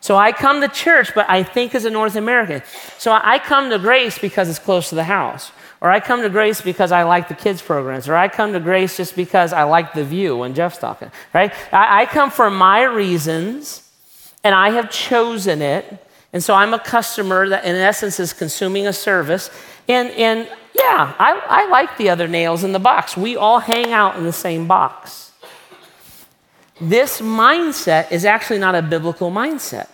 So 0.00 0.16
I 0.16 0.32
come 0.32 0.60
to 0.60 0.68
church, 0.68 1.14
but 1.14 1.28
I 1.28 1.42
think 1.42 1.74
as 1.74 1.84
a 1.84 1.90
North 1.90 2.16
American. 2.16 2.62
So 2.98 3.12
I 3.12 3.38
come 3.38 3.70
to 3.70 3.78
Grace 3.78 4.18
because 4.18 4.48
it's 4.48 4.58
close 4.58 4.88
to 4.90 4.94
the 4.94 5.04
house. 5.04 5.50
Or 5.80 5.90
I 5.90 6.00
come 6.00 6.22
to 6.22 6.28
Grace 6.28 6.60
because 6.60 6.90
I 6.92 7.04
like 7.04 7.28
the 7.28 7.34
kids' 7.34 7.62
programs. 7.62 8.08
Or 8.08 8.16
I 8.16 8.28
come 8.28 8.52
to 8.52 8.60
Grace 8.60 8.96
just 8.96 9.14
because 9.14 9.52
I 9.52 9.64
like 9.64 9.94
the 9.94 10.04
view 10.04 10.36
when 10.36 10.54
Jeff's 10.54 10.78
talking, 10.78 11.10
right? 11.32 11.52
I, 11.72 12.02
I 12.02 12.06
come 12.06 12.30
for 12.30 12.50
my 12.50 12.82
reasons 12.82 13.88
and 14.42 14.54
I 14.54 14.70
have 14.70 14.90
chosen 14.90 15.62
it. 15.62 16.04
And 16.32 16.42
so 16.42 16.54
I'm 16.54 16.74
a 16.74 16.78
customer 16.78 17.48
that, 17.48 17.64
in 17.64 17.74
essence, 17.74 18.20
is 18.20 18.32
consuming 18.32 18.86
a 18.86 18.92
service. 18.92 19.50
And, 19.88 20.10
and 20.10 20.48
yeah, 20.74 21.14
I, 21.18 21.40
I 21.48 21.68
like 21.68 21.96
the 21.96 22.10
other 22.10 22.28
nails 22.28 22.64
in 22.64 22.72
the 22.72 22.78
box. 22.78 23.16
We 23.16 23.36
all 23.36 23.60
hang 23.60 23.92
out 23.92 24.16
in 24.16 24.24
the 24.24 24.32
same 24.32 24.66
box. 24.66 25.32
This 26.80 27.20
mindset 27.20 28.12
is 28.12 28.24
actually 28.24 28.58
not 28.58 28.74
a 28.74 28.82
biblical 28.82 29.30
mindset. 29.30 29.88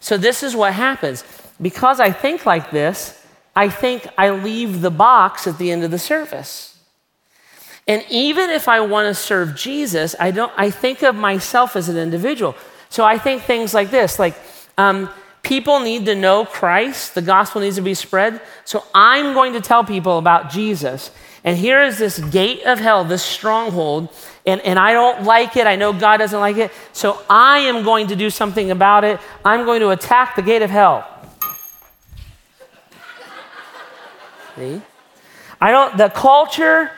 So, 0.00 0.16
this 0.16 0.42
is 0.42 0.56
what 0.56 0.72
happens. 0.72 1.22
Because 1.60 2.00
I 2.00 2.10
think 2.10 2.44
like 2.44 2.72
this, 2.72 3.24
I 3.54 3.68
think 3.68 4.08
I 4.18 4.30
leave 4.30 4.80
the 4.80 4.90
box 4.90 5.46
at 5.46 5.58
the 5.58 5.70
end 5.70 5.84
of 5.84 5.90
the 5.90 5.98
service. 5.98 6.76
And 7.86 8.04
even 8.10 8.50
if 8.50 8.68
I 8.68 8.80
want 8.80 9.06
to 9.06 9.14
serve 9.14 9.54
Jesus, 9.54 10.14
I, 10.18 10.30
don't, 10.30 10.52
I 10.56 10.70
think 10.70 11.02
of 11.02 11.14
myself 11.14 11.76
as 11.76 11.88
an 11.88 11.96
individual. 11.96 12.54
So 12.88 13.04
I 13.04 13.18
think 13.18 13.42
things 13.42 13.74
like 13.74 13.90
this 13.90 14.18
like, 14.18 14.36
um, 14.78 15.08
people 15.42 15.80
need 15.80 16.06
to 16.06 16.14
know 16.14 16.44
Christ, 16.44 17.14
the 17.14 17.22
gospel 17.22 17.60
needs 17.60 17.76
to 17.76 17.82
be 17.82 17.94
spread. 17.94 18.40
So 18.64 18.84
I'm 18.94 19.34
going 19.34 19.52
to 19.54 19.60
tell 19.60 19.84
people 19.84 20.18
about 20.18 20.50
Jesus. 20.50 21.10
And 21.44 21.58
here 21.58 21.82
is 21.82 21.98
this 21.98 22.18
gate 22.18 22.62
of 22.64 22.78
hell, 22.78 23.04
this 23.04 23.22
stronghold, 23.22 24.08
and, 24.46 24.60
and 24.60 24.78
I 24.78 24.92
don't 24.92 25.24
like 25.24 25.56
it. 25.56 25.66
I 25.66 25.76
know 25.76 25.92
God 25.92 26.18
doesn't 26.18 26.38
like 26.38 26.56
it. 26.56 26.70
So 26.92 27.20
I 27.28 27.58
am 27.60 27.84
going 27.84 28.06
to 28.08 28.16
do 28.16 28.30
something 28.30 28.70
about 28.70 29.04
it. 29.04 29.20
I'm 29.44 29.64
going 29.64 29.80
to 29.80 29.90
attack 29.90 30.36
the 30.36 30.42
gate 30.42 30.62
of 30.62 30.70
hell. 30.70 31.08
See? 34.56 34.82
I 35.60 35.70
don't, 35.70 35.96
the 35.96 36.08
culture 36.08 36.90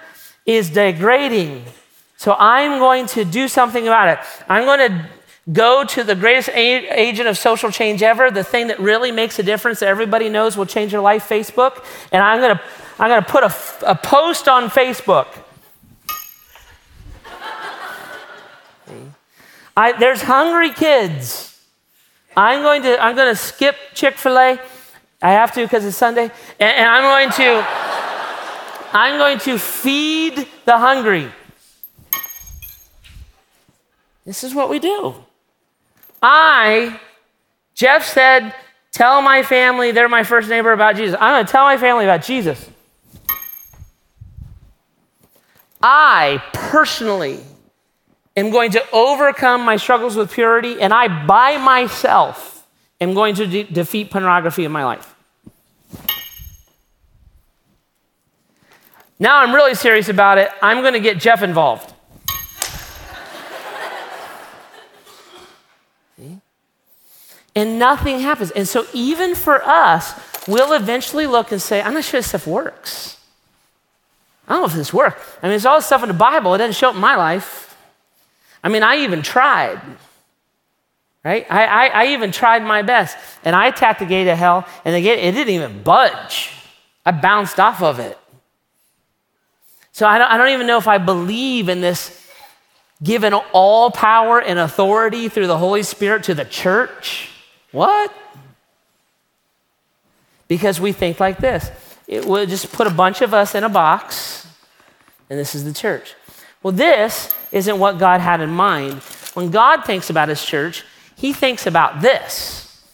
is 0.44 0.70
degrading. 0.70 1.64
So 2.16 2.34
I'm 2.38 2.78
going 2.78 3.06
to 3.08 3.24
do 3.24 3.48
something 3.48 3.86
about 3.86 4.08
it. 4.08 4.18
I'm 4.48 4.64
going 4.64 4.90
to 4.90 5.08
Go 5.52 5.84
to 5.84 6.02
the 6.02 6.14
greatest 6.14 6.48
agent 6.54 7.28
of 7.28 7.36
social 7.36 7.70
change 7.70 8.02
ever, 8.02 8.30
the 8.30 8.42
thing 8.42 8.68
that 8.68 8.80
really 8.80 9.12
makes 9.12 9.38
a 9.38 9.42
difference 9.42 9.80
that 9.80 9.88
everybody 9.88 10.30
knows 10.30 10.56
will 10.56 10.64
change 10.64 10.90
your 10.90 11.02
life, 11.02 11.28
Facebook. 11.28 11.84
And 12.12 12.22
I'm 12.22 12.40
going 12.40 12.56
to 12.56 12.62
I'm 12.98 13.10
going 13.10 13.22
to 13.22 13.28
put 13.30 13.44
a, 13.82 13.94
post 13.96 14.48
on 14.48 14.70
Facebook. 14.70 15.26
I, 19.76 19.92
there's 19.98 20.22
hungry 20.22 20.70
kids. 20.72 21.60
I'm 22.36 22.62
going 22.62 22.82
to 22.82 23.02
I'm 23.02 23.16
going 23.16 23.28
to 23.28 23.36
skip 23.36 23.76
Chick 23.94 24.16
Fil 24.16 24.38
A. 24.38 24.58
I 25.20 25.32
have 25.32 25.52
to 25.52 25.62
because 25.62 25.84
it's 25.84 25.96
Sunday, 25.96 26.24
and, 26.24 26.32
and 26.60 26.88
I'm 26.88 27.02
going 27.02 27.30
to 27.32 27.66
I'm 28.92 29.18
going 29.18 29.38
to 29.40 29.58
feed 29.58 30.46
the 30.64 30.78
hungry. 30.78 31.30
This 34.24 34.42
is 34.44 34.54
what 34.54 34.70
we 34.70 34.78
do. 34.78 35.16
I, 36.26 36.98
Jeff 37.74 38.06
said, 38.06 38.54
tell 38.92 39.20
my 39.20 39.42
family 39.42 39.92
they're 39.92 40.08
my 40.08 40.24
first 40.24 40.48
neighbor 40.48 40.72
about 40.72 40.96
Jesus. 40.96 41.14
I'm 41.20 41.34
going 41.34 41.44
to 41.44 41.52
tell 41.52 41.64
my 41.64 41.76
family 41.76 42.04
about 42.04 42.22
Jesus. 42.22 42.66
I 45.82 46.42
personally 46.54 47.40
am 48.38 48.50
going 48.50 48.70
to 48.70 48.82
overcome 48.90 49.66
my 49.66 49.76
struggles 49.76 50.16
with 50.16 50.32
purity, 50.32 50.80
and 50.80 50.94
I 50.94 51.26
by 51.26 51.58
myself 51.58 52.66
am 53.02 53.12
going 53.12 53.34
to 53.34 53.46
de- 53.46 53.64
defeat 53.64 54.10
pornography 54.10 54.64
in 54.64 54.72
my 54.72 54.84
life. 54.84 55.14
Now 59.18 59.40
I'm 59.40 59.54
really 59.54 59.74
serious 59.74 60.08
about 60.08 60.38
it. 60.38 60.50
I'm 60.62 60.80
going 60.80 60.94
to 60.94 61.00
get 61.00 61.18
Jeff 61.18 61.42
involved. 61.42 61.93
And 67.56 67.78
nothing 67.78 68.20
happens. 68.20 68.50
And 68.50 68.66
so, 68.66 68.86
even 68.92 69.34
for 69.34 69.62
us, 69.64 70.14
we'll 70.46 70.72
eventually 70.72 71.26
look 71.26 71.52
and 71.52 71.60
say, 71.60 71.80
I'm 71.80 71.94
not 71.94 72.04
sure 72.04 72.18
this 72.18 72.28
stuff 72.28 72.46
works. 72.46 73.18
I 74.46 74.54
don't 74.54 74.62
know 74.62 74.66
if 74.66 74.74
this 74.74 74.92
works. 74.92 75.20
I 75.42 75.46
mean, 75.46 75.50
there's 75.50 75.66
all 75.66 75.78
this 75.78 75.86
stuff 75.86 76.02
in 76.02 76.08
the 76.08 76.14
Bible, 76.14 76.54
it 76.54 76.58
doesn't 76.58 76.74
show 76.74 76.90
up 76.90 76.94
in 76.94 77.00
my 77.00 77.16
life. 77.16 77.76
I 78.62 78.68
mean, 78.68 78.82
I 78.82 78.96
even 78.96 79.22
tried, 79.22 79.80
right? 81.22 81.46
I, 81.50 81.64
I, 81.64 81.86
I 81.86 82.06
even 82.08 82.32
tried 82.32 82.62
my 82.62 82.82
best, 82.82 83.16
and 83.44 83.54
I 83.54 83.68
attacked 83.68 84.00
the 84.00 84.06
gate 84.06 84.28
of 84.28 84.38
hell, 84.38 84.66
and 84.84 84.94
the 84.94 85.02
gate, 85.02 85.18
it 85.18 85.32
didn't 85.32 85.54
even 85.54 85.82
budge. 85.82 86.50
I 87.06 87.10
bounced 87.10 87.60
off 87.60 87.82
of 87.82 87.98
it. 87.98 88.18
So 89.92 90.06
I 90.08 90.18
don't, 90.18 90.30
I 90.30 90.36
don't 90.38 90.48
even 90.48 90.66
know 90.66 90.78
if 90.78 90.88
I 90.88 90.98
believe 90.98 91.68
in 91.68 91.80
this 91.80 92.20
given 93.02 93.34
all 93.34 93.90
power 93.90 94.40
and 94.40 94.58
authority 94.58 95.28
through 95.28 95.46
the 95.46 95.58
Holy 95.58 95.82
Spirit 95.82 96.24
to 96.24 96.34
the 96.34 96.44
church. 96.44 97.30
What? 97.74 98.14
Because 100.46 100.80
we 100.80 100.92
think 100.92 101.18
like 101.18 101.38
this 101.38 101.70
it 102.06 102.24
will 102.24 102.46
just 102.46 102.72
put 102.72 102.86
a 102.86 102.90
bunch 102.90 103.20
of 103.20 103.34
us 103.34 103.54
in 103.56 103.64
a 103.64 103.68
box, 103.68 104.46
and 105.28 105.38
this 105.38 105.56
is 105.56 105.64
the 105.64 105.72
church. 105.72 106.14
Well, 106.62 106.72
this 106.72 107.34
isn't 107.50 107.78
what 107.78 107.98
God 107.98 108.20
had 108.20 108.40
in 108.40 108.50
mind. 108.50 109.02
When 109.34 109.50
God 109.50 109.84
thinks 109.84 110.08
about 110.08 110.28
his 110.28 110.44
church, 110.44 110.84
he 111.16 111.32
thinks 111.32 111.66
about 111.66 112.00
this. 112.00 112.84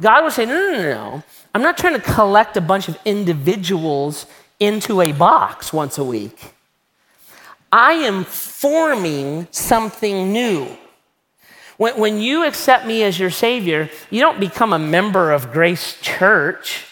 God 0.00 0.24
would 0.24 0.34
say, 0.34 0.44
no, 0.44 0.52
no, 0.52 0.72
no, 0.72 0.82
no. 0.82 1.22
I'm 1.54 1.62
not 1.62 1.78
trying 1.78 1.94
to 1.94 2.00
collect 2.00 2.58
a 2.58 2.60
bunch 2.60 2.88
of 2.88 2.98
individuals 3.06 4.26
into 4.60 5.00
a 5.00 5.12
box 5.12 5.72
once 5.72 5.96
a 5.96 6.04
week. 6.04 6.52
I 7.72 7.94
am 7.94 8.24
forming 8.24 9.48
something 9.50 10.30
new. 10.30 10.76
When, 11.76 11.98
when 11.98 12.18
you 12.18 12.44
accept 12.44 12.86
me 12.86 13.02
as 13.02 13.18
your 13.18 13.30
Savior, 13.30 13.90
you 14.10 14.20
don't 14.20 14.40
become 14.40 14.72
a 14.72 14.78
member 14.78 15.32
of 15.32 15.52
Grace 15.52 16.00
Church. 16.00 16.84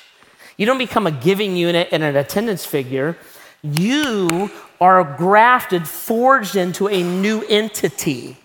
You 0.57 0.66
don't 0.66 0.79
become 0.79 1.07
a 1.07 1.11
giving 1.11 1.57
unit 1.57 1.88
and 1.90 2.03
an 2.03 2.16
attendance 2.16 2.64
figure. 2.64 3.16
You 3.62 4.51
are 4.81 5.03
grafted, 5.03 5.88
forged 5.88 6.57
into 6.57 6.88
a 6.88 7.03
new 7.03 7.42
entity. 7.49 8.37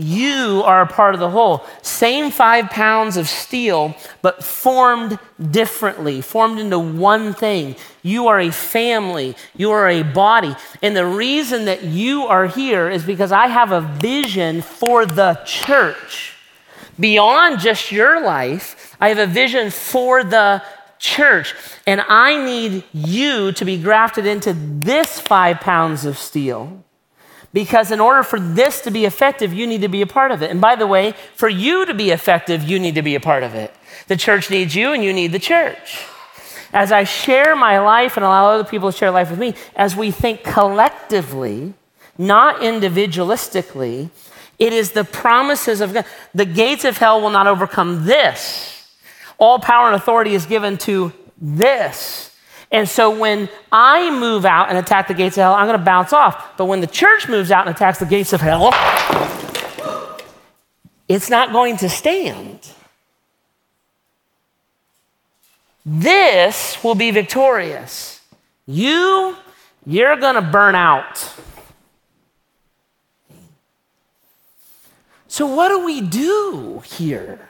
You 0.00 0.62
are 0.64 0.82
a 0.82 0.86
part 0.86 1.14
of 1.14 1.20
the 1.20 1.28
whole. 1.30 1.64
Same 1.82 2.30
five 2.30 2.70
pounds 2.70 3.16
of 3.16 3.26
steel, 3.26 3.96
but 4.22 4.44
formed 4.44 5.18
differently, 5.50 6.20
formed 6.20 6.60
into 6.60 6.78
one 6.78 7.34
thing. 7.34 7.74
You 8.02 8.28
are 8.28 8.38
a 8.38 8.52
family, 8.52 9.34
you 9.56 9.72
are 9.72 9.88
a 9.88 10.04
body. 10.04 10.54
And 10.82 10.96
the 10.96 11.04
reason 11.04 11.64
that 11.64 11.82
you 11.82 12.22
are 12.26 12.46
here 12.46 12.88
is 12.88 13.02
because 13.02 13.32
I 13.32 13.48
have 13.48 13.72
a 13.72 13.80
vision 13.80 14.62
for 14.62 15.04
the 15.04 15.34
church. 15.44 16.36
Beyond 17.00 17.58
just 17.58 17.90
your 17.90 18.22
life, 18.22 18.94
I 19.00 19.08
have 19.08 19.18
a 19.18 19.26
vision 19.26 19.72
for 19.72 20.22
the 20.22 20.62
church. 21.00 21.56
And 21.88 22.02
I 22.02 22.44
need 22.44 22.84
you 22.92 23.50
to 23.50 23.64
be 23.64 23.76
grafted 23.76 24.26
into 24.26 24.52
this 24.52 25.18
five 25.18 25.58
pounds 25.58 26.04
of 26.04 26.16
steel 26.16 26.84
because 27.52 27.90
in 27.90 28.00
order 28.00 28.22
for 28.22 28.38
this 28.38 28.82
to 28.82 28.90
be 28.90 29.04
effective, 29.04 29.52
you 29.52 29.66
need 29.66 29.80
to 29.80 29.88
be 29.88 30.02
a 30.02 30.06
part 30.06 30.30
of 30.30 30.42
it. 30.42 30.50
And 30.50 30.60
by 30.60 30.76
the 30.76 30.86
way, 30.86 31.14
for 31.34 31.48
you 31.48 31.86
to 31.86 31.94
be 31.94 32.10
effective, 32.10 32.62
you 32.62 32.78
need 32.78 32.94
to 32.94 33.02
be 33.02 33.14
a 33.14 33.20
part 33.20 33.42
of 33.42 33.54
it. 33.54 33.74
The 34.06 34.16
church 34.16 34.50
needs 34.50 34.74
you, 34.74 34.92
and 34.92 35.02
you 35.02 35.12
need 35.12 35.32
the 35.32 35.38
church. 35.38 36.04
As 36.72 36.92
I 36.92 37.04
share 37.04 37.56
my 37.56 37.78
life 37.78 38.16
and 38.16 38.24
allow 38.24 38.50
other 38.50 38.64
people 38.64 38.92
to 38.92 38.96
share 38.96 39.10
life 39.10 39.30
with 39.30 39.38
me, 39.38 39.54
as 39.74 39.96
we 39.96 40.10
think 40.10 40.44
collectively, 40.44 41.72
not 42.18 42.60
individualistically, 42.60 44.10
it 44.58 44.72
is 44.72 44.92
the 44.92 45.04
promises 45.04 45.80
of 45.80 45.94
God. 45.94 46.04
The 46.34 46.44
gates 46.44 46.84
of 46.84 46.98
hell 46.98 47.22
will 47.22 47.30
not 47.30 47.46
overcome 47.46 48.04
this. 48.04 48.86
All 49.38 49.58
power 49.58 49.86
and 49.86 49.96
authority 49.96 50.34
is 50.34 50.44
given 50.46 50.76
to 50.78 51.12
this. 51.40 52.27
And 52.70 52.88
so 52.88 53.18
when 53.18 53.48
I 53.72 54.10
move 54.10 54.44
out 54.44 54.68
and 54.68 54.76
attack 54.76 55.08
the 55.08 55.14
gates 55.14 55.36
of 55.38 55.42
hell, 55.42 55.54
I'm 55.54 55.66
going 55.66 55.78
to 55.78 55.84
bounce 55.84 56.12
off. 56.12 56.56
But 56.58 56.66
when 56.66 56.80
the 56.80 56.86
church 56.86 57.28
moves 57.28 57.50
out 57.50 57.66
and 57.66 57.74
attacks 57.74 57.98
the 57.98 58.06
gates 58.06 58.32
of 58.32 58.40
hell, 58.40 58.72
it's 61.08 61.30
not 61.30 61.52
going 61.52 61.78
to 61.78 61.88
stand. 61.88 62.60
This 65.86 66.82
will 66.84 66.94
be 66.94 67.10
victorious. 67.10 68.20
You, 68.66 69.36
you're 69.86 70.16
going 70.16 70.34
to 70.34 70.42
burn 70.42 70.74
out. 70.74 71.34
So, 75.28 75.46
what 75.46 75.68
do 75.68 75.84
we 75.86 76.02
do 76.02 76.82
here? 76.84 77.47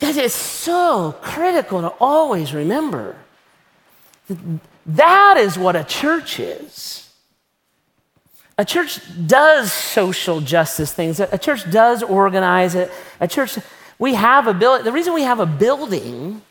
That 0.00 0.16
is 0.16 0.34
so 0.34 1.14
critical 1.20 1.82
to 1.82 1.88
always 2.00 2.52
remember. 2.52 3.16
That 4.86 5.36
is 5.36 5.58
what 5.58 5.76
a 5.76 5.84
church 5.84 6.40
is. 6.40 7.10
A 8.56 8.64
church 8.64 9.00
does 9.26 9.72
social 9.72 10.40
justice 10.40 10.92
things. 10.92 11.20
A 11.20 11.38
church 11.38 11.70
does 11.70 12.02
organize 12.02 12.74
it. 12.74 12.90
A 13.20 13.28
church, 13.28 13.58
we 13.98 14.14
have 14.14 14.46
a 14.46 14.54
building. 14.54 14.84
The 14.84 14.92
reason 14.92 15.14
we 15.14 15.22
have 15.22 15.40
a 15.40 15.46
building 15.46 16.42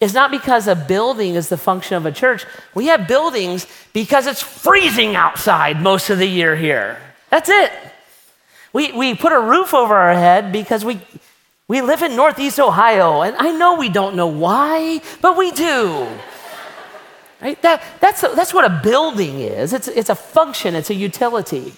is 0.00 0.14
not 0.14 0.30
because 0.30 0.66
a 0.66 0.74
building 0.74 1.34
is 1.34 1.48
the 1.48 1.56
function 1.56 1.96
of 1.96 2.06
a 2.06 2.12
church. 2.12 2.44
We 2.74 2.86
have 2.86 3.06
buildings 3.06 3.66
because 3.92 4.26
it's 4.26 4.42
freezing 4.42 5.14
outside 5.14 5.80
most 5.80 6.10
of 6.10 6.18
the 6.18 6.26
year 6.26 6.56
here. 6.56 6.98
That's 7.30 7.48
it. 7.48 7.70
We, 8.72 8.92
we 8.92 9.14
put 9.14 9.32
a 9.32 9.40
roof 9.40 9.74
over 9.74 9.94
our 9.94 10.14
head 10.14 10.52
because 10.52 10.84
we, 10.84 11.00
we 11.68 11.80
live 11.80 12.02
in 12.02 12.16
Northeast 12.16 12.60
Ohio, 12.60 13.22
and 13.22 13.36
I 13.36 13.52
know 13.52 13.76
we 13.76 13.88
don't 13.88 14.14
know 14.14 14.26
why, 14.26 15.00
but 15.20 15.36
we 15.36 15.50
do. 15.52 16.06
Right? 17.40 17.60
That, 17.62 17.82
that's, 18.00 18.20
that's 18.20 18.54
what 18.54 18.64
a 18.64 18.80
building 18.82 19.40
is 19.40 19.72
it's, 19.72 19.88
it's 19.88 20.10
a 20.10 20.14
function, 20.14 20.74
it's 20.74 20.90
a 20.90 20.94
utility. 20.94 21.72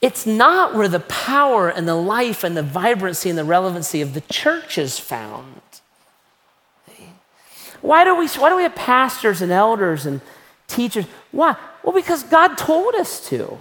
It's 0.00 0.26
not 0.26 0.74
where 0.74 0.88
the 0.88 1.00
power 1.00 1.68
and 1.68 1.86
the 1.86 1.94
life 1.94 2.42
and 2.42 2.56
the 2.56 2.62
vibrancy 2.62 3.30
and 3.30 3.38
the 3.38 3.44
relevancy 3.44 4.00
of 4.00 4.14
the 4.14 4.20
church 4.22 4.76
is 4.76 4.98
found. 4.98 5.60
Why 7.82 8.04
do 8.04 8.16
we, 8.16 8.26
why 8.28 8.48
do 8.48 8.56
we 8.56 8.62
have 8.62 8.74
pastors 8.74 9.42
and 9.42 9.52
elders 9.52 10.06
and 10.06 10.20
teachers? 10.66 11.04
Why? 11.30 11.56
Well, 11.82 11.92
because 11.92 12.22
God 12.22 12.56
told 12.56 12.94
us 12.94 13.28
to. 13.28 13.58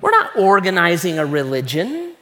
We're 0.00 0.10
not 0.10 0.36
organizing 0.36 1.18
a 1.18 1.24
religion. 1.24 2.15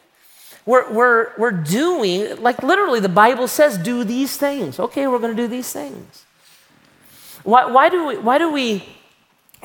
We're, 0.67 0.91
we're, 0.93 1.33
we're 1.37 1.51
doing, 1.51 2.41
like 2.41 2.63
literally, 2.63 3.01
the 3.01 3.09
Bible 3.09 3.49
says, 3.49 3.77
do 3.77 4.03
these 4.03 4.37
things. 4.37 4.79
Okay, 4.79 5.07
we're 5.07 5.19
going 5.19 5.37
to 5.37 5.43
do 5.43 5.49
these 5.49 5.71
things. 5.73 6.25
Why, 7.43 7.67
why, 7.67 7.91
do 7.91 8.07
we, 8.07 8.17
why 8.17 8.39
do 8.39 8.51
we 8.51 8.89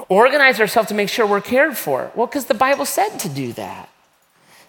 organize 0.09 0.59
ourselves 0.59 0.89
to 0.89 0.95
make 0.95 1.07
sure 1.07 1.25
we're 1.25 1.39
cared 1.39 1.77
for? 1.77 2.11
Well, 2.15 2.27
because 2.27 2.45
the 2.45 2.53
Bible 2.53 2.85
said 2.85 3.17
to 3.19 3.29
do 3.29 3.53
that. 3.53 3.89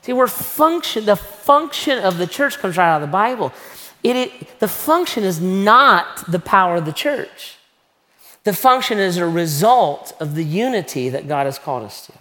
See, 0.02 0.12
we're 0.12 0.28
function, 0.28 1.04
the 1.04 1.16
function 1.16 1.98
of 1.98 2.18
the 2.18 2.26
church 2.26 2.58
comes 2.58 2.76
right 2.76 2.88
out 2.88 3.02
of 3.02 3.08
the 3.08 3.12
Bible. 3.12 3.52
It, 4.02 4.16
it, 4.16 4.60
the 4.60 4.68
function 4.68 5.24
is 5.24 5.40
not 5.40 6.30
the 6.30 6.38
power 6.38 6.76
of 6.76 6.86
the 6.86 6.92
church. 6.92 7.56
The 8.44 8.54
function 8.54 8.98
is 8.98 9.18
a 9.18 9.26
result 9.26 10.14
of 10.20 10.34
the 10.34 10.44
unity 10.44 11.10
that 11.10 11.28
God 11.28 11.44
has 11.44 11.58
called 11.58 11.84
us 11.84 12.06
to. 12.06 12.12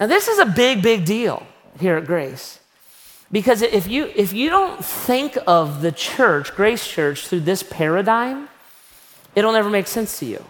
Now, 0.00 0.06
this 0.08 0.26
is 0.26 0.40
a 0.40 0.46
big, 0.46 0.82
big 0.82 1.04
deal 1.04 1.46
here 1.78 1.96
at 1.96 2.06
Grace. 2.06 2.58
Because 3.32 3.62
if 3.62 3.88
you, 3.88 4.12
if 4.14 4.34
you 4.34 4.50
don't 4.50 4.84
think 4.84 5.38
of 5.46 5.80
the 5.80 5.90
church, 5.90 6.54
Grace 6.54 6.86
Church, 6.86 7.26
through 7.26 7.40
this 7.40 7.62
paradigm, 7.62 8.48
it'll 9.34 9.52
never 9.52 9.70
make 9.70 9.86
sense 9.86 10.18
to 10.18 10.26
you. 10.26 10.44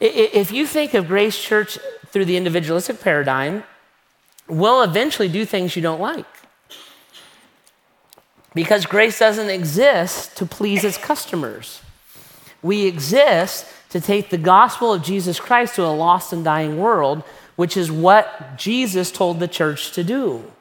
If 0.00 0.50
you 0.50 0.66
think 0.66 0.92
of 0.94 1.06
Grace 1.06 1.40
Church 1.40 1.78
through 2.08 2.24
the 2.24 2.36
individualistic 2.36 3.00
paradigm, 3.00 3.62
we'll 4.48 4.82
eventually 4.82 5.28
do 5.28 5.44
things 5.44 5.76
you 5.76 5.82
don't 5.82 6.00
like. 6.00 6.26
Because 8.54 8.84
grace 8.84 9.18
doesn't 9.18 9.48
exist 9.48 10.36
to 10.36 10.44
please 10.44 10.84
its 10.84 10.98
customers. 10.98 11.80
We 12.60 12.86
exist 12.86 13.66
to 13.90 14.00
take 14.00 14.30
the 14.30 14.36
gospel 14.36 14.92
of 14.92 15.02
Jesus 15.02 15.40
Christ 15.40 15.76
to 15.76 15.84
a 15.84 15.88
lost 15.94 16.32
and 16.32 16.44
dying 16.44 16.78
world, 16.78 17.22
which 17.56 17.76
is 17.76 17.90
what 17.90 18.58
Jesus 18.58 19.10
told 19.10 19.40
the 19.40 19.48
church 19.48 19.92
to 19.92 20.04
do. 20.04 20.52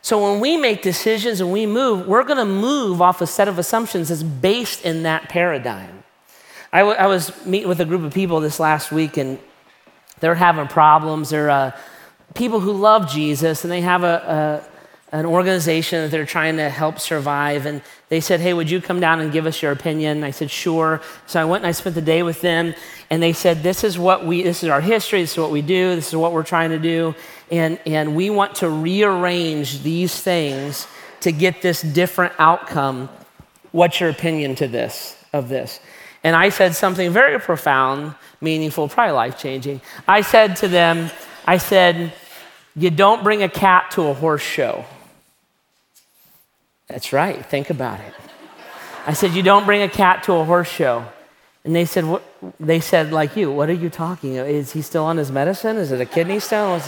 So 0.00 0.30
when 0.30 0.40
we 0.40 0.56
make 0.56 0.82
decisions 0.82 1.40
and 1.40 1.52
we 1.52 1.66
move, 1.66 2.06
we're 2.06 2.24
going 2.24 2.38
to 2.38 2.44
move 2.44 3.02
off 3.02 3.20
a 3.20 3.26
set 3.26 3.48
of 3.48 3.58
assumptions 3.58 4.08
that's 4.08 4.22
based 4.22 4.84
in 4.84 5.02
that 5.02 5.28
paradigm. 5.28 6.04
I, 6.72 6.80
w- 6.80 6.96
I 6.96 7.06
was 7.06 7.32
meeting 7.44 7.68
with 7.68 7.80
a 7.80 7.84
group 7.84 8.02
of 8.02 8.14
people 8.14 8.40
this 8.40 8.60
last 8.60 8.92
week, 8.92 9.16
and 9.16 9.38
they're 10.20 10.34
having 10.34 10.68
problems. 10.68 11.30
They're 11.30 11.50
uh, 11.50 11.72
people 12.34 12.60
who 12.60 12.72
love 12.72 13.10
Jesus, 13.10 13.64
and 13.64 13.72
they 13.72 13.80
have 13.80 14.04
a, 14.04 14.62
a, 14.66 14.77
an 15.10 15.24
organization 15.24 16.02
that 16.02 16.10
they're 16.10 16.26
trying 16.26 16.56
to 16.58 16.68
help 16.68 16.98
survive. 16.98 17.64
And 17.66 17.82
they 18.08 18.20
said, 18.20 18.40
Hey, 18.40 18.52
would 18.52 18.70
you 18.70 18.80
come 18.80 19.00
down 19.00 19.20
and 19.20 19.32
give 19.32 19.46
us 19.46 19.62
your 19.62 19.72
opinion? 19.72 20.18
And 20.18 20.24
I 20.24 20.30
said, 20.30 20.50
Sure. 20.50 21.00
So 21.26 21.40
I 21.40 21.44
went 21.44 21.62
and 21.62 21.68
I 21.68 21.72
spent 21.72 21.94
the 21.94 22.02
day 22.02 22.22
with 22.22 22.40
them, 22.40 22.74
and 23.10 23.22
they 23.22 23.32
said, 23.32 23.62
This 23.62 23.84
is 23.84 23.98
what 23.98 24.26
we, 24.26 24.42
this 24.42 24.62
is 24.62 24.68
our 24.68 24.80
history, 24.80 25.22
this 25.22 25.32
is 25.32 25.38
what 25.38 25.50
we 25.50 25.62
do, 25.62 25.94
this 25.94 26.08
is 26.08 26.16
what 26.16 26.32
we're 26.32 26.42
trying 26.42 26.70
to 26.70 26.78
do 26.78 27.14
and, 27.50 27.78
and 27.86 28.14
we 28.14 28.30
want 28.30 28.56
to 28.56 28.68
rearrange 28.68 29.82
these 29.82 30.18
things 30.20 30.86
to 31.20 31.32
get 31.32 31.62
this 31.62 31.82
different 31.82 32.34
outcome. 32.38 33.08
What's 33.72 34.00
your 34.00 34.10
opinion 34.10 34.54
to 34.56 34.68
this, 34.68 35.16
of 35.32 35.48
this? 35.48 35.80
And 36.22 36.36
I 36.36 36.48
said 36.50 36.74
something 36.74 37.10
very 37.12 37.38
profound, 37.40 38.14
meaningful, 38.40 38.88
probably 38.88 39.12
life 39.12 39.38
changing. 39.38 39.80
I 40.06 40.20
said 40.20 40.56
to 40.56 40.68
them, 40.68 41.10
I 41.46 41.58
said, 41.58 42.12
You 42.74 42.90
don't 42.90 43.22
bring 43.22 43.42
a 43.42 43.48
cat 43.48 43.92
to 43.92 44.02
a 44.02 44.14
horse 44.14 44.42
show. 44.42 44.84
That's 46.88 47.12
right, 47.12 47.44
think 47.44 47.70
about 47.70 48.00
it. 48.00 48.14
I 49.06 49.12
said, 49.12 49.32
You 49.32 49.42
don't 49.42 49.64
bring 49.64 49.82
a 49.82 49.88
cat 49.88 50.24
to 50.24 50.34
a 50.34 50.44
horse 50.44 50.68
show. 50.68 51.04
And 51.64 51.76
they 51.76 51.84
said, 51.84 52.06
what? 52.06 52.22
They 52.58 52.80
said, 52.80 53.12
like 53.12 53.36
you, 53.36 53.52
what 53.52 53.68
are 53.68 53.74
you 53.74 53.90
talking? 53.90 54.36
Is 54.36 54.72
he 54.72 54.80
still 54.80 55.04
on 55.04 55.18
his 55.18 55.30
medicine? 55.30 55.76
Is 55.76 55.92
it 55.92 56.00
a 56.00 56.06
kidney 56.06 56.40
stone? 56.40 56.80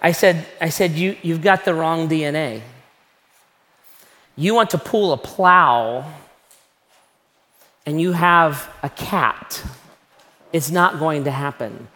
I 0.00 0.10
said, 0.10 0.44
I 0.60 0.70
said 0.70 0.92
you, 0.92 1.16
you've 1.22 1.42
got 1.42 1.64
the 1.64 1.72
wrong 1.72 2.08
DNA. 2.08 2.62
You 4.34 4.54
want 4.54 4.70
to 4.70 4.78
pull 4.78 5.12
a 5.12 5.16
plow 5.16 6.10
and 7.86 8.00
you 8.00 8.10
have 8.10 8.68
a 8.82 8.88
cat. 8.88 9.62
It's 10.52 10.70
not 10.70 10.98
going 10.98 11.24
to 11.24 11.30
happen. 11.30 11.86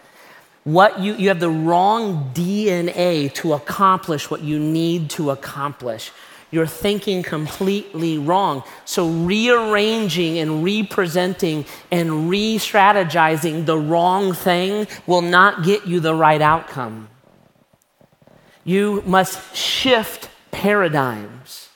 What 0.62 1.01
you, 1.01 1.14
you 1.14 1.29
have 1.29 1.41
the 1.41 1.51
wrong 1.51 2.31
DNA 2.35 3.33
to 3.35 3.55
accomplish 3.55 4.31
what 4.31 4.43
you 4.43 4.59
need 4.59 5.11
to 5.11 5.31
accomplish. 5.31 6.12
You're 6.51 6.66
thinking 6.66 7.22
completely 7.22 8.18
wrong. 8.18 8.62
So, 8.84 9.09
rearranging 9.09 10.38
and 10.38 10.62
representing 10.62 11.64
and 11.90 12.30
re 12.30 12.57
strategizing 12.59 13.66
the 13.66 13.76
wrong 13.76 14.32
thing 14.32 14.86
will 15.07 15.22
not 15.22 15.64
get 15.64 15.86
you 15.86 16.01
the 16.01 16.14
right 16.14 16.40
outcome. 16.40 17.09
You 18.64 19.03
must 19.07 19.57
shift 19.57 20.28
paradigms. 20.51 21.68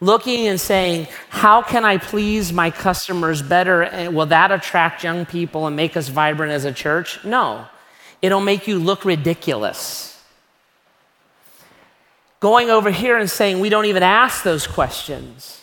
Looking 0.00 0.48
and 0.48 0.60
saying, 0.60 1.08
How 1.28 1.62
can 1.62 1.84
I 1.84 1.98
please 1.98 2.52
my 2.52 2.70
customers 2.70 3.42
better? 3.42 3.82
And 3.82 4.14
will 4.14 4.26
that 4.26 4.50
attract 4.50 5.04
young 5.04 5.24
people 5.24 5.66
and 5.66 5.76
make 5.76 5.96
us 5.96 6.08
vibrant 6.08 6.52
as 6.52 6.64
a 6.64 6.72
church? 6.72 7.24
No. 7.24 7.66
It'll 8.20 8.40
make 8.40 8.66
you 8.66 8.78
look 8.78 9.04
ridiculous. 9.04 10.13
Going 12.44 12.68
over 12.68 12.90
here 12.90 13.16
and 13.16 13.30
saying, 13.30 13.58
We 13.60 13.70
don't 13.70 13.86
even 13.86 14.02
ask 14.02 14.42
those 14.42 14.66
questions. 14.66 15.62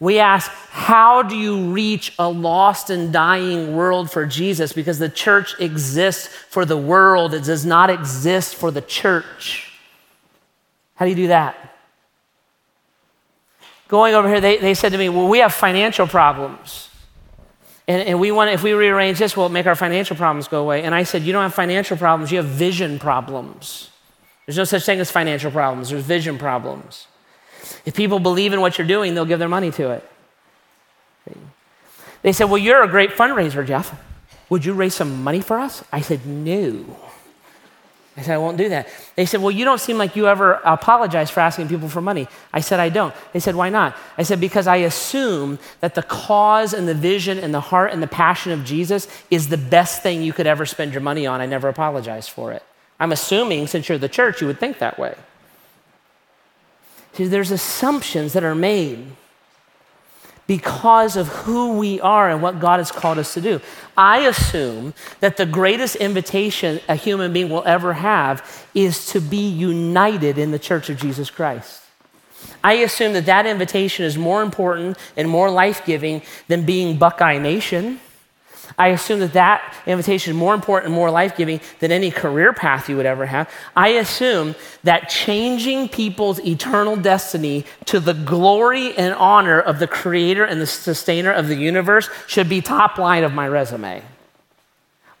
We 0.00 0.18
ask, 0.18 0.50
How 0.70 1.22
do 1.22 1.36
you 1.36 1.70
reach 1.70 2.12
a 2.18 2.28
lost 2.28 2.90
and 2.90 3.12
dying 3.12 3.76
world 3.76 4.10
for 4.10 4.26
Jesus? 4.26 4.72
Because 4.72 4.98
the 4.98 5.08
church 5.08 5.54
exists 5.60 6.26
for 6.26 6.64
the 6.64 6.76
world, 6.76 7.32
it 7.32 7.44
does 7.44 7.64
not 7.64 7.90
exist 7.90 8.56
for 8.56 8.72
the 8.72 8.80
church. 8.80 9.72
How 10.96 11.04
do 11.04 11.10
you 11.10 11.16
do 11.16 11.28
that? 11.28 11.76
Going 13.86 14.12
over 14.16 14.28
here, 14.28 14.40
they, 14.40 14.56
they 14.56 14.74
said 14.74 14.90
to 14.90 14.98
me, 14.98 15.08
Well, 15.08 15.28
we 15.28 15.38
have 15.38 15.54
financial 15.54 16.08
problems. 16.08 16.90
And, 17.86 18.02
and 18.02 18.18
we 18.18 18.32
want, 18.32 18.50
if 18.50 18.64
we 18.64 18.72
rearrange 18.72 19.20
this, 19.20 19.36
we'll 19.36 19.48
make 19.48 19.66
our 19.66 19.76
financial 19.76 20.16
problems 20.16 20.48
go 20.48 20.60
away. 20.60 20.82
And 20.82 20.92
I 20.92 21.04
said, 21.04 21.22
You 21.22 21.32
don't 21.32 21.42
have 21.44 21.54
financial 21.54 21.96
problems, 21.96 22.32
you 22.32 22.38
have 22.38 22.46
vision 22.46 22.98
problems. 22.98 23.90
There's 24.50 24.58
no 24.58 24.64
such 24.64 24.84
thing 24.84 24.98
as 24.98 25.12
financial 25.12 25.52
problems, 25.52 25.90
there's 25.90 26.02
vision 26.02 26.36
problems. 26.36 27.06
If 27.86 27.94
people 27.94 28.18
believe 28.18 28.52
in 28.52 28.60
what 28.60 28.78
you're 28.78 28.86
doing, 28.86 29.14
they'll 29.14 29.24
give 29.24 29.38
their 29.38 29.48
money 29.48 29.70
to 29.70 29.90
it. 29.90 30.10
They 32.22 32.32
said, 32.32 32.46
Well, 32.46 32.58
you're 32.58 32.82
a 32.82 32.88
great 32.88 33.10
fundraiser, 33.10 33.64
Jeff. 33.64 33.96
Would 34.48 34.64
you 34.64 34.72
raise 34.72 34.96
some 34.96 35.22
money 35.22 35.40
for 35.40 35.60
us? 35.60 35.84
I 35.92 36.00
said, 36.00 36.26
No. 36.26 36.84
I 38.16 38.22
said, 38.22 38.34
I 38.34 38.38
won't 38.38 38.56
do 38.56 38.70
that. 38.70 38.88
They 39.14 39.24
said, 39.24 39.40
Well, 39.40 39.52
you 39.52 39.64
don't 39.64 39.78
seem 39.78 39.98
like 39.98 40.16
you 40.16 40.26
ever 40.26 40.54
apologize 40.64 41.30
for 41.30 41.38
asking 41.38 41.68
people 41.68 41.88
for 41.88 42.00
money. 42.00 42.26
I 42.52 42.58
said, 42.58 42.80
I 42.80 42.88
don't. 42.88 43.14
They 43.32 43.38
said, 43.38 43.54
Why 43.54 43.68
not? 43.68 43.96
I 44.18 44.24
said, 44.24 44.40
Because 44.40 44.66
I 44.66 44.78
assume 44.78 45.60
that 45.78 45.94
the 45.94 46.02
cause 46.02 46.74
and 46.74 46.88
the 46.88 46.94
vision 46.94 47.38
and 47.38 47.54
the 47.54 47.60
heart 47.60 47.92
and 47.92 48.02
the 48.02 48.08
passion 48.08 48.50
of 48.50 48.64
Jesus 48.64 49.06
is 49.30 49.48
the 49.48 49.56
best 49.56 50.02
thing 50.02 50.24
you 50.24 50.32
could 50.32 50.48
ever 50.48 50.66
spend 50.66 50.92
your 50.92 51.02
money 51.02 51.24
on. 51.24 51.40
I 51.40 51.46
never 51.46 51.68
apologize 51.68 52.26
for 52.26 52.50
it. 52.50 52.64
I'm 53.00 53.12
assuming 53.12 53.66
since 53.66 53.88
you're 53.88 53.98
the 53.98 54.08
church, 54.08 54.40
you 54.40 54.46
would 54.46 54.60
think 54.60 54.78
that 54.78 54.98
way. 54.98 55.16
See, 57.14 57.24
there's 57.24 57.50
assumptions 57.50 58.34
that 58.34 58.44
are 58.44 58.54
made 58.54 59.04
because 60.46 61.16
of 61.16 61.28
who 61.28 61.78
we 61.78 62.00
are 62.00 62.28
and 62.28 62.42
what 62.42 62.60
God 62.60 62.78
has 62.78 62.90
called 62.90 63.18
us 63.18 63.34
to 63.34 63.40
do. 63.40 63.60
I 63.96 64.20
assume 64.26 64.94
that 65.20 65.36
the 65.36 65.46
greatest 65.46 65.96
invitation 65.96 66.80
a 66.88 66.96
human 66.96 67.32
being 67.32 67.48
will 67.48 67.62
ever 67.64 67.94
have 67.94 68.66
is 68.74 69.06
to 69.12 69.20
be 69.20 69.48
united 69.48 70.38
in 70.38 70.50
the 70.50 70.58
church 70.58 70.90
of 70.90 70.98
Jesus 70.98 71.30
Christ. 71.30 71.82
I 72.62 72.74
assume 72.74 73.12
that 73.14 73.26
that 73.26 73.46
invitation 73.46 74.04
is 74.04 74.18
more 74.18 74.42
important 74.42 74.98
and 75.16 75.28
more 75.28 75.50
life 75.50 75.84
giving 75.86 76.22
than 76.48 76.66
being 76.66 76.98
Buckeye 76.98 77.38
Nation 77.38 78.00
I 78.78 78.88
assume 78.88 79.20
that 79.20 79.32
that 79.34 79.74
invitation 79.86 80.32
is 80.32 80.36
more 80.36 80.54
important 80.54 80.86
and 80.86 80.94
more 80.94 81.10
life 81.10 81.36
giving 81.36 81.60
than 81.78 81.92
any 81.92 82.10
career 82.10 82.52
path 82.52 82.88
you 82.88 82.96
would 82.96 83.06
ever 83.06 83.26
have. 83.26 83.50
I 83.76 83.88
assume 83.88 84.54
that 84.84 85.08
changing 85.08 85.88
people's 85.88 86.40
eternal 86.40 86.96
destiny 86.96 87.64
to 87.86 88.00
the 88.00 88.14
glory 88.14 88.96
and 88.96 89.14
honor 89.14 89.60
of 89.60 89.78
the 89.78 89.86
creator 89.86 90.44
and 90.44 90.60
the 90.60 90.66
sustainer 90.66 91.32
of 91.32 91.48
the 91.48 91.56
universe 91.56 92.08
should 92.26 92.48
be 92.48 92.60
top 92.60 92.98
line 92.98 93.24
of 93.24 93.32
my 93.32 93.48
resume. 93.48 94.02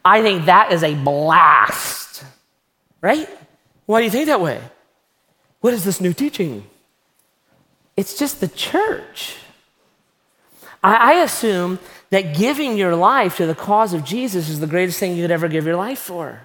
I 0.04 0.22
think 0.22 0.46
that 0.46 0.72
is 0.72 0.82
a 0.82 0.94
blast, 0.94 2.24
right? 3.00 3.28
Why 3.86 4.00
do 4.00 4.04
you 4.04 4.10
think 4.10 4.26
that 4.26 4.40
way? 4.40 4.60
What 5.60 5.74
is 5.74 5.84
this 5.84 6.00
new 6.00 6.12
teaching? 6.12 6.64
It's 7.96 8.18
just 8.18 8.40
the 8.40 8.48
church. 8.48 9.36
I, 10.82 11.12
I 11.12 11.22
assume 11.22 11.78
that 12.10 12.34
giving 12.34 12.76
your 12.76 12.94
life 12.94 13.36
to 13.36 13.46
the 13.46 13.54
cause 13.54 13.92
of 13.92 14.04
Jesus 14.04 14.48
is 14.48 14.60
the 14.60 14.66
greatest 14.66 14.98
thing 14.98 15.16
you 15.16 15.24
could 15.24 15.30
ever 15.30 15.48
give 15.48 15.64
your 15.64 15.76
life 15.76 15.98
for. 15.98 16.42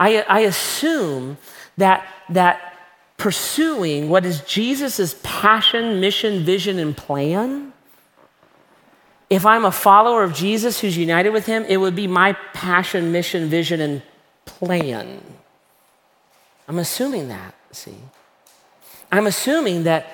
I, 0.00 0.22
I 0.22 0.40
assume 0.40 1.38
that, 1.76 2.06
that 2.30 2.74
pursuing 3.16 4.08
what 4.08 4.24
is 4.24 4.40
Jesus' 4.42 5.16
passion, 5.22 6.00
mission, 6.00 6.44
vision, 6.44 6.78
and 6.78 6.96
plan, 6.96 7.72
if 9.28 9.44
I'm 9.44 9.64
a 9.64 9.72
follower 9.72 10.22
of 10.22 10.32
Jesus 10.32 10.80
who's 10.80 10.96
united 10.96 11.30
with 11.30 11.46
him, 11.46 11.64
it 11.68 11.76
would 11.76 11.94
be 11.94 12.06
my 12.06 12.32
passion, 12.54 13.12
mission, 13.12 13.48
vision, 13.48 13.80
and 13.80 14.02
plan. 14.46 15.20
I'm 16.66 16.78
assuming 16.78 17.28
that, 17.28 17.54
see. 17.72 17.96
I'm 19.12 19.26
assuming 19.26 19.84
that 19.84 20.06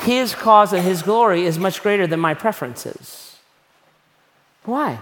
his 0.00 0.34
cause 0.34 0.72
and 0.72 0.82
his 0.82 1.02
glory 1.02 1.44
is 1.44 1.58
much 1.58 1.82
greater 1.82 2.06
than 2.06 2.20
my 2.20 2.34
preferences. 2.34 3.36
Why? 4.64 5.00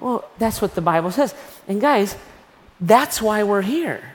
Well, 0.00 0.28
that's 0.38 0.62
what 0.62 0.74
the 0.74 0.80
Bible 0.80 1.10
says. 1.10 1.34
And 1.66 1.80
guys, 1.80 2.16
that's 2.80 3.20
why 3.20 3.42
we're 3.42 3.62
here. 3.62 4.14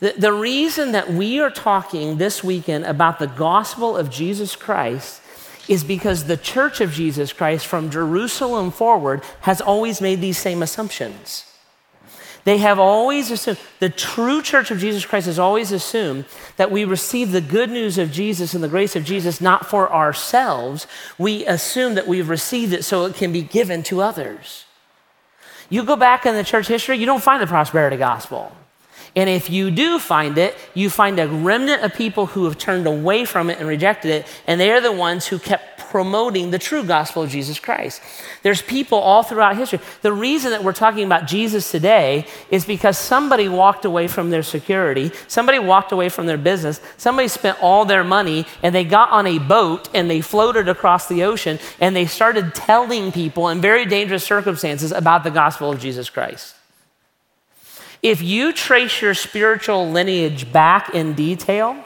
The, 0.00 0.14
the 0.16 0.32
reason 0.32 0.92
that 0.92 1.10
we 1.10 1.40
are 1.40 1.50
talking 1.50 2.18
this 2.18 2.44
weekend 2.44 2.84
about 2.84 3.18
the 3.18 3.26
gospel 3.26 3.96
of 3.96 4.10
Jesus 4.10 4.54
Christ 4.54 5.22
is 5.66 5.82
because 5.82 6.24
the 6.24 6.36
church 6.36 6.80
of 6.80 6.92
Jesus 6.92 7.32
Christ 7.32 7.66
from 7.66 7.90
Jerusalem 7.90 8.70
forward 8.70 9.22
has 9.40 9.60
always 9.60 10.00
made 10.00 10.20
these 10.20 10.38
same 10.38 10.62
assumptions. 10.62 11.44
They 12.44 12.58
have 12.58 12.78
always 12.78 13.30
assumed, 13.30 13.58
the 13.78 13.90
true 13.90 14.42
church 14.42 14.70
of 14.70 14.78
Jesus 14.78 15.04
Christ 15.04 15.26
has 15.26 15.38
always 15.38 15.72
assumed 15.72 16.24
that 16.56 16.70
we 16.70 16.84
receive 16.84 17.32
the 17.32 17.40
good 17.40 17.70
news 17.70 17.98
of 17.98 18.10
Jesus 18.10 18.54
and 18.54 18.64
the 18.64 18.68
grace 18.68 18.96
of 18.96 19.04
Jesus 19.04 19.40
not 19.40 19.66
for 19.66 19.92
ourselves. 19.92 20.86
We 21.18 21.44
assume 21.46 21.94
that 21.94 22.06
we've 22.06 22.28
received 22.28 22.72
it 22.72 22.84
so 22.84 23.04
it 23.04 23.14
can 23.14 23.32
be 23.32 23.42
given 23.42 23.82
to 23.84 24.00
others. 24.00 24.64
You 25.68 25.84
go 25.84 25.96
back 25.96 26.24
in 26.24 26.34
the 26.34 26.44
church 26.44 26.68
history, 26.68 26.96
you 26.96 27.06
don't 27.06 27.22
find 27.22 27.42
the 27.42 27.46
prosperity 27.46 27.96
gospel. 27.96 28.52
And 29.16 29.28
if 29.28 29.50
you 29.50 29.70
do 29.70 29.98
find 29.98 30.38
it, 30.38 30.56
you 30.74 30.90
find 30.90 31.18
a 31.18 31.28
remnant 31.28 31.82
of 31.82 31.94
people 31.94 32.26
who 32.26 32.44
have 32.44 32.58
turned 32.58 32.86
away 32.86 33.24
from 33.24 33.50
it 33.50 33.58
and 33.58 33.68
rejected 33.68 34.10
it, 34.10 34.26
and 34.46 34.60
they 34.60 34.70
are 34.70 34.80
the 34.80 34.92
ones 34.92 35.26
who 35.26 35.38
kept 35.38 35.78
promoting 35.90 36.50
the 36.50 36.58
true 36.58 36.84
gospel 36.84 37.22
of 37.22 37.30
Jesus 37.30 37.58
Christ. 37.58 38.02
There's 38.42 38.60
people 38.60 38.98
all 38.98 39.22
throughout 39.22 39.56
history. 39.56 39.80
The 40.02 40.12
reason 40.12 40.50
that 40.50 40.62
we're 40.62 40.72
talking 40.72 41.04
about 41.04 41.26
Jesus 41.26 41.70
today 41.70 42.26
is 42.50 42.64
because 42.64 42.98
somebody 42.98 43.48
walked 43.48 43.84
away 43.84 44.06
from 44.06 44.30
their 44.30 44.42
security, 44.42 45.10
somebody 45.28 45.58
walked 45.58 45.92
away 45.92 46.10
from 46.10 46.26
their 46.26 46.36
business, 46.36 46.80
somebody 46.98 47.28
spent 47.28 47.58
all 47.62 47.84
their 47.84 48.04
money 48.04 48.46
and 48.62 48.74
they 48.74 48.84
got 48.84 49.10
on 49.10 49.26
a 49.26 49.38
boat 49.38 49.88
and 49.94 50.10
they 50.10 50.20
floated 50.20 50.68
across 50.68 51.08
the 51.08 51.24
ocean 51.24 51.58
and 51.80 51.96
they 51.96 52.06
started 52.06 52.54
telling 52.54 53.10
people 53.10 53.48
in 53.48 53.60
very 53.60 53.86
dangerous 53.86 54.24
circumstances 54.24 54.92
about 54.92 55.24
the 55.24 55.30
gospel 55.30 55.70
of 55.70 55.80
Jesus 55.80 56.10
Christ. 56.10 56.57
If 58.02 58.22
you 58.22 58.52
trace 58.52 59.02
your 59.02 59.14
spiritual 59.14 59.90
lineage 59.90 60.52
back 60.52 60.94
in 60.94 61.14
detail, 61.14 61.84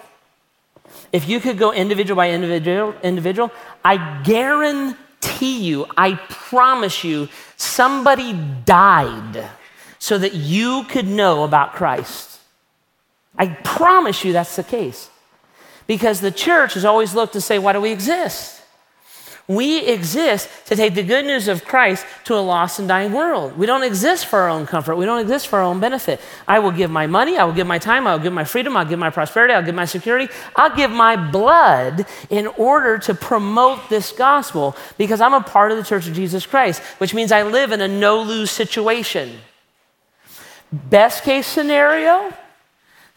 if 1.12 1.28
you 1.28 1.40
could 1.40 1.58
go 1.58 1.72
individual 1.72 2.16
by 2.16 2.30
individual, 2.30 2.94
individual, 3.02 3.50
I 3.84 4.22
guarantee 4.22 5.60
you, 5.60 5.86
I 5.96 6.14
promise 6.28 7.04
you, 7.04 7.28
somebody 7.56 8.32
died 8.64 9.48
so 9.98 10.18
that 10.18 10.34
you 10.34 10.84
could 10.84 11.06
know 11.06 11.44
about 11.44 11.74
Christ. 11.74 12.40
I 13.38 13.46
promise 13.46 14.24
you 14.24 14.32
that's 14.32 14.56
the 14.56 14.64
case. 14.64 15.08
Because 15.86 16.20
the 16.20 16.30
church 16.30 16.74
has 16.74 16.84
always 16.84 17.14
looked 17.14 17.32
to 17.34 17.40
say, 17.40 17.58
why 17.58 17.72
do 17.72 17.80
we 17.80 17.92
exist? 17.92 18.51
We 19.48 19.80
exist 19.86 20.48
to 20.66 20.76
take 20.76 20.94
the 20.94 21.02
good 21.02 21.24
news 21.24 21.48
of 21.48 21.64
Christ 21.64 22.06
to 22.24 22.34
a 22.34 22.40
lost 22.40 22.78
and 22.78 22.86
dying 22.86 23.12
world. 23.12 23.58
We 23.58 23.66
don't 23.66 23.82
exist 23.82 24.26
for 24.26 24.38
our 24.40 24.48
own 24.48 24.66
comfort. 24.66 24.96
We 24.96 25.04
don't 25.04 25.18
exist 25.18 25.48
for 25.48 25.58
our 25.58 25.64
own 25.64 25.80
benefit. 25.80 26.20
I 26.46 26.60
will 26.60 26.70
give 26.70 26.90
my 26.90 27.06
money, 27.06 27.36
I 27.36 27.44
will 27.44 27.52
give 27.52 27.66
my 27.66 27.78
time, 27.78 28.06
I 28.06 28.14
will 28.14 28.22
give 28.22 28.32
my 28.32 28.44
freedom, 28.44 28.76
I'll 28.76 28.84
give 28.84 29.00
my 29.00 29.10
prosperity, 29.10 29.52
I'll 29.52 29.64
give 29.64 29.74
my 29.74 29.84
security, 29.84 30.32
I'll 30.54 30.74
give 30.74 30.90
my 30.90 31.16
blood 31.16 32.06
in 32.30 32.46
order 32.46 32.98
to 32.98 33.14
promote 33.14 33.88
this 33.88 34.12
gospel 34.12 34.76
because 34.96 35.20
I'm 35.20 35.34
a 35.34 35.42
part 35.42 35.72
of 35.72 35.78
the 35.78 35.84
church 35.84 36.06
of 36.06 36.14
Jesus 36.14 36.46
Christ, 36.46 36.80
which 36.98 37.12
means 37.12 37.32
I 37.32 37.42
live 37.42 37.72
in 37.72 37.80
a 37.80 37.88
no 37.88 38.22
lose 38.22 38.50
situation. 38.50 39.38
Best 40.72 41.24
case 41.24 41.46
scenario, 41.46 42.32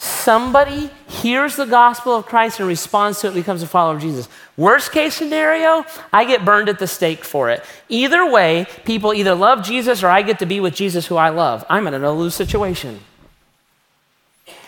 Somebody 0.05 0.91
hears 1.07 1.55
the 1.55 1.65
gospel 1.65 2.15
of 2.15 2.27
Christ 2.27 2.59
and 2.59 2.67
responds 2.67 3.21
to 3.21 3.27
it, 3.27 3.33
becomes 3.33 3.63
a 3.63 3.67
follower 3.67 3.95
of 3.95 4.01
Jesus. 4.03 4.29
Worst 4.55 4.91
case 4.91 5.15
scenario, 5.15 5.83
I 6.13 6.25
get 6.25 6.45
burned 6.45 6.69
at 6.69 6.77
the 6.77 6.85
stake 6.85 7.23
for 7.23 7.49
it. 7.49 7.63
Either 7.89 8.29
way, 8.29 8.67
people 8.85 9.15
either 9.15 9.33
love 9.33 9.63
Jesus 9.63 10.03
or 10.03 10.07
I 10.07 10.21
get 10.21 10.37
to 10.39 10.45
be 10.45 10.59
with 10.59 10.75
Jesus 10.75 11.07
who 11.07 11.15
I 11.15 11.29
love. 11.29 11.65
I'm 11.71 11.87
in 11.87 11.95
a 11.95 11.99
no 11.99 12.15
lose 12.15 12.35
situation. 12.35 12.99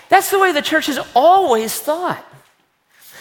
That's 0.09 0.31
the 0.31 0.39
way 0.39 0.51
the 0.51 0.63
church 0.63 0.87
has 0.87 0.99
always 1.15 1.79
thought. 1.79 2.25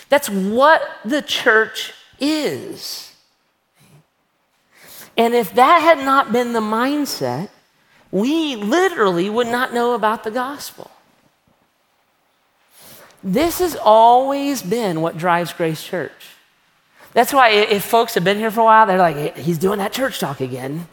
That's 0.08 0.30
what 0.30 0.80
the 1.04 1.20
church 1.20 1.92
is. 2.18 3.14
And 5.18 5.34
if 5.34 5.52
that 5.52 5.80
had 5.82 6.02
not 6.02 6.32
been 6.32 6.54
the 6.54 6.60
mindset, 6.60 7.50
we 8.10 8.56
literally 8.56 9.28
would 9.28 9.48
not 9.48 9.74
know 9.74 9.92
about 9.92 10.24
the 10.24 10.30
gospel. 10.30 10.90
This 13.26 13.58
has 13.58 13.74
always 13.74 14.62
been 14.62 15.00
what 15.00 15.18
drives 15.18 15.52
Grace 15.52 15.82
Church. 15.82 16.12
That's 17.12 17.32
why 17.32 17.48
if 17.48 17.84
folks 17.84 18.14
have 18.14 18.22
been 18.22 18.38
here 18.38 18.52
for 18.52 18.60
a 18.60 18.64
while, 18.64 18.86
they're 18.86 18.98
like, 18.98 19.36
he's 19.36 19.58
doing 19.58 19.80
that 19.80 19.92
church 19.92 20.20
talk 20.20 20.40
again, 20.40 20.86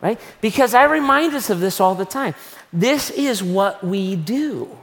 right? 0.00 0.18
Because 0.40 0.74
I 0.74 0.82
remind 0.84 1.34
us 1.34 1.50
of 1.50 1.60
this 1.60 1.78
all 1.78 1.94
the 1.94 2.04
time. 2.04 2.34
This 2.72 3.10
is 3.10 3.44
what 3.44 3.84
we 3.84 4.16
do. 4.16 4.76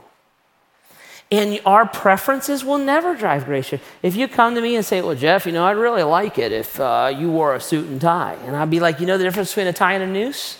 And 1.30 1.60
our 1.66 1.86
preferences 1.86 2.64
will 2.64 2.78
never 2.78 3.14
drive 3.14 3.44
Grace 3.44 3.68
Church. 3.68 3.82
If 4.02 4.16
you 4.16 4.26
come 4.26 4.54
to 4.54 4.62
me 4.62 4.74
and 4.74 4.84
say, 4.84 5.02
Well, 5.02 5.14
Jeff, 5.14 5.44
you 5.44 5.52
know, 5.52 5.66
I'd 5.66 5.72
really 5.72 6.02
like 6.02 6.38
it 6.38 6.50
if 6.50 6.80
uh, 6.80 7.12
you 7.14 7.30
wore 7.30 7.54
a 7.54 7.60
suit 7.60 7.88
and 7.88 8.00
tie. 8.00 8.38
And 8.46 8.56
I'd 8.56 8.70
be 8.70 8.80
like, 8.80 9.00
You 9.00 9.06
know 9.06 9.18
the 9.18 9.24
difference 9.24 9.50
between 9.50 9.66
a 9.66 9.74
tie 9.74 9.92
and 9.92 10.02
a 10.02 10.06
noose? 10.06 10.56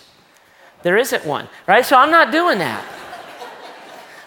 There 0.83 0.99
isn't 0.99 1.25
one, 1.25 1.49
right? 1.66 1.85
So 1.85 1.97
I'm 1.97 2.11
not 2.11 2.31
doing 2.31 2.59
that. 2.59 2.85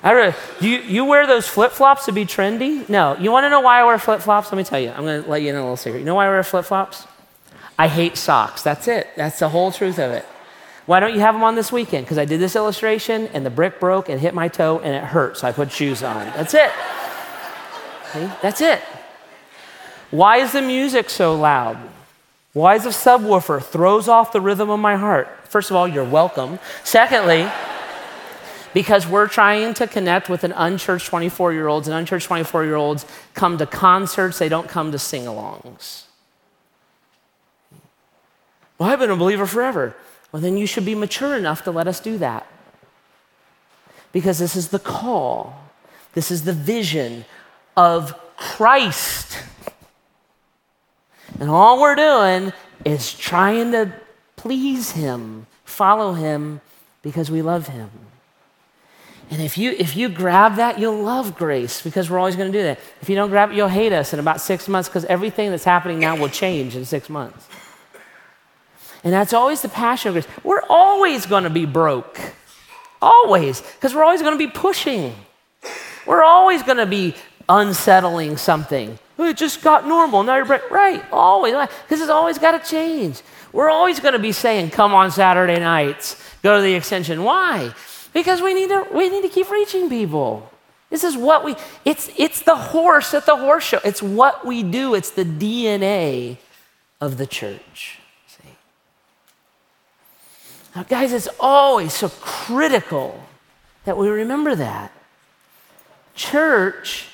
I 0.04 0.12
really, 0.12 0.36
you, 0.60 0.80
you 0.80 1.06
wear 1.06 1.26
those 1.26 1.47
flip 1.47 1.72
flops 1.72 2.06
to 2.06 2.12
be 2.12 2.26
trendy? 2.26 2.88
No. 2.89 3.16
You 3.18 3.32
want 3.32 3.45
to 3.45 3.49
know 3.49 3.62
why 3.62 3.80
I 3.80 3.86
wear 3.86 3.97
flip 3.97 4.20
flops? 4.20 4.51
Let 4.51 4.58
me 4.58 4.66
tell 4.66 4.80
you. 4.80 4.89
I'm 4.89 5.04
going 5.04 5.24
to 5.24 5.30
let 5.30 5.41
you 5.41 5.49
in 5.49 5.56
a 5.56 5.62
little 5.62 5.78
secret. 5.78 5.99
You 5.99 6.06
know 6.06 6.16
why 6.16 6.26
I 6.26 6.30
wear 6.30 6.43
flip 6.43 6.66
flops? 6.66 7.08
I 7.80 7.88
hate 7.88 8.18
socks. 8.18 8.64
That's 8.64 8.88
it. 8.89 9.08
That's 9.16 9.39
the 9.39 9.47
whole 9.47 9.72
truth 9.72 9.99
of 9.99 10.12
it. 10.12 10.26
Why 10.86 10.99
don't 10.99 11.14
you 11.14 11.22
have 11.22 11.34
them 11.34 11.43
on 11.43 11.56
this 11.56 11.72
weekend? 11.72 12.06
Because 12.06 12.18
I 12.18 12.26
did 12.26 12.41
this 12.41 12.58
illustration 12.58 13.28
and 13.28 13.45
the 13.45 13.49
brick 13.49 13.80
broke 13.80 14.10
and 14.10 14.20
hit 14.20 14.34
my 14.34 14.49
toe 14.49 14.80
and 14.80 14.93
it 14.93 15.04
hurt, 15.04 15.38
so 15.38 15.47
I 15.47 15.54
put 15.54 15.72
shoes 15.72 16.04
on. 16.04 16.26
That's 16.36 16.54
it. 16.54 16.72
See? 18.12 18.30
That's 18.41 18.60
it. 18.60 18.82
Why 20.12 20.38
is 20.38 20.51
the 20.51 20.62
music 20.62 21.10
so 21.10 21.34
loud? 21.34 21.78
Why 22.51 22.76
is 22.76 22.84
the 22.84 22.89
subwoofer 22.89 23.64
throws 23.64 24.08
off 24.08 24.34
the 24.34 24.41
rhythm 24.41 24.70
of 24.70 24.80
my 24.80 24.97
heart? 24.97 25.30
First 25.45 25.72
of 25.72 25.78
all, 25.78 25.88
you're 25.88 26.04
welcome. 26.04 26.60
Secondly, 26.84 27.49
because 28.74 29.07
we're 29.07 29.28
trying 29.28 29.74
to 29.76 29.88
connect 29.88 30.30
with 30.30 30.43
an 30.43 30.51
unchurched 30.51 31.07
24 31.07 31.53
year 31.53 31.67
olds, 31.67 31.88
and 31.88 31.95
unchurched 31.95 32.28
24 32.28 32.65
year 32.65 32.76
olds 32.76 33.05
come 33.34 33.57
to 33.57 33.65
concerts, 33.65 34.39
they 34.39 34.49
don't 34.49 34.67
come 34.67 34.91
to 34.91 34.99
sing 34.99 35.24
alongs. 35.24 36.03
Well, 38.78 38.89
I've 38.89 38.99
been 38.99 39.11
a 39.11 39.15
believer 39.15 39.45
forever. 39.45 39.95
Well, 40.32 40.41
then 40.41 40.57
you 40.57 40.65
should 40.65 40.86
be 40.86 40.95
mature 40.95 41.38
enough 41.38 41.63
to 41.65 41.71
let 41.71 41.88
us 41.88 41.99
do 41.99 42.17
that. 42.17 42.47
Because 44.11 44.39
this 44.39 44.55
is 44.55 44.69
the 44.69 44.80
call, 44.80 45.63
this 46.13 46.32
is 46.32 46.43
the 46.43 46.53
vision 46.53 47.26
of 47.78 48.19
Christ. 48.36 49.38
And 51.39 51.49
all 51.49 51.80
we're 51.80 51.95
doing 51.95 52.53
is 52.86 53.13
trying 53.13 53.71
to 53.71 53.93
please 54.36 54.91
Him, 54.91 55.47
follow 55.65 56.13
Him, 56.13 56.61
because 57.01 57.32
we 57.32 57.41
love 57.41 57.67
Him. 57.67 57.89
And 59.34 59.41
if 59.41 59.57
you, 59.57 59.71
if 59.71 59.95
you 59.95 60.09
grab 60.09 60.57
that, 60.57 60.77
you'll 60.77 61.01
love 61.01 61.36
grace 61.36 61.81
because 61.81 62.07
we're 62.07 62.19
always 62.19 62.36
going 62.36 62.51
to 62.51 62.55
do 62.55 62.61
that. 62.65 62.79
If 63.01 63.09
you 63.09 63.15
don't 63.15 63.29
grab 63.31 63.49
it, 63.49 63.55
you'll 63.55 63.67
hate 63.67 63.91
us 63.91 64.13
in 64.13 64.19
about 64.19 64.39
six 64.39 64.67
months 64.67 64.88
because 64.88 65.05
everything 65.05 65.49
that's 65.49 65.63
happening 65.63 65.97
now 65.97 66.15
will 66.15 66.29
change 66.29 66.75
in 66.75 66.86
six 66.86 67.09
months. 67.09 67.47
And 69.03 69.11
that's 69.11 69.34
always 69.34 69.63
the 69.63 69.69
passion 69.69 70.09
of 70.09 70.13
grace. 70.13 70.27
We're 70.43 70.61
always 70.69 71.25
going 71.25 71.45
to 71.45 71.49
be 71.49 71.65
broke. 71.65 72.19
Always. 73.01 73.61
Because 73.61 73.95
we're 73.95 74.03
always 74.03 74.21
going 74.21 74.38
to 74.38 74.38
be 74.38 74.51
pushing. 74.51 75.15
We're 76.05 76.23
always 76.23 76.61
going 76.61 76.77
to 76.77 76.86
be 76.86 77.15
unsettling 77.49 78.38
something. 78.38 78.99
Oh, 79.17 79.25
it 79.29 79.38
just 79.38 79.63
got 79.63 79.88
normal. 79.88 80.21
Now 80.21 80.36
you're. 80.36 80.45
Right. 80.45 81.03
Always. 81.11 81.53
Because 81.53 82.01
it's 82.01 82.11
always 82.11 82.38
got 82.38 82.63
to 82.63 82.69
change. 82.69 83.19
We're 83.51 83.71
always 83.71 83.99
going 83.99 84.13
to 84.13 84.19
be 84.19 84.31
saying, 84.31 84.69
come 84.69 84.93
on 84.93 85.09
Saturday 85.09 85.59
nights, 85.59 86.23
go 86.43 86.57
to 86.57 86.61
the 86.61 86.75
extension. 86.75 87.23
Why? 87.23 87.73
Because 88.14 88.41
we 88.41 88.53
need 88.53 88.70
to, 88.70 88.88
we 88.93 89.09
need 89.09 89.22
to 89.24 89.30
keep 89.30 89.49
reaching 89.49 89.89
people. 89.89 90.49
This 90.89 91.03
is 91.03 91.18
what 91.18 91.43
we, 91.43 91.55
it's, 91.86 92.11
it's 92.18 92.43
the 92.43 92.55
horse 92.55 93.16
at 93.16 93.26
the 93.26 93.36
horse 93.36 93.64
show. 93.64 93.80
It's 93.84 94.03
what 94.03 94.45
we 94.45 94.61
do, 94.61 94.93
it's 94.93 95.09
the 95.09 95.26
DNA 95.26 96.38
of 97.01 97.18
the 97.18 97.26
church. 97.26 97.99
See? 98.28 98.43
Now, 100.76 100.84
guys, 100.84 101.11
it's 101.11 101.28
always 101.39 101.93
so 101.93 102.09
critical 102.09 103.24
that 103.86 103.97
we 103.97 104.07
remember 104.07 104.55
that. 104.55 104.91
Church 106.14 107.07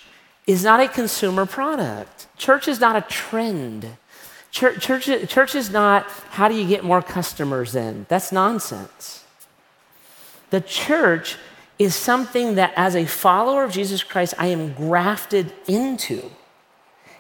is 0.46 0.66
not 0.66 0.82
a 0.82 0.90
consumer 0.90 1.46
product, 1.46 2.28
church 2.38 2.68
is 2.68 2.82
not 2.82 2.98
a 2.98 3.02
trend. 3.02 3.88
Church, 4.52 4.82
church, 4.82 5.30
church 5.30 5.54
is 5.54 5.70
not 5.70 6.10
how 6.32 6.48
do 6.48 6.56
you 6.56 6.68
get 6.68 6.84
more 6.84 7.04
customers 7.04 7.76
in? 7.76 8.08
That's 8.10 8.32
nonsense. 8.32 9.24
The 10.50 10.62
church 10.62 11.38
is 11.78 11.96
something 11.96 12.56
that, 12.56 12.74
as 12.76 12.96
a 12.96 13.06
follower 13.06 13.64
of 13.64 13.72
Jesus 13.72 14.04
Christ, 14.04 14.34
I 14.38 14.48
am 14.48 14.74
grafted 14.74 15.54
into. 15.68 16.30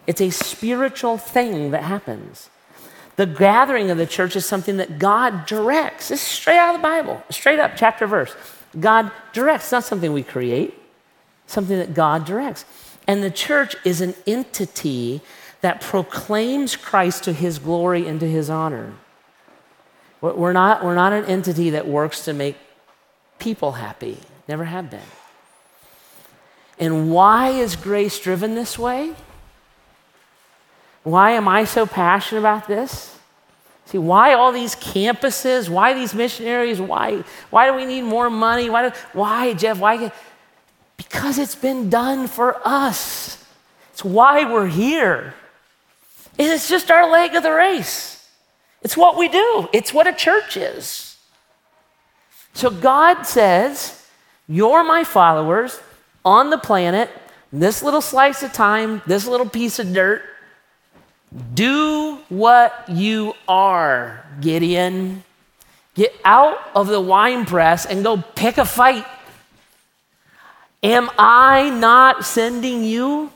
It's 0.05 0.21
a 0.21 0.31
spiritual 0.31 1.17
thing 1.17 1.71
that 1.71 1.83
happens. 1.83 2.49
The 3.15 3.25
gathering 3.25 3.91
of 3.91 3.97
the 3.97 4.05
church 4.05 4.35
is 4.35 4.45
something 4.45 4.77
that 4.77 4.97
God 4.97 5.45
directs. 5.45 6.07
This 6.07 6.21
is 6.21 6.27
straight 6.27 6.57
out 6.57 6.73
of 6.73 6.81
the 6.81 6.83
Bible, 6.83 7.21
straight 7.29 7.59
up, 7.59 7.73
chapter 7.75 8.07
verse. 8.07 8.35
God 8.79 9.11
directs. 9.33 9.71
Not 9.71 9.83
something 9.83 10.13
we 10.13 10.23
create, 10.23 10.73
something 11.45 11.77
that 11.77 11.93
God 11.93 12.25
directs. 12.25 12.65
And 13.07 13.23
the 13.23 13.31
church 13.31 13.75
is 13.83 14.01
an 14.01 14.15
entity 14.25 15.21
that 15.61 15.81
proclaims 15.81 16.75
Christ 16.75 17.23
to 17.25 17.33
his 17.33 17.59
glory 17.59 18.07
and 18.07 18.19
to 18.19 18.29
his 18.29 18.49
honor. 18.49 18.93
We're 20.21 20.53
not, 20.53 20.83
we're 20.83 20.95
not 20.95 21.13
an 21.13 21.25
entity 21.25 21.69
that 21.71 21.87
works 21.87 22.25
to 22.25 22.33
make 22.33 22.55
people 23.39 23.73
happy, 23.73 24.17
never 24.47 24.65
have 24.65 24.91
been. 24.91 24.99
And 26.77 27.11
why 27.11 27.49
is 27.49 27.75
grace 27.75 28.19
driven 28.19 28.55
this 28.55 28.77
way? 28.79 29.13
Why 31.03 31.31
am 31.31 31.47
I 31.47 31.63
so 31.65 31.85
passionate 31.85 32.39
about 32.39 32.67
this? 32.67 33.17
See, 33.85 33.97
why 33.97 34.33
all 34.33 34.51
these 34.51 34.75
campuses? 34.75 35.67
Why 35.67 35.93
these 35.93 36.13
missionaries? 36.13 36.79
Why, 36.79 37.23
why 37.49 37.67
do 37.67 37.75
we 37.75 37.85
need 37.85 38.03
more 38.03 38.29
money? 38.29 38.69
Why, 38.69 38.89
do, 38.89 38.95
why 39.13 39.53
Jeff? 39.53 39.79
Why? 39.79 40.11
Because 40.95 41.39
it's 41.39 41.55
been 41.55 41.89
done 41.89 42.27
for 42.27 42.61
us. 42.63 43.43
It's 43.91 44.05
why 44.05 44.45
we're 44.45 44.67
here. 44.67 45.33
And 46.37 46.47
it's 46.47 46.69
just 46.69 46.91
our 46.91 47.09
leg 47.09 47.35
of 47.35 47.43
the 47.43 47.51
race. 47.51 48.29
It's 48.81 48.95
what 48.95 49.17
we 49.17 49.27
do, 49.27 49.67
it's 49.73 49.93
what 49.93 50.07
a 50.07 50.13
church 50.13 50.55
is. 50.55 51.08
So 52.53 52.69
God 52.69 53.23
says, 53.23 54.07
You're 54.47 54.83
my 54.83 55.03
followers 55.03 55.79
on 56.25 56.49
the 56.49 56.57
planet, 56.57 57.09
this 57.51 57.81
little 57.81 58.01
slice 58.01 58.43
of 58.43 58.53
time, 58.53 59.01
this 59.07 59.27
little 59.27 59.49
piece 59.49 59.79
of 59.79 59.93
dirt. 59.93 60.23
Do 61.53 62.17
what 62.29 62.85
you 62.89 63.33
are, 63.47 64.25
Gideon. 64.41 65.23
Get 65.95 66.13
out 66.25 66.57
of 66.75 66.87
the 66.87 67.01
wine 67.01 67.45
press 67.45 67.85
and 67.85 68.03
go 68.03 68.17
pick 68.35 68.57
a 68.57 68.65
fight. 68.65 69.05
Am 70.81 71.09
I 71.17 71.69
not 71.69 72.25
sending 72.25 72.83
you? 72.83 73.31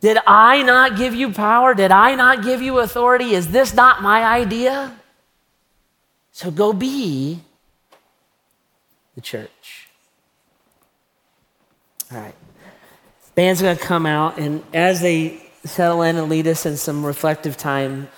Did 0.00 0.18
I 0.26 0.62
not 0.62 0.96
give 0.96 1.14
you 1.14 1.32
power? 1.32 1.74
Did 1.74 1.90
I 1.90 2.14
not 2.14 2.44
give 2.44 2.62
you 2.62 2.78
authority? 2.78 3.32
Is 3.34 3.48
this 3.48 3.74
not 3.74 4.02
my 4.02 4.24
idea? 4.24 4.94
So 6.32 6.50
go 6.50 6.72
be 6.72 7.40
the 9.18 9.22
church. 9.22 9.88
All 12.12 12.18
right. 12.18 12.34
Band's 13.34 13.60
going 13.60 13.76
to 13.76 13.82
come 13.82 14.06
out, 14.06 14.38
and 14.38 14.62
as 14.72 15.00
they 15.00 15.42
settle 15.64 16.02
in 16.02 16.14
and 16.14 16.28
lead 16.28 16.46
us 16.46 16.64
in 16.64 16.76
some 16.76 17.04
reflective 17.04 17.56
time. 17.56 18.08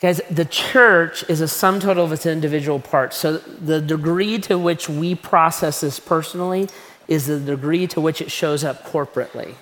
Guys, 0.00 0.20
the 0.30 0.44
church 0.44 1.28
is 1.28 1.40
a 1.40 1.48
sum 1.48 1.80
total 1.80 2.04
of 2.04 2.12
its 2.12 2.24
individual 2.24 2.78
parts. 2.78 3.16
So 3.16 3.38
the 3.38 3.80
degree 3.80 4.38
to 4.42 4.56
which 4.56 4.88
we 4.88 5.16
process 5.16 5.80
this 5.80 5.98
personally 5.98 6.68
is 7.08 7.26
the 7.26 7.40
degree 7.40 7.88
to 7.88 8.00
which 8.00 8.20
it 8.20 8.30
shows 8.30 8.62
up 8.62 8.84
corporately. 8.84 9.56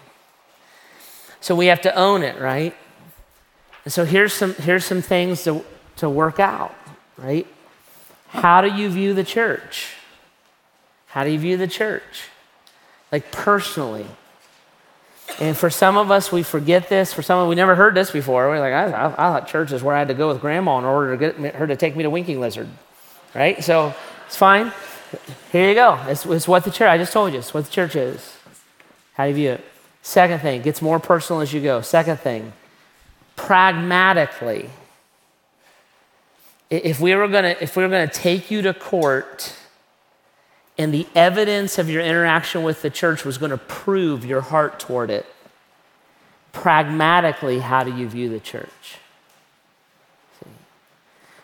So 1.40 1.54
we 1.54 1.66
have 1.66 1.80
to 1.80 1.94
own 1.94 2.22
it, 2.22 2.38
right? 2.38 2.76
And 3.84 3.92
so 3.94 4.04
here's 4.04 4.34
some, 4.34 4.54
here's 4.56 4.84
some 4.84 5.00
things 5.00 5.42
to, 5.44 5.64
to 5.96 6.10
work 6.10 6.38
out, 6.38 6.74
right? 7.16 7.46
How 8.34 8.60
do 8.60 8.68
you 8.68 8.90
view 8.90 9.14
the 9.14 9.24
church? 9.24 9.94
How 11.06 11.22
do 11.22 11.30
you 11.30 11.38
view 11.38 11.56
the 11.56 11.68
church? 11.68 12.28
Like 13.12 13.30
personally. 13.30 14.06
And 15.40 15.56
for 15.56 15.70
some 15.70 15.96
of 15.96 16.10
us, 16.10 16.32
we 16.32 16.42
forget 16.42 16.88
this. 16.88 17.12
For 17.12 17.22
some 17.22 17.38
of 17.38 17.46
us, 17.46 17.48
we 17.48 17.54
never 17.54 17.76
heard 17.76 17.94
this 17.94 18.10
before. 18.10 18.48
We're 18.48 18.58
like, 18.58 18.72
I, 18.72 18.90
I, 18.90 19.06
I 19.06 19.10
thought 19.10 19.48
church 19.48 19.72
is 19.72 19.82
where 19.82 19.94
I 19.94 20.00
had 20.00 20.08
to 20.08 20.14
go 20.14 20.28
with 20.28 20.40
grandma 20.40 20.78
in 20.78 20.84
order 20.84 21.16
to 21.16 21.32
get 21.32 21.54
her 21.54 21.66
to 21.66 21.76
take 21.76 21.94
me 21.94 22.02
to 22.02 22.10
Winking 22.10 22.40
Lizard, 22.40 22.68
right? 23.34 23.62
So 23.62 23.94
it's 24.26 24.36
fine. 24.36 24.72
Here 25.52 25.68
you 25.68 25.74
go. 25.74 25.98
It's, 26.08 26.26
it's 26.26 26.48
what 26.48 26.64
the 26.64 26.70
church, 26.72 26.88
I 26.88 26.98
just 26.98 27.12
told 27.12 27.32
you, 27.32 27.38
it's 27.38 27.54
what 27.54 27.66
the 27.66 27.70
church 27.70 27.94
is. 27.94 28.36
How 29.14 29.24
do 29.24 29.28
you 29.30 29.34
view 29.36 29.50
it? 29.52 29.64
Second 30.02 30.40
thing, 30.40 30.60
gets 30.60 30.82
more 30.82 30.98
personal 30.98 31.40
as 31.40 31.52
you 31.52 31.62
go. 31.62 31.80
Second 31.80 32.18
thing, 32.18 32.52
pragmatically, 33.36 34.70
if 36.70 37.00
we 37.00 37.14
were 37.14 37.28
gonna, 37.28 37.56
if 37.60 37.76
we 37.76 37.82
were 37.82 37.88
gonna 37.88 38.08
take 38.08 38.50
you 38.50 38.62
to 38.62 38.74
court 38.74 39.54
And 40.76 40.92
the 40.92 41.06
evidence 41.14 41.78
of 41.78 41.88
your 41.88 42.02
interaction 42.02 42.62
with 42.62 42.82
the 42.82 42.90
church 42.90 43.24
was 43.24 43.38
going 43.38 43.50
to 43.50 43.58
prove 43.58 44.24
your 44.24 44.40
heart 44.40 44.80
toward 44.80 45.10
it. 45.10 45.26
Pragmatically, 46.52 47.60
how 47.60 47.84
do 47.84 47.96
you 47.96 48.08
view 48.08 48.28
the 48.28 48.40
church? 48.40 48.98
See? 50.40 50.50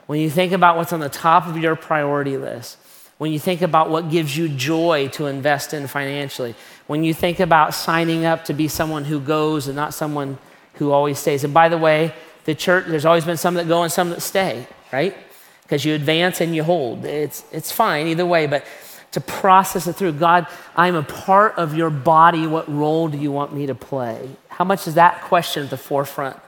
When 0.07 0.19
you 0.19 0.31
think 0.31 0.53
about 0.53 0.77
what's 0.77 0.93
on 0.93 1.01
the 1.01 1.09
top 1.09 1.47
of 1.47 1.57
your 1.57 1.77
priority 1.77 2.37
list, 2.37 2.79
when 3.19 3.33
you 3.33 3.39
think 3.39 3.63
about 3.63 3.91
what 3.91 4.11
gives 4.11 4.37
you 4.37 4.49
joy 4.49 5.09
to 5.09 5.27
invest 5.27 5.75
in 5.75 5.87
financially, 5.87 6.55
when 6.87 7.05
you 7.05 7.15
think 7.15 7.39
about 7.39 7.75
signing 7.75 8.25
up 8.25 8.45
to 8.47 8.53
be 8.53 8.67
someone 8.67 9.05
who 9.05 9.21
goes 9.21 9.69
and 9.69 9.77
not 9.77 9.95
someone 9.95 10.39
who 10.75 10.91
always 10.91 11.19
stays. 11.19 11.45
And 11.45 11.55
by 11.55 11.69
the 11.69 11.79
way, 11.79 12.15
the 12.47 12.55
church, 12.55 12.87
there's 12.89 13.05
always 13.05 13.25
been 13.25 13.37
some 13.37 13.55
that 13.55 13.69
go 13.69 13.83
and 13.83 13.93
some 13.93 14.11
that 14.11 14.23
stay, 14.23 14.67
right? 14.93 15.17
Because 15.63 15.85
you 15.85 15.95
advance 15.95 16.41
and 16.41 16.55
you 16.55 16.65
hold. 16.65 17.05
It's, 17.05 17.45
it's 17.53 17.71
fine 17.71 18.09
either 18.09 18.27
way, 18.27 18.47
but 18.47 18.65
to 19.13 19.21
process 19.21 19.87
it 19.87 19.95
through 19.95 20.13
God, 20.13 20.47
I'm 20.77 20.95
a 20.95 21.03
part 21.03 21.57
of 21.57 21.75
your 21.75 21.91
body. 21.91 22.47
What 22.47 22.69
role 22.73 23.09
do 23.09 23.19
you 23.19 23.33
want 23.33 23.55
me 23.55 23.67
to 23.67 23.75
play? 23.75 24.31
How 24.49 24.65
much 24.65 24.87
is 24.87 24.95
that 24.95 25.23
question 25.23 25.65
at 25.65 25.71
the 25.71 25.77
forefront 25.77 26.39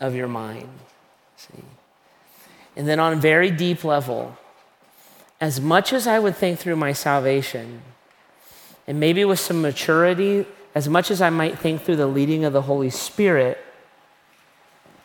of 0.00 0.14
your 0.14 0.28
mind? 0.28 0.68
See? 1.36 1.64
And 2.76 2.86
then 2.86 3.00
on 3.00 3.14
a 3.14 3.16
very 3.16 3.50
deep 3.50 3.82
level, 3.82 4.36
as 5.40 5.60
much 5.60 5.92
as 5.92 6.06
I 6.06 6.18
would 6.18 6.36
think 6.36 6.58
through 6.58 6.76
my 6.76 6.92
salvation, 6.92 7.82
and 8.86 9.00
maybe 9.00 9.24
with 9.24 9.40
some 9.40 9.60
maturity, 9.60 10.46
as 10.74 10.88
much 10.88 11.10
as 11.10 11.20
I 11.20 11.30
might 11.30 11.58
think 11.58 11.82
through 11.82 11.96
the 11.96 12.06
leading 12.06 12.44
of 12.44 12.52
the 12.52 12.62
Holy 12.62 12.90
Spirit, 12.90 13.58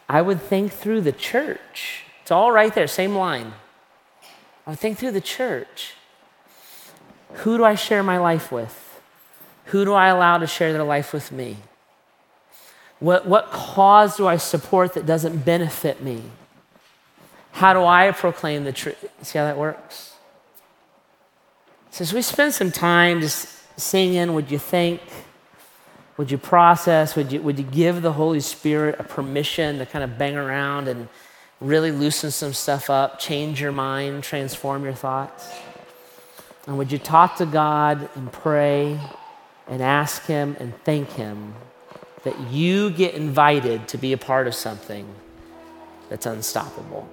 I 0.07 0.21
would 0.21 0.41
think 0.41 0.71
through 0.71 1.01
the 1.01 1.11
church. 1.11 2.02
It's 2.23 2.31
all 2.31 2.51
right 2.51 2.73
there, 2.73 2.87
same 2.87 3.15
line. 3.15 3.53
I 4.65 4.75
think 4.75 4.97
through 4.97 5.11
the 5.11 5.21
church. 5.21 5.93
Who 7.33 7.57
do 7.57 7.65
I 7.65 7.75
share 7.75 8.01
my 8.01 8.17
life 8.17 8.49
with? 8.49 9.01
Who 9.65 9.83
do 9.83 9.93
I 9.93 10.07
allow 10.07 10.37
to 10.37 10.47
share 10.47 10.71
their 10.71 10.83
life 10.83 11.11
with 11.11 11.33
me? 11.33 11.57
What, 12.99 13.27
what 13.27 13.51
cause 13.51 14.15
do 14.15 14.25
I 14.25 14.37
support 14.37 14.93
that 14.93 15.05
doesn't 15.05 15.43
benefit 15.43 16.01
me? 16.01 16.23
How 17.51 17.73
do 17.73 17.83
I 17.83 18.11
proclaim 18.11 18.63
the 18.63 18.71
truth? 18.71 19.03
See 19.21 19.37
how 19.37 19.43
that 19.43 19.57
works? 19.57 20.15
So 21.91 22.03
as 22.03 22.13
we 22.13 22.21
spend 22.21 22.53
some 22.53 22.71
time 22.71 23.19
just 23.19 23.79
singing, 23.79 24.33
would 24.33 24.49
you 24.49 24.59
think? 24.59 25.01
Would 26.15 26.31
you 26.31 26.37
process? 26.37 27.17
Would 27.17 27.33
you, 27.33 27.41
would 27.41 27.57
you 27.57 27.65
give 27.65 28.01
the 28.01 28.13
Holy 28.13 28.39
Spirit 28.39 28.95
a 28.97 29.03
permission 29.03 29.79
to 29.79 29.85
kind 29.85 30.03
of 30.03 30.17
bang 30.17 30.37
around 30.37 30.87
and 30.87 31.09
really 31.63 31.91
loosen 31.91 32.29
some 32.29 32.53
stuff 32.53 32.89
up, 32.89 33.19
change 33.19 33.61
your 33.61 33.71
mind, 33.71 34.23
transform 34.23 34.83
your 34.83 34.93
thoughts? 34.93 35.49
And 36.67 36.77
would 36.77 36.91
you 36.91 36.97
talk 36.97 37.37
to 37.37 37.45
God 37.45 38.09
and 38.15 38.31
pray 38.31 38.99
and 39.67 39.81
ask 39.81 40.25
Him 40.25 40.55
and 40.59 40.73
thank 40.83 41.09
Him 41.11 41.55
that 42.23 42.39
you 42.51 42.89
get 42.89 43.15
invited 43.15 43.87
to 43.89 43.97
be 43.97 44.13
a 44.13 44.17
part 44.17 44.47
of 44.47 44.55
something 44.55 45.07
that's 46.09 46.25
unstoppable? 46.25 47.07